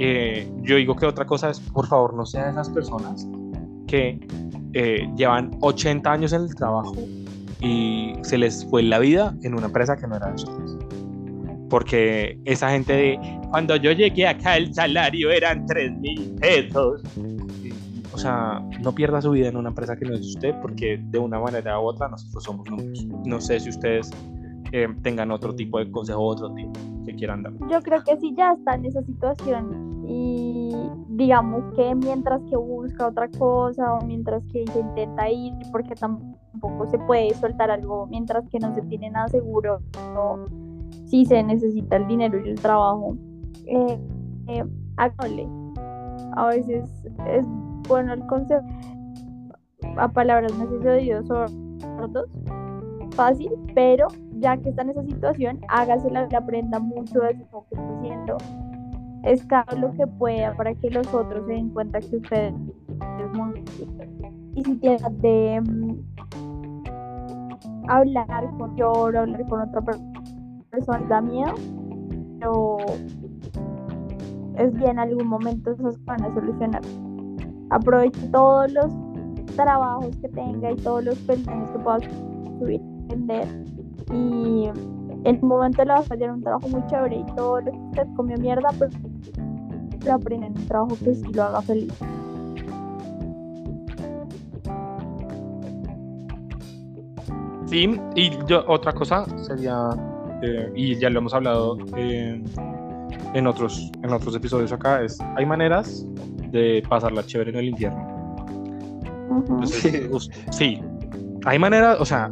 Eh, 0.00 0.50
yo 0.62 0.74
digo 0.74 0.96
que 0.96 1.06
otra 1.06 1.24
cosa 1.26 1.50
es, 1.50 1.60
por 1.60 1.86
favor, 1.86 2.12
no 2.12 2.26
sean 2.26 2.50
esas 2.50 2.70
personas 2.70 3.24
que 3.86 4.18
eh, 4.72 5.08
llevan 5.16 5.52
80 5.60 6.10
años 6.10 6.32
en 6.32 6.42
el 6.42 6.54
trabajo 6.56 6.96
y 7.60 8.14
se 8.22 8.38
les 8.38 8.66
fue 8.68 8.82
la 8.82 8.98
vida 8.98 9.32
en 9.44 9.54
una 9.54 9.66
empresa 9.66 9.96
que 9.96 10.08
no 10.08 10.16
era 10.16 10.26
de 10.26 10.34
ustedes. 10.34 10.76
Porque 11.70 12.36
esa 12.46 12.68
gente 12.70 12.94
de, 12.94 13.38
cuando 13.52 13.76
yo 13.76 13.92
llegué 13.92 14.26
acá 14.26 14.56
el 14.56 14.74
salario 14.74 15.30
eran 15.30 15.66
3 15.66 15.98
mil 15.98 16.34
pesos 16.40 17.00
o 18.14 18.18
sea, 18.18 18.60
no 18.80 18.92
pierda 18.92 19.20
su 19.20 19.30
vida 19.30 19.48
en 19.48 19.56
una 19.56 19.70
empresa 19.70 19.96
que 19.96 20.04
no 20.04 20.14
es 20.14 20.20
usted, 20.20 20.54
porque 20.60 20.98
de 21.10 21.18
una 21.18 21.38
manera 21.38 21.80
u 21.80 21.84
otra 21.84 22.08
nosotros 22.08 22.44
somos 22.44 22.68
números. 22.70 23.06
No 23.24 23.40
sé 23.40 23.60
si 23.60 23.70
ustedes 23.70 24.10
eh, 24.72 24.88
tengan 25.02 25.30
otro 25.30 25.54
tipo 25.54 25.78
de 25.78 25.90
consejo 25.90 26.22
otro 26.22 26.52
tipo 26.54 26.72
que 27.04 27.14
quieran 27.14 27.42
dar. 27.42 27.52
Yo 27.70 27.80
creo 27.82 28.02
que 28.04 28.16
si 28.18 28.34
ya 28.34 28.52
está 28.52 28.74
en 28.74 28.86
esa 28.86 29.02
situación 29.02 30.04
y 30.06 30.74
digamos 31.08 31.62
que 31.74 31.94
mientras 31.94 32.40
que 32.48 32.56
busca 32.56 33.08
otra 33.08 33.28
cosa 33.28 33.94
o 33.94 34.04
mientras 34.04 34.44
que 34.46 34.62
intenta 34.62 35.30
ir, 35.30 35.52
porque 35.70 35.94
tampoco 35.94 36.86
se 36.90 36.98
puede 36.98 37.34
soltar 37.34 37.70
algo 37.70 38.06
mientras 38.06 38.48
que 38.48 38.58
no 38.58 38.74
se 38.74 38.82
tiene 38.82 39.10
nada 39.10 39.28
seguro, 39.28 39.80
si 41.06 41.24
se 41.24 41.42
necesita 41.42 41.96
el 41.96 42.06
dinero 42.06 42.40
y 42.44 42.50
el 42.50 42.60
trabajo, 42.60 43.16
eh, 43.66 43.98
eh. 44.48 44.64
A 46.36 46.46
veces 46.46 46.88
es 47.26 47.46
bueno 47.88 48.12
el 48.14 48.26
consejo, 48.26 48.64
a 49.96 50.08
palabras 50.08 50.52
sé 50.52 50.66
si 50.80 50.86
oídos 50.86 51.30
fácil, 53.14 53.50
pero 53.74 54.08
ya 54.38 54.56
que 54.56 54.70
está 54.70 54.82
en 54.82 54.90
esa 54.90 55.02
situación, 55.04 55.60
hágasela 55.68 56.28
y 56.30 56.34
aprenda 56.34 56.78
mucho 56.78 57.20
de 57.20 57.30
eso 57.32 57.66
que 57.68 57.74
está 57.76 57.98
haciendo. 57.98 58.36
Lo 59.78 59.92
que 59.92 60.06
pueda 60.06 60.56
para 60.56 60.74
que 60.74 60.90
los 60.90 61.06
otros 61.14 61.46
se 61.46 61.52
den 61.52 61.68
cuenta 61.70 62.00
que 62.00 62.16
usted 62.16 62.52
es 63.20 63.32
muy... 63.34 63.64
Y 64.54 64.64
si 64.64 64.74
tiene 64.76 64.98
de 65.20 65.60
mm, 65.60 65.96
hablar 67.88 68.50
con 68.58 68.76
yo 68.76 68.90
o 68.90 69.06
hablar 69.06 69.46
con 69.48 69.60
otra 69.60 69.80
per- 69.80 69.98
persona, 70.70 71.06
da 71.08 71.20
miedo, 71.20 71.54
pero 72.38 72.76
es 74.56 74.74
bien, 74.74 74.90
en 74.92 74.98
algún 74.98 75.26
momento 75.28 75.70
esas 75.70 76.04
van 76.04 76.22
a 76.24 76.34
solucionar. 76.34 76.82
Aproveche 77.72 78.28
todos 78.28 78.70
los 78.72 78.92
trabajos 79.56 80.16
que 80.20 80.28
tenga 80.28 80.72
y 80.72 80.76
todos 80.76 81.04
los 81.04 81.18
peldaños 81.20 81.70
que 81.70 81.78
pueda 81.78 81.98
subir, 82.58 82.80
vender 83.08 83.48
y 84.12 84.68
en 85.24 85.38
un 85.40 85.48
momento 85.48 85.84
le 85.84 85.92
va 85.92 85.98
a 86.00 86.02
fallar 86.02 86.32
un 86.32 86.42
trabajo 86.42 86.68
muy 86.68 86.84
chévere 86.86 87.16
y 87.16 87.26
todo 87.34 87.60
lo 87.60 87.70
que 87.70 87.78
usted 87.78 88.06
comió 88.16 88.36
mierda, 88.38 88.68
pues 88.78 88.92
lo 90.04 90.12
aprende 90.12 90.46
en 90.46 90.58
un 90.58 90.66
trabajo 90.66 90.96
que 91.02 91.14
sí 91.14 91.32
lo 91.32 91.42
haga 91.44 91.62
feliz. 91.62 91.92
Sí, 97.66 97.98
y 98.16 98.30
otra 98.66 98.92
cosa 98.92 99.24
sería, 99.46 99.88
eh, 100.42 100.70
y 100.74 100.94
ya 100.96 101.08
lo 101.08 101.20
hemos 101.20 101.32
hablado 101.32 101.78
eh, 101.96 102.42
en, 103.32 103.46
otros, 103.46 103.90
en 104.02 104.12
otros 104.12 104.36
episodios 104.36 104.72
acá, 104.72 105.02
es, 105.02 105.18
hay 105.36 105.46
maneras 105.46 106.06
de 106.52 106.82
pasarla 106.88 107.24
chévere 107.24 107.50
en 107.50 107.56
el 107.56 107.68
infierno. 107.70 108.00
Ujú. 109.30 109.54
Entonces, 109.54 110.08
us- 110.10 110.30
sí, 110.50 110.80
hay 111.44 111.58
maneras, 111.58 111.96
o 112.00 112.04
sea, 112.04 112.30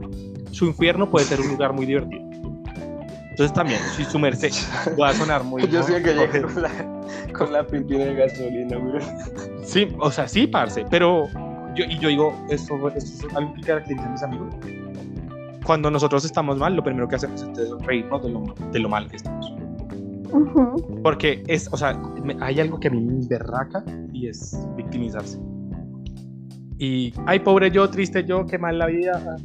su 0.51 0.67
infierno 0.67 1.11
puede 1.11 1.27
ser 1.27 1.41
un 1.41 1.49
lugar 1.49 1.73
muy 1.73 1.87
divertido. 1.87 2.23
Entonces 3.31 3.53
también, 3.55 3.81
si 3.97 4.05
su 4.05 4.19
merced 4.19 4.53
va 5.01 5.09
a 5.11 5.15
sonar 5.15 5.43
muy... 5.45 5.67
Yo 5.69 5.83
sí 5.83 5.95
que 6.03 6.13
llegué 6.15 6.43
con 6.43 6.63
la, 6.63 6.71
con 7.33 7.53
la 7.53 7.67
pipina 7.67 8.05
de 8.05 8.15
gasolina, 8.15 8.77
güey. 8.77 9.01
Sí, 9.65 9.89
o 9.99 10.11
sea, 10.11 10.29
sí, 10.29 10.47
parce, 10.47 10.85
pero 10.91 11.27
yo, 11.75 11.85
y 11.89 11.99
yo 11.99 12.09
digo, 12.11 12.35
esto, 12.51 12.75
esto 12.89 12.99
es 12.99 13.35
algo 13.35 13.55
que 13.55 13.63
caracteriza 13.63 14.07
a 14.07 14.11
mis 14.11 14.23
amigos. 14.23 14.55
Cuando 15.65 15.91
nosotros 15.91 16.25
estamos 16.25 16.59
mal, 16.59 16.75
lo 16.75 16.83
primero 16.83 17.09
que 17.09 17.17
hacemos 17.17 17.43
es 17.43 17.71
reírnos 17.87 18.23
de 18.23 18.29
lo, 18.31 18.43
de 18.73 18.79
lo 18.79 18.89
mal 18.89 19.09
que 19.09 19.17
estamos. 19.17 19.55
Porque 21.03 21.43
es, 21.47 21.69
o 21.73 21.77
sea, 21.77 22.01
hay 22.41 22.61
algo 22.61 22.79
que 22.79 22.89
a 22.89 22.91
mí 22.91 23.01
me 23.01 23.27
berraca 23.27 23.85
y 24.13 24.29
es 24.29 24.57
victimizarse. 24.77 25.39
Y, 26.79 27.13
ay, 27.27 27.41
pobre 27.41 27.71
yo, 27.71 27.89
triste 27.91 28.25
yo, 28.25 28.47
qué 28.47 28.59
mal 28.59 28.79
la 28.79 28.87
vida. 28.87 29.37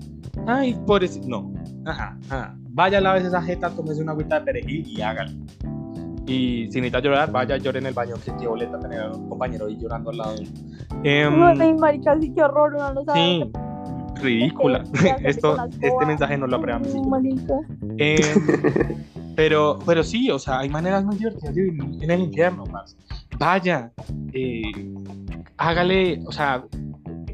Ay, 0.47 0.77
pobre. 0.85 1.09
No, 1.27 1.53
ajá, 1.85 2.17
ajá. 2.29 2.55
Vaya, 2.69 3.01
laves 3.01 3.25
esa 3.25 3.41
jeta, 3.41 3.69
tómese 3.69 4.01
una 4.01 4.13
agüita 4.13 4.39
de 4.39 4.45
perejil 4.45 4.87
y 4.87 5.01
hágalo. 5.01 5.31
Y 6.27 6.67
si 6.71 6.79
necesita 6.79 6.99
llorar, 6.99 7.31
vaya, 7.31 7.57
llore 7.57 7.79
en 7.79 7.85
el 7.85 7.93
baño, 7.93 8.15
que 8.23 8.35
qué 8.35 8.47
boleta 8.47 8.79
tener 8.79 9.01
a 9.01 9.11
un 9.11 9.29
compañero 9.29 9.67
ahí 9.67 9.77
llorando 9.79 10.09
al 10.09 10.17
lado. 10.17 10.35
Em, 11.03 11.43
Ay, 11.43 11.73
marica, 11.73 12.17
sí, 12.19 12.33
qué 12.33 12.41
horror, 12.41 12.73
uno 12.75 12.93
no 12.93 13.03
sabe. 13.05 13.19
sí, 13.19 13.51
ridícula. 14.21 14.83
Esto, 15.23 15.57
este 15.81 16.05
mensaje 16.05 16.37
no 16.37 16.47
lo 16.47 16.57
aprueba 16.57 16.79
mi. 16.79 16.89
Marica. 17.09 17.53
Em, 17.97 18.19
pero, 19.35 19.79
pero 19.85 20.03
sí, 20.03 20.29
o 20.31 20.39
sea, 20.39 20.59
hay 20.59 20.69
maneras 20.69 21.03
muy 21.03 21.15
divertidas 21.17 21.53
de 21.55 21.61
vivir 21.63 22.03
en 22.03 22.11
el 22.11 22.21
infierno, 22.21 22.65
más. 22.67 22.95
Vaya, 23.37 23.91
eh, 24.33 24.61
hágale, 25.57 26.19
o 26.25 26.31
sea, 26.31 26.63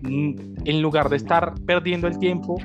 mm, 0.02 0.34
en 0.66 0.82
lugar 0.82 1.10
de 1.10 1.18
estar 1.18 1.54
perdiendo 1.66 2.08
el 2.08 2.18
tiempo 2.18 2.58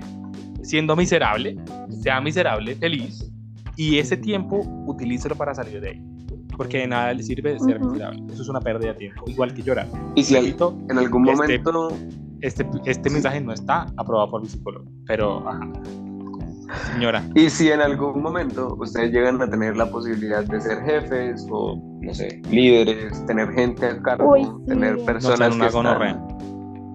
siendo 0.63 0.97
miserable, 0.97 1.57
sea 2.03 2.21
miserable, 2.21 2.75
feliz, 2.75 3.31
y 3.77 3.99
ese 3.99 4.17
tiempo 4.17 4.61
utilícelo 4.87 5.37
para 5.37 5.55
salir 5.55 5.81
de 5.81 5.91
ahí. 5.91 6.03
Porque 6.57 6.79
de 6.79 6.87
nada 6.87 7.13
le 7.13 7.23
sirve 7.23 7.59
ser 7.61 7.77
Ujú. 7.81 7.91
miserable. 7.93 8.23
Eso 8.33 8.43
es 8.43 8.49
una 8.49 8.61
pérdida 8.61 8.93
de 8.93 8.99
tiempo, 8.99 9.25
igual 9.29 9.53
que 9.53 9.63
llorar. 9.63 9.87
Y 10.15 10.25
si 10.25 10.35
Repito, 10.35 10.75
en 10.89 10.97
algún 10.99 11.29
Este- 11.29 11.59
momento 11.59 11.91
este, 11.91 12.09
este 12.47 13.11
mensaje 13.11 13.41
no 13.41 13.53
está 13.53 13.87
aprobado 13.97 14.31
por 14.31 14.43
mi 14.43 14.49
psicólogo, 14.49 14.87
pero, 15.07 15.49
ajá. 15.49 15.69
Señora, 16.93 17.23
Y 17.37 17.49
si 17.49 17.71
en 17.71 17.81
algún 17.81 18.21
momento 18.21 18.77
ustedes 18.81 19.13
llegan 19.13 19.41
a 19.41 19.49
tener 19.49 19.77
la 19.77 19.87
posibilidad 19.89 20.45
de 20.45 20.61
ser 20.61 20.83
jefes 20.83 21.47
o, 21.51 21.81
no 22.01 22.13
sé, 22.13 22.43
líderes, 22.51 23.25
tener 23.27 23.53
gente 23.53 23.87
a 23.87 24.03
cargo, 24.03 24.33
Uy, 24.33 24.43
sí. 24.45 24.51
tener 24.67 24.99
No 24.99 25.05
personas 25.05 25.39
sean 25.39 25.53
una 25.53 25.61
que 25.65 25.69
están- 25.69 25.85
gonorrea. 25.85 26.27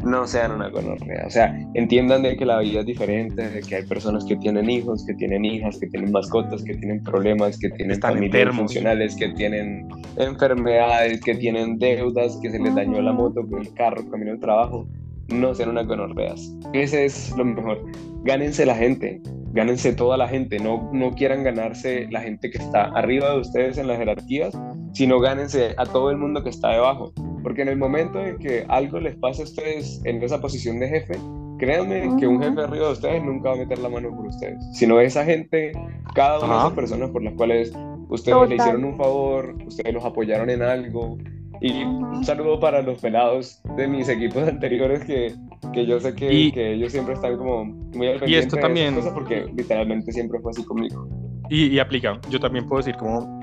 no 0.04 0.28
sean 0.28 0.52
una 0.52 0.68
gonorrea. 0.70 1.26
O 1.26 1.30
sea, 1.30 1.56
entiendan 1.76 2.24
de 2.24 2.36
que 2.36 2.46
la 2.46 2.60
vida 2.60 2.82
es 2.82 2.86
diferente, 2.86 3.50
de 3.50 3.62
que 3.62 3.76
hay 3.78 3.84
personas 3.86 4.26
que 4.26 4.36
tienen 4.36 4.70
hijos, 4.70 5.06
que 5.06 5.14
tienen 5.14 5.46
hijas, 5.46 5.78
que 5.80 5.88
tienen 5.88 6.12
mascotas, 6.12 6.64
que 6.64 6.74
tienen 6.76 7.02
problemas, 7.04 7.58
que 7.58 7.70
tienen 7.70 7.92
Están 7.94 8.16
familias 8.16 8.34
enfermos. 8.42 8.58
funcionales, 8.58 9.16
que 9.16 9.30
tienen 9.30 9.88
enfermedades, 10.18 11.22
que 11.22 11.36
tienen 11.36 11.78
deudas, 11.78 12.38
que 12.42 12.52
se 12.52 12.60
les 12.60 12.76
dañó 12.76 13.02
la 13.02 13.14
moto, 13.14 13.42
que 13.48 13.56
el 13.62 13.74
carro, 13.74 14.04
camino 14.12 14.32
al 14.32 14.40
trabajo. 14.40 14.86
No 15.30 15.56
sean 15.56 15.70
unas 15.70 15.88
gonorreas. 15.88 16.56
Ese 16.74 17.06
es 17.06 17.36
lo 17.38 17.46
mejor. 17.46 17.82
Gánense 18.24 18.66
la 18.66 18.76
gente, 18.76 19.22
gánense 19.54 19.94
toda 19.94 20.18
la 20.18 20.28
gente. 20.28 20.60
No, 20.60 20.90
no 20.94 21.12
quieran 21.12 21.44
ganarse 21.44 22.08
la 22.12 22.22
gente 22.22 22.50
que 22.50 22.58
está 22.58 22.86
arriba 22.96 23.32
de 23.32 23.40
ustedes 23.40 23.78
en 23.78 23.88
las 23.88 23.98
jerarquías, 23.98 24.58
sino 24.94 25.20
gánense 25.20 25.74
a 25.78 25.86
todo 25.86 26.12
el 26.12 26.18
mundo 26.18 26.44
que 26.44 26.50
está 26.50 26.70
debajo. 26.70 27.14
Porque 27.44 27.62
en 27.64 27.70
el 27.70 27.78
momento 27.78 28.20
en 28.20 28.38
que 28.38 28.66
algo 28.68 29.00
les 29.00 29.16
pase 29.16 29.42
a 29.42 29.46
ustedes 29.46 30.02
en 30.06 30.22
esa 30.22 30.40
posición 30.40 30.80
de 30.80 30.90
jefe, 30.90 31.18
créanme 31.58 32.16
que 32.20 32.28
un 32.28 32.42
jefe 32.42 32.62
arriba 32.62 32.88
de 32.88 32.94
ustedes 32.94 33.24
nunca 33.24 33.50
va 33.50 33.56
a 33.56 33.60
meter 33.60 33.80
la 33.80 33.90
mano 33.90 34.10
por 34.16 34.28
ustedes, 34.28 34.58
sino 34.74 35.00
esa 35.00 35.24
gente, 35.24 35.72
cada 36.14 36.40
una 36.40 36.54
de 36.54 36.60
esas 36.60 36.74
personas 36.74 37.10
por 37.12 37.24
las 37.24 37.34
cuales 37.36 37.72
ustedes 38.10 38.38
le 38.38 38.44
Total. 38.44 38.58
hicieron 38.58 38.84
un 38.84 38.98
favor, 38.98 39.56
ustedes 39.66 39.94
los 39.94 40.04
apoyaron 40.04 40.50
en 40.50 40.62
algo. 40.62 41.18
Y 41.62 41.84
un 41.84 42.26
saludo 42.26 42.60
para 42.60 42.82
los 42.82 42.98
pelados 43.00 43.62
de 43.78 43.88
mis 43.88 44.10
equipos 44.10 44.44
anteriores 44.48 45.04
que, 45.06 45.36
que 45.74 45.86
yo 45.86 46.00
sé 46.00 46.14
que, 46.16 46.34
Y- 46.34 46.52
que 46.52 46.74
ellos 46.74 46.92
siempre 46.92 47.14
están 47.14 47.38
como 47.38 47.66
muy 47.66 48.08
al 48.08 48.16
Y 48.16 48.20
pendiente 48.20 48.40
esto 48.40 48.56
de 48.56 48.60
esas 48.62 48.68
también- 48.70 48.96
cosas 48.96 49.14
porque 49.14 49.46
literalmente 49.56 50.12
siempre 50.12 50.40
fue 50.40 50.52
así 50.52 50.64
conmigo. 50.66 51.08
Y, 51.50 51.68
y 51.68 51.80
aplica. 51.80 52.20
Yo 52.30 52.40
también 52.40 52.66
puedo 52.68 52.82
decir 52.82 52.96
como 52.98 53.40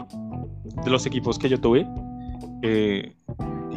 de 0.85 0.91
los 0.91 1.07
equipos 1.07 1.39
que 1.39 1.49
yo 1.49 1.61
tuve, 1.61 1.87
eh, 2.62 3.12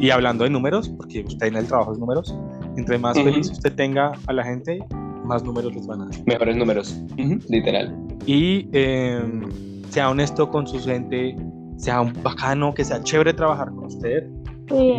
y 0.00 0.10
hablando 0.10 0.42
de 0.44 0.50
números, 0.50 0.88
porque 0.88 1.20
usted 1.20 1.46
en 1.46 1.56
el 1.56 1.66
trabajo 1.66 1.92
es 1.92 1.98
números, 1.98 2.34
entre 2.76 2.98
más 2.98 3.16
Ujú. 3.16 3.26
feliz 3.26 3.50
usted 3.50 3.72
tenga 3.74 4.12
a 4.26 4.32
la 4.32 4.42
gente, 4.42 4.80
más 5.24 5.44
números 5.44 5.72
les 5.74 5.86
van 5.86 6.00
a 6.02 6.04
dar. 6.06 6.14
Mejores 6.26 6.56
números, 6.56 7.00
Ujú, 7.18 7.38
literal. 7.48 7.96
Y 8.26 8.68
eh, 8.72 9.22
sea 9.90 10.10
honesto 10.10 10.48
con 10.48 10.66
su 10.66 10.80
gente, 10.80 11.36
sea 11.76 12.00
un 12.00 12.12
bacano, 12.22 12.72
que 12.74 12.84
sea 12.84 13.02
chévere 13.02 13.32
trabajar 13.34 13.70
con 13.70 13.84
usted. 13.86 14.28
Sí, 14.68 14.94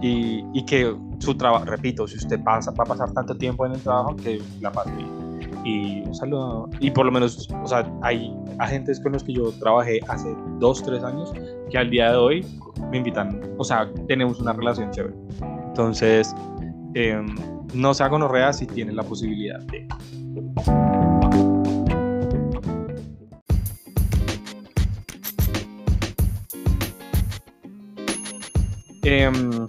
y, 0.00 0.06
y- 0.06 0.44
y 0.52 0.64
que 0.66 0.94
su 1.18 1.34
trabajo, 1.36 1.64
repito, 1.64 2.06
si 2.06 2.16
usted 2.16 2.42
pasa, 2.42 2.70
va 2.72 2.84
a 2.84 2.86
pasar 2.86 3.10
tanto 3.12 3.34
tiempo 3.36 3.64
en 3.66 3.72
el 3.72 3.80
trabajo, 3.80 4.14
que 4.16 4.40
la 4.60 4.70
pase. 4.72 4.90
Y 5.64 6.02
un 6.02 6.14
saludo. 6.14 6.68
Y 6.80 6.90
por 6.90 7.06
lo 7.06 7.12
menos, 7.12 7.48
o 7.62 7.66
sea, 7.66 7.90
hay 8.02 8.36
agentes 8.58 9.00
con 9.00 9.12
los 9.12 9.24
que 9.24 9.32
yo 9.32 9.50
trabajé 9.60 10.00
hace 10.08 10.34
dos, 10.58 10.82
tres 10.82 11.02
años 11.02 11.32
que 11.70 11.78
al 11.78 11.88
día 11.90 12.10
de 12.10 12.16
hoy 12.18 12.46
me 12.90 12.98
invitan, 12.98 13.40
o 13.56 13.64
sea, 13.64 13.88
tenemos 14.08 14.40
una 14.40 14.52
relación 14.52 14.90
chévere. 14.90 15.14
Entonces, 15.68 16.34
eh, 16.94 17.18
no 17.72 17.94
se 17.94 18.04
hagan 18.04 18.22
si 18.52 18.66
tienen 18.66 18.96
la 18.96 19.02
posibilidad 19.02 19.60
de. 19.60 19.88
Em, 29.04 29.68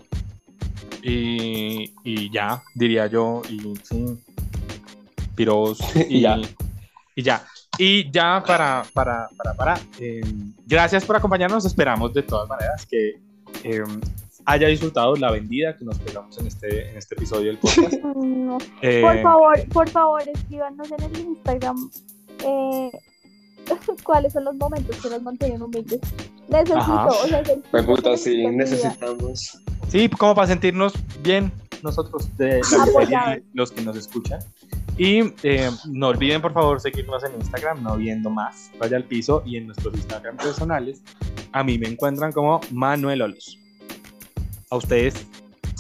y, 1.04 1.94
y 2.04 2.32
ya, 2.32 2.64
diría 2.74 3.08
yo, 3.08 3.42
y 3.50 3.76
sí, 3.84 4.18
piros 5.36 5.80
y, 6.10 6.18
Y 6.18 6.22
ya. 6.22 6.38
y 7.16 7.22
ya. 7.22 7.46
Y 7.78 8.10
ya 8.10 8.42
para, 8.46 8.84
para, 8.94 9.28
para, 9.38 9.54
para, 9.54 9.80
em, 10.00 10.54
gracias 10.66 11.04
por 11.04 11.18
acompañarnos, 11.18 11.66
esperamos 11.66 12.14
de 12.14 12.24
todas 12.24 12.48
maneras 12.48 12.86
que 12.86 13.20
em, 13.64 14.00
haya 14.46 14.68
disfrutado 14.70 15.16
la 15.16 15.32
vendida 15.32 15.76
que 15.76 15.84
nos 15.84 16.00
pegamos 16.00 16.38
en 16.38 16.48
este, 16.48 16.90
en 16.90 16.98
este 16.98 17.16
episodio 17.16 17.48
del 17.48 17.58
podcast. 17.58 17.94
No. 18.16 18.58
Eh, 18.82 19.02
Por 19.02 19.22
favor, 19.22 19.68
por 19.70 19.90
favor, 19.90 20.22
escríbanos 20.30 20.90
en 20.92 21.04
el 21.04 21.20
Instagram 21.20 21.90
eh, 22.46 22.92
cuáles 24.04 24.34
son 24.34 24.46
los 24.46 24.56
momentos 24.56 24.96
que 24.98 25.10
nos 25.10 25.22
mantienen 25.22 25.62
humildes. 25.62 26.00
Necesito, 26.48 26.78
Ajá. 26.78 27.08
o 27.08 27.28
sea, 27.28 27.44
puta, 27.86 28.18
sí, 28.18 28.46
necesitamos. 28.48 29.60
Sí, 29.90 30.10
como 30.10 30.36
para 30.36 30.48
sentirnos 30.48 30.94
bien 31.22 31.52
nosotros 31.82 32.36
de 32.38 32.62
la 33.10 33.40
los 33.54 33.72
que 33.72 33.82
nos 33.82 33.96
escuchan. 33.96 34.40
Y 34.98 35.34
eh, 35.44 35.70
no 35.88 36.08
olviden, 36.08 36.42
por 36.42 36.54
favor, 36.54 36.80
seguirnos 36.80 37.24
en 37.24 37.34
Instagram, 37.36 37.84
no 37.84 37.98
viendo 37.98 38.30
más, 38.30 38.72
vaya 38.80 38.98
al 38.98 39.04
piso, 39.04 39.44
y 39.46 39.58
en 39.58 39.68
nuestros 39.68 39.94
Instagram 39.96 40.38
personales. 40.38 41.02
A 41.52 41.64
mí 41.64 41.78
me 41.78 41.88
encuentran 41.88 42.32
como 42.32 42.62
Manuel 42.72 43.22
Olos. 43.22 43.60
A 44.70 44.78
ustedes, 44.78 45.28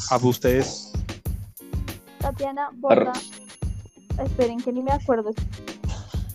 a 0.09 0.17
ustedes, 0.17 0.91
Tatiana 2.25 2.69
Borda. 2.73 3.13
Esperen 4.23 4.59
que 4.59 4.73
ni 4.73 4.81
me 4.81 4.91
acuerdo. 4.91 5.31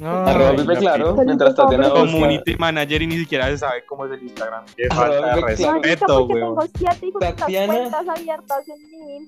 Arroba 0.03 0.53
la 0.53 0.75
Claro, 0.81 1.15
mientras 1.27 1.55
Tatiana 1.55 1.85
community 2.13 2.57
manager 2.59 3.03
y 3.03 3.07
ni 3.07 3.17
siquiera 3.19 3.47
se 3.49 3.59
sabe 3.59 3.85
cómo 3.87 4.07
es 4.07 4.13
el 4.13 4.23
Instagram. 4.23 4.65
Qué 4.77 4.89
falta 4.95 5.35
de 5.35 5.41
respeto, 5.83 6.25
weón. 6.25 6.55
Tatiana- 7.37 7.75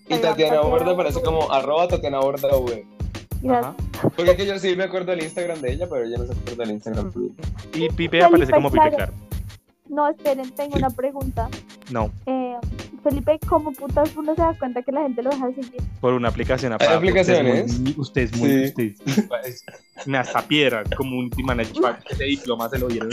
Y. 0.08 0.18
Tatiana 0.18 0.60
Borda 0.62 0.92
aparece 0.92 1.22
como 1.22 1.52
arroba 1.52 1.88
Tatiana 1.88 2.20
Borda. 2.20 2.48
Ajá. 3.60 3.74
Porque 4.16 4.30
es 4.30 4.36
que 4.36 4.46
yo 4.46 4.58
sí 4.58 4.76
me 4.76 4.84
acuerdo 4.84 5.10
del 5.10 5.22
Instagram 5.24 5.60
de 5.60 5.72
ella, 5.72 5.86
pero 5.90 6.04
ella 6.04 6.16
no 6.18 6.26
se 6.26 6.32
acuerda 6.32 6.64
del 6.64 6.70
Instagram. 6.70 7.12
Y 7.74 7.88
Pipe 7.90 8.22
aparece 8.22 8.52
como 8.52 8.70
Pipe 8.70 8.90
Claro. 8.96 9.12
No, 9.92 10.08
esperen, 10.08 10.50
tengo 10.52 10.76
una 10.76 10.88
pregunta. 10.90 11.48
No, 11.90 12.10
Eh, 12.26 12.56
Felipe, 13.04 13.38
¿cómo 13.48 13.72
putas 13.72 14.10
uno 14.16 14.34
se 14.34 14.40
da 14.40 14.54
cuenta 14.58 14.80
que 14.82 14.90
la 14.92 15.02
gente 15.02 15.22
lo 15.22 15.30
deja 15.30 15.48
de 15.48 15.54
seguir? 15.56 15.82
por 16.00 16.14
una 16.14 16.28
aplicación 16.28 16.72
aparte. 16.72 16.94
aplicaciones? 16.94 17.64
Usted 17.64 17.74
es 17.74 17.80
muy, 17.80 17.94
usted 17.98 18.22
es 18.22 18.36
muy, 18.36 18.48
Sí. 18.48 18.94
usted 19.06 19.24
es 19.44 19.64
una 20.06 20.20
hasta 20.20 20.40
piedra, 20.48 20.82
community 20.96 21.42
manager. 21.42 21.96
Ese 22.08 22.24
diploma 22.24 22.68
se 22.70 22.78
lo 22.78 22.88
dieron. 22.88 23.10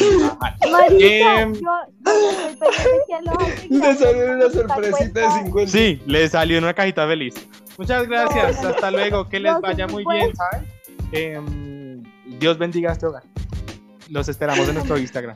Marica, 0.72 1.42
Em. 1.42 1.54
yo, 1.54 1.60
yo 1.60 3.30
a. 3.30 3.56
Le 3.70 3.96
salió 3.96 4.34
una 4.36 4.50
sorpresita 4.50 4.80
de 4.80 4.92
cuenta- 4.92 5.44
50. 5.44 5.72
Sí, 5.72 6.02
le 6.06 6.30
salió 6.30 6.58
en 6.60 6.64
una 6.64 6.74
cajita 6.74 7.06
feliz. 7.08 7.34
Muchas 7.78 8.08
gracias, 8.08 8.62
No, 8.64 8.70
hasta 8.70 8.92
luego, 8.92 9.28
que 9.28 9.40
les 9.42 9.52
no, 9.54 9.62
vaya 9.62 9.88
muy 9.88 10.04
pues. 10.06 10.18
bien, 10.24 10.36
¿saben? 10.36 10.66
Em, 11.12 12.04
Dios 12.40 12.58
bendiga 12.58 12.92
este 12.94 13.06
hogar. 13.06 13.24
Los 14.10 14.30
esperamos 14.30 14.68
en 14.68 14.76
nuestro 14.76 14.98
Instagram. 14.98 15.36